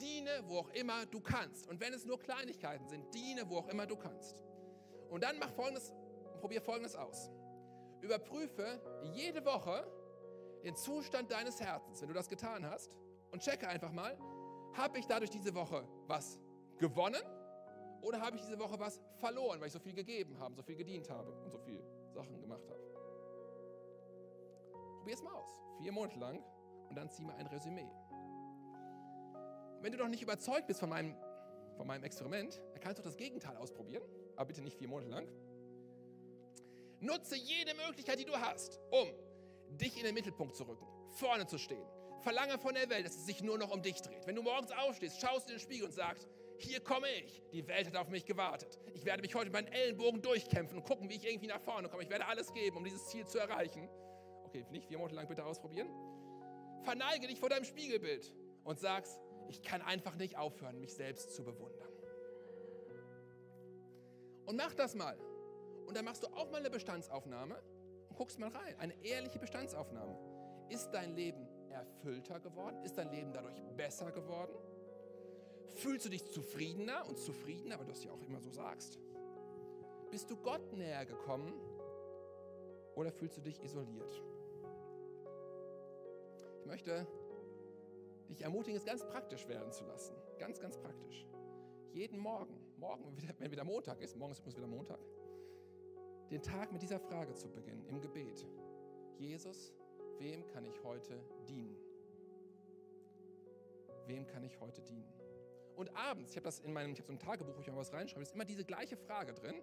Diene, 0.02 0.44
wo 0.48 0.58
auch 0.60 0.70
immer 0.70 1.06
du 1.06 1.22
kannst. 1.22 1.68
Und 1.68 1.80
wenn 1.80 1.94
es 1.94 2.06
nur 2.06 2.20
Kleinigkeiten 2.20 2.88
sind, 2.88 3.14
diene, 3.14 3.48
wo 3.48 3.58
auch 3.60 3.68
immer 3.68 3.86
du 3.86 3.96
kannst. 3.96 4.36
Und 5.10 5.24
dann 5.24 5.38
mach 5.38 5.52
folgendes, 5.52 5.94
probier 6.42 6.62
folgendes 6.62 6.96
aus. 6.96 7.30
Überprüfe 8.02 8.82
jede 9.14 9.46
Woche 9.46 9.86
den 10.64 10.76
Zustand 10.76 11.32
deines 11.32 11.60
Herzens, 11.60 12.02
wenn 12.02 12.08
du 12.08 12.14
das 12.14 12.30
getan 12.30 12.66
hast, 12.66 12.98
und 13.32 13.42
checke 13.42 13.68
einfach 13.68 13.92
mal, 13.92 14.18
habe 14.74 15.00
ich 15.00 15.06
dadurch 15.08 15.30
diese 15.30 15.54
Woche 15.54 15.88
was 16.08 16.40
gewonnen 16.78 17.22
oder 18.02 18.22
habe 18.22 18.38
ich 18.38 18.44
diese 18.44 18.60
Woche 18.60 18.80
was 18.80 19.02
verloren, 19.16 19.60
weil 19.60 19.68
ich 19.68 19.74
so 19.74 19.80
viel 19.80 19.94
gegeben 19.94 20.38
habe, 20.40 20.56
so 20.56 20.62
viel 20.62 20.76
gedient 20.76 21.10
habe 21.10 21.32
und 21.32 21.52
so 21.52 21.58
viele 21.60 21.84
Sachen 22.12 22.40
gemacht 22.40 22.68
habe. 22.70 22.80
Probier 24.98 25.14
es 25.14 25.24
mal 25.24 25.34
aus. 25.34 25.50
Vier 25.80 25.92
Monate 25.92 26.20
lang 26.20 26.44
und 26.90 26.96
dann 26.96 27.10
zieh 27.10 27.26
mal 27.26 27.36
ein 27.36 27.48
Resümee. 27.48 27.90
Wenn 29.82 29.92
du 29.92 29.98
noch 29.98 30.08
nicht 30.08 30.22
überzeugt 30.22 30.68
bist 30.68 30.80
von 30.80 30.90
meinem, 30.90 31.16
von 31.76 31.88
meinem 31.88 32.04
Experiment, 32.04 32.62
dann 32.72 32.80
kannst 32.80 33.00
du 33.00 33.04
das 33.04 33.18
Gegenteil 33.18 33.58
ausprobieren, 33.58 34.04
aber 34.36 34.46
bitte 34.46 34.62
nicht 34.62 34.78
vier 34.78 34.88
Monate 34.88 35.10
lang. 35.10 35.28
Nutze 37.00 37.36
jede 37.36 37.74
Möglichkeit, 37.74 38.20
die 38.20 38.26
du 38.26 38.34
hast, 38.34 38.80
um 38.92 39.08
dich 39.78 39.98
in 39.98 40.04
den 40.04 40.14
Mittelpunkt 40.14 40.56
zu 40.56 40.64
rücken, 40.64 40.86
vorne 41.12 41.48
zu 41.48 41.58
stehen. 41.58 41.86
Verlange 42.22 42.58
von 42.58 42.74
der 42.74 42.90
Welt, 42.90 43.06
dass 43.06 43.16
es 43.16 43.26
sich 43.26 43.42
nur 43.42 43.58
noch 43.58 43.72
um 43.72 43.82
dich 43.82 44.02
dreht. 44.02 44.26
Wenn 44.26 44.36
du 44.36 44.42
morgens 44.42 44.72
aufstehst, 44.72 45.20
schaust 45.20 45.50
in 45.50 45.58
den 45.58 45.60
Spiegel 45.60 45.86
und 45.86 45.94
sagst, 45.94 46.28
hier 46.58 46.80
komme 46.80 47.08
ich. 47.24 47.42
Die 47.52 47.68
Welt 47.68 47.88
hat 47.88 47.96
auf 47.98 48.10
mich 48.10 48.26
gewartet. 48.26 48.80
Ich 48.94 49.04
werde 49.04 49.22
mich 49.22 49.36
heute 49.36 49.46
mit 49.46 49.54
meinen 49.54 49.74
Ellenbogen 49.74 50.22
durchkämpfen 50.22 50.78
und 50.78 50.86
gucken, 50.86 51.10
wie 51.10 51.16
ich 51.16 51.26
irgendwie 51.26 51.48
nach 51.48 51.62
vorne 51.62 51.90
komme. 51.90 52.04
Ich 52.04 52.10
werde 52.10 52.26
alles 52.26 52.54
geben, 52.54 52.78
um 52.78 52.84
dieses 52.84 53.08
Ziel 53.08 53.26
zu 53.26 53.40
erreichen. 53.40 53.90
Okay, 54.46 54.66
nicht 54.72 54.88
vier 54.88 54.98
Monate 54.98 55.16
lang 55.16 55.28
bitte 55.28 55.44
ausprobieren. 55.44 55.90
Verneige 56.84 57.28
dich 57.28 57.40
vor 57.40 57.50
deinem 57.50 57.66
Spiegelbild 57.66 58.34
und 58.64 58.80
sagst, 58.80 59.20
ich 59.50 59.62
kann 59.62 59.82
einfach 59.82 60.16
nicht 60.16 60.38
aufhören, 60.38 60.80
mich 60.80 60.94
selbst 60.94 61.32
zu 61.32 61.44
bewundern. 61.44 61.92
Und 64.46 64.56
mach 64.56 64.74
das 64.74 64.96
mal. 64.96 65.18
Und 65.86 65.98
dann 65.98 66.06
machst 66.06 66.24
du 66.24 66.28
auch 66.28 66.50
mal 66.52 66.58
eine 66.58 66.70
Bestandsaufnahme 66.70 67.62
guckst 68.14 68.40
mal 68.40 68.50
rein. 68.50 68.76
Eine 68.80 68.94
ehrliche 69.04 69.40
Bestandsaufnahme. 69.40 70.18
Ist 70.70 70.90
dein 70.92 71.16
Leben 71.16 71.48
erfüllter 71.70 72.40
geworden? 72.40 72.84
Ist 72.84 72.98
dein 72.98 73.10
Leben 73.12 73.32
dadurch 73.34 73.62
besser 73.76 74.12
geworden? 74.12 74.54
Fühlst 75.76 76.06
du 76.06 76.10
dich 76.10 76.26
zufriedener 76.32 77.08
und 77.08 77.18
zufriedener, 77.18 77.80
weil 77.80 77.86
du 77.86 77.92
es 77.92 78.04
ja 78.04 78.12
auch 78.12 78.22
immer 78.22 78.40
so 78.40 78.52
sagst? 78.52 79.00
Bist 80.12 80.30
du 80.30 80.38
Gott 80.38 80.72
näher 80.74 81.06
gekommen 81.06 81.54
oder 82.96 83.12
fühlst 83.12 83.38
du 83.38 83.42
dich 83.42 83.62
isoliert? 83.64 84.22
Ich 86.60 86.66
möchte 86.66 87.08
dich 88.30 88.42
ermutigen, 88.42 88.78
es 88.78 88.86
ganz 88.86 89.06
praktisch 89.06 89.48
werden 89.48 89.72
zu 89.72 89.84
lassen. 89.86 90.16
Ganz, 90.38 90.60
ganz 90.60 90.78
praktisch. 90.78 91.26
Jeden 91.92 92.20
Morgen, 92.20 92.60
morgen, 92.78 93.16
wenn 93.40 93.52
wieder 93.52 93.64
Montag 93.64 94.02
ist, 94.02 94.16
morgen 94.16 94.32
ist 94.32 94.40
übrigens 94.40 94.58
wieder 94.58 94.68
Montag, 94.68 95.00
den 96.34 96.42
Tag 96.42 96.72
mit 96.72 96.82
dieser 96.82 97.00
Frage 97.00 97.36
zu 97.36 97.48
beginnen 97.48 97.86
im 97.86 98.02
Gebet. 98.02 98.48
Jesus, 99.20 99.72
wem 100.18 100.48
kann 100.48 100.66
ich 100.66 100.84
heute 100.84 101.24
dienen? 101.48 101.78
Wem 104.08 104.26
kann 104.26 104.44
ich 104.44 104.60
heute 104.60 104.82
dienen? 104.82 105.14
Und 105.76 105.96
abends, 105.96 106.32
ich 106.32 106.38
habe 106.38 106.46
das 106.46 106.60
in 106.60 106.74
meinem, 106.74 106.94
ich 106.94 106.98
habe 106.98 107.06
so 107.06 107.14
ein 107.14 107.20
Tagebuch, 107.20 107.56
wo 107.56 107.62
ich 107.62 107.68
mal 107.68 107.78
was 107.78 107.94
reinschreibe, 107.94 108.24
ist 108.24 108.34
immer 108.34 108.46
diese 108.46 108.66
gleiche 108.66 108.98
Frage 108.98 109.36
drin, 109.36 109.62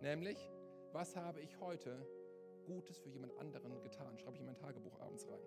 nämlich, 0.00 0.50
was 0.92 1.14
habe 1.14 1.42
ich 1.42 1.60
heute 1.60 2.06
Gutes 2.64 2.98
für 2.98 3.10
jemand 3.10 3.38
anderen 3.38 3.82
getan? 3.82 4.16
Schreibe 4.16 4.36
ich 4.36 4.40
in 4.40 4.46
mein 4.46 4.56
Tagebuch 4.56 4.98
abends 4.98 5.28
rein. 5.28 5.40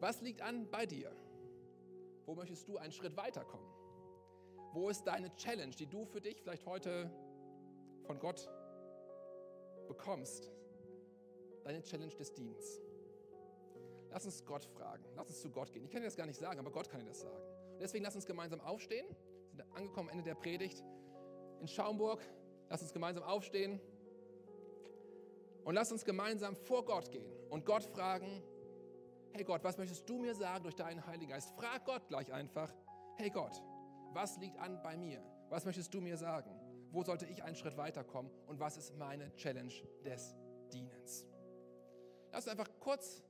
Was 0.00 0.20
liegt 0.22 0.42
an 0.42 0.68
bei 0.68 0.86
dir? 0.86 1.14
Wo 2.26 2.34
möchtest 2.34 2.66
du 2.66 2.78
einen 2.78 2.92
Schritt 2.92 3.16
weiterkommen? 3.16 3.70
Wo 4.72 4.88
ist 4.88 5.04
deine 5.04 5.32
Challenge, 5.36 5.74
die 5.76 5.86
du 5.86 6.04
für 6.04 6.20
dich 6.20 6.42
vielleicht 6.42 6.66
heute 6.66 7.08
von 8.08 8.18
Gott 8.18 8.48
bekommst, 9.86 10.50
deine 11.62 11.82
Challenge 11.82 12.14
des 12.14 12.32
Dienstes. 12.32 12.80
Lass 14.10 14.24
uns 14.24 14.44
Gott 14.46 14.64
fragen. 14.64 15.04
Lass 15.14 15.28
uns 15.28 15.42
zu 15.42 15.50
Gott 15.50 15.70
gehen. 15.70 15.84
Ich 15.84 15.90
kann 15.90 16.00
dir 16.00 16.06
das 16.06 16.16
gar 16.16 16.24
nicht 16.24 16.38
sagen, 16.38 16.58
aber 16.58 16.70
Gott 16.70 16.88
kann 16.88 17.00
dir 17.00 17.06
das 17.06 17.20
sagen. 17.20 17.42
Und 17.72 17.82
deswegen 17.82 18.04
lass 18.04 18.14
uns 18.14 18.24
gemeinsam 18.24 18.62
aufstehen. 18.62 19.06
Wir 19.52 19.62
sind 19.62 19.76
angekommen 19.76 20.08
am 20.08 20.18
Ende 20.18 20.24
der 20.24 20.36
Predigt 20.36 20.82
in 21.60 21.68
Schaumburg. 21.68 22.22
Lass 22.70 22.80
uns 22.80 22.94
gemeinsam 22.94 23.24
aufstehen. 23.24 23.78
Und 25.64 25.74
lass 25.74 25.92
uns 25.92 26.06
gemeinsam 26.06 26.56
vor 26.56 26.86
Gott 26.86 27.10
gehen 27.10 27.30
und 27.50 27.66
Gott 27.66 27.84
fragen, 27.84 28.42
hey 29.32 29.44
Gott, 29.44 29.62
was 29.64 29.76
möchtest 29.76 30.08
du 30.08 30.16
mir 30.16 30.34
sagen 30.34 30.62
durch 30.62 30.76
deinen 30.76 31.06
Heiligen 31.06 31.32
Geist? 31.32 31.50
Frag 31.58 31.84
Gott 31.84 32.08
gleich 32.08 32.32
einfach, 32.32 32.72
hey 33.16 33.28
Gott, 33.28 33.62
was 34.14 34.38
liegt 34.38 34.58
an 34.58 34.80
bei 34.82 34.96
mir? 34.96 35.22
Was 35.50 35.66
möchtest 35.66 35.92
du 35.92 36.00
mir 36.00 36.16
sagen? 36.16 36.57
Wo 36.90 37.02
sollte 37.02 37.26
ich 37.26 37.42
einen 37.42 37.56
Schritt 37.56 37.76
weiterkommen 37.76 38.30
und 38.46 38.58
was 38.60 38.76
ist 38.76 38.96
meine 38.96 39.34
Challenge 39.36 39.72
des 40.04 40.34
Dienens. 40.72 41.24
Lass 42.32 42.44
uns 42.44 42.48
einfach 42.48 42.70
kurz 42.80 43.22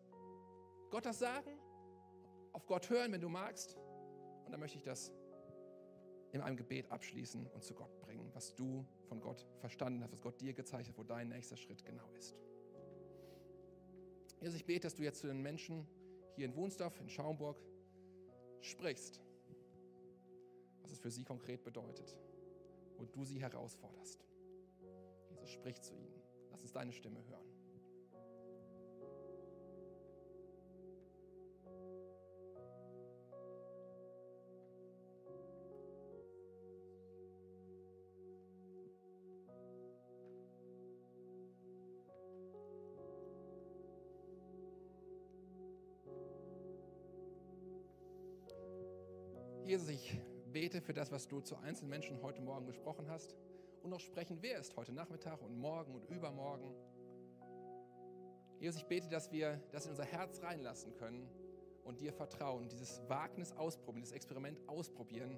Gott 0.90 1.05
das 1.05 1.18
sagen, 1.18 1.59
auf 2.53 2.66
Gott 2.66 2.88
hören, 2.90 3.12
wenn 3.12 3.21
du 3.21 3.29
magst. 3.29 3.77
Und 4.44 4.53
dann 4.53 4.61
möchte 4.61 4.79
ich 4.79 4.85
das 4.85 5.12
in 6.33 6.40
einem 6.40 6.57
Gebet 6.57 6.91
abschließen 6.91 7.47
und 7.47 7.62
zu 7.62 7.74
Gott 7.74 8.01
bringen, 8.01 8.30
was 8.35 8.55
du 8.55 8.87
von 9.09 9.20
Gott 9.20 9.47
verstanden 9.61 10.03
hast, 10.03 10.12
was 10.12 10.22
Gott 10.22 10.41
dir 10.41 10.53
gezeigt 10.53 10.89
hat, 10.89 10.99
wo 10.99 11.03
dein 11.03 11.28
nächster 11.28 11.57
Schritt 11.57 11.85
genau 11.85 12.11
ist. 12.12 12.35
Jesus, 14.41 14.57
ich 14.57 14.66
bete, 14.66 14.87
dass 14.87 14.95
du 14.95 15.03
jetzt 15.03 15.20
zu 15.20 15.26
den 15.26 15.43
Menschen 15.43 15.87
hier 16.37 16.47
in 16.47 16.55
Wunsdorf, 16.55 16.99
in 17.01 17.09
Schaumburg 17.09 17.61
sprichst, 18.61 19.20
was 20.82 20.93
es 20.93 20.99
für 20.99 21.11
sie 21.11 21.24
konkret 21.24 21.64
bedeutet 21.64 22.16
wo 22.99 23.05
du 23.07 23.24
sie 23.24 23.40
herausforderst. 23.40 24.26
Jesus, 25.30 25.51
sprich 25.51 25.80
zu 25.80 25.94
ihnen. 25.94 26.22
Lass 26.51 26.62
uns 26.62 26.72
deine 26.72 26.92
Stimme 26.92 27.24
hören. 27.26 27.57
Für 50.89 50.95
das, 50.95 51.12
was 51.12 51.28
du 51.28 51.43
zu 51.43 51.55
einzelnen 51.59 51.91
Menschen 51.91 52.22
heute 52.22 52.41
Morgen 52.41 52.64
gesprochen 52.64 53.11
hast 53.11 53.36
und 53.82 53.91
noch 53.91 54.01
sprechen 54.01 54.41
wirst, 54.41 54.74
heute 54.74 54.91
Nachmittag 54.91 55.43
und 55.43 55.55
morgen 55.59 55.95
und 55.95 56.09
übermorgen. 56.09 56.74
Jesus, 58.59 58.80
ich 58.80 58.89
bete, 58.89 59.07
dass 59.07 59.30
wir 59.30 59.61
das 59.70 59.84
in 59.84 59.91
unser 59.91 60.07
Herz 60.07 60.43
reinlassen 60.43 60.95
können 60.95 61.28
und 61.84 62.01
dir 62.01 62.11
vertrauen, 62.14 62.70
dieses 62.70 63.03
Wagnis 63.07 63.53
ausprobieren, 63.53 64.01
dieses 64.01 64.16
Experiment 64.16 64.66
ausprobieren 64.66 65.36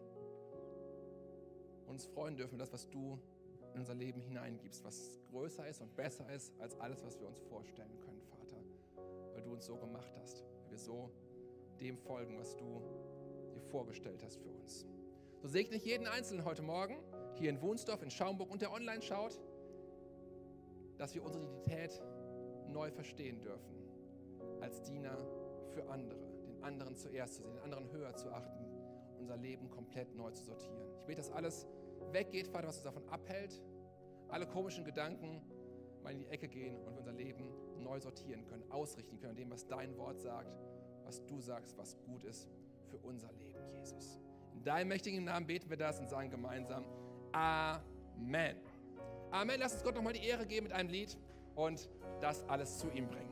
und 1.86 1.94
uns 1.94 2.04
freuen 2.04 2.36
dürfen, 2.36 2.56
das, 2.56 2.72
was 2.72 2.88
du 2.88 3.18
in 3.74 3.80
unser 3.80 3.96
Leben 3.96 4.20
hineingibst, 4.20 4.84
was 4.84 5.18
größer 5.32 5.66
ist 5.66 5.80
und 5.80 5.96
besser 5.96 6.32
ist 6.32 6.56
als 6.60 6.78
alles, 6.78 7.04
was 7.04 7.18
wir 7.18 7.26
uns 7.26 7.40
vorstellen 7.40 7.98
können, 7.98 8.22
Vater, 8.22 8.62
weil 9.32 9.42
du 9.42 9.50
uns 9.50 9.66
so 9.66 9.76
gemacht 9.76 10.14
hast, 10.16 10.44
weil 10.62 10.70
wir 10.70 10.78
so 10.78 11.10
dem 11.80 11.98
folgen, 11.98 12.38
was 12.38 12.54
du 12.54 12.80
dir 13.52 13.62
vorgestellt 13.62 14.22
hast 14.22 14.36
für 14.36 14.50
uns. 14.50 14.86
So 15.40 15.48
segne 15.48 15.76
ich 15.76 15.86
jeden 15.86 16.06
Einzelnen 16.06 16.44
heute 16.44 16.60
Morgen 16.60 16.98
hier 17.36 17.48
in 17.48 17.62
Wohnsdorf, 17.62 18.02
in 18.02 18.10
Schaumburg 18.10 18.50
und 18.50 18.60
der 18.60 18.72
online 18.72 19.00
schaut, 19.00 19.40
dass 20.98 21.14
wir 21.14 21.24
unsere 21.24 21.42
Identität 21.42 21.98
neu 22.68 22.90
verstehen 22.90 23.40
dürfen, 23.40 23.74
als 24.60 24.82
Diener 24.82 25.16
für 25.70 25.88
andere, 25.88 26.20
den 26.44 26.62
anderen 26.62 26.94
zuerst 26.94 27.36
zu 27.36 27.42
sehen, 27.42 27.54
den 27.54 27.62
anderen 27.62 27.90
höher 27.90 28.14
zu 28.16 28.30
achten, 28.30 28.66
unser 29.18 29.38
Leben 29.38 29.70
komplett 29.70 30.14
neu 30.14 30.30
zu 30.30 30.44
sortieren. 30.44 30.82
Ich 30.98 31.06
bete, 31.06 31.22
dass 31.22 31.32
alles 31.32 31.66
weggeht, 32.12 32.46
Vater, 32.46 32.68
was 32.68 32.76
uns 32.76 32.84
davon 32.84 33.08
abhält, 33.08 33.62
alle 34.28 34.46
komischen 34.46 34.84
Gedanken 34.84 35.40
mal 36.02 36.12
in 36.12 36.18
die 36.18 36.26
Ecke 36.26 36.48
gehen 36.48 36.76
und 36.84 36.92
wir 36.92 36.98
unser 36.98 37.12
Leben 37.12 37.50
neu 37.78 37.98
sortieren 37.98 38.44
können, 38.44 38.70
ausrichten 38.70 39.16
können 39.16 39.30
an 39.30 39.36
dem, 39.36 39.50
was 39.50 39.66
dein 39.66 39.96
Wort 39.96 40.20
sagt, 40.20 40.58
was 41.04 41.24
du 41.24 41.40
sagst, 41.40 41.78
was 41.78 41.96
gut 42.04 42.24
ist 42.24 42.46
für 42.90 42.98
unser 42.98 43.32
Leben, 43.32 43.66
Jesus. 43.72 44.20
In 44.54 44.64
deinem 44.64 44.88
mächtigen 44.88 45.24
Namen 45.24 45.46
beten 45.46 45.70
wir 45.70 45.76
das 45.76 45.98
und 45.98 46.08
sagen 46.08 46.30
gemeinsam 46.30 46.84
Amen. 47.32 48.56
Amen. 49.30 49.60
Lass 49.60 49.74
uns 49.74 49.82
Gott 49.82 49.94
nochmal 49.94 50.12
die 50.12 50.26
Ehre 50.26 50.46
geben 50.46 50.64
mit 50.64 50.72
einem 50.72 50.90
Lied 50.90 51.16
und 51.54 51.88
das 52.20 52.46
alles 52.48 52.78
zu 52.78 52.88
ihm 52.90 53.08
bringen. 53.08 53.29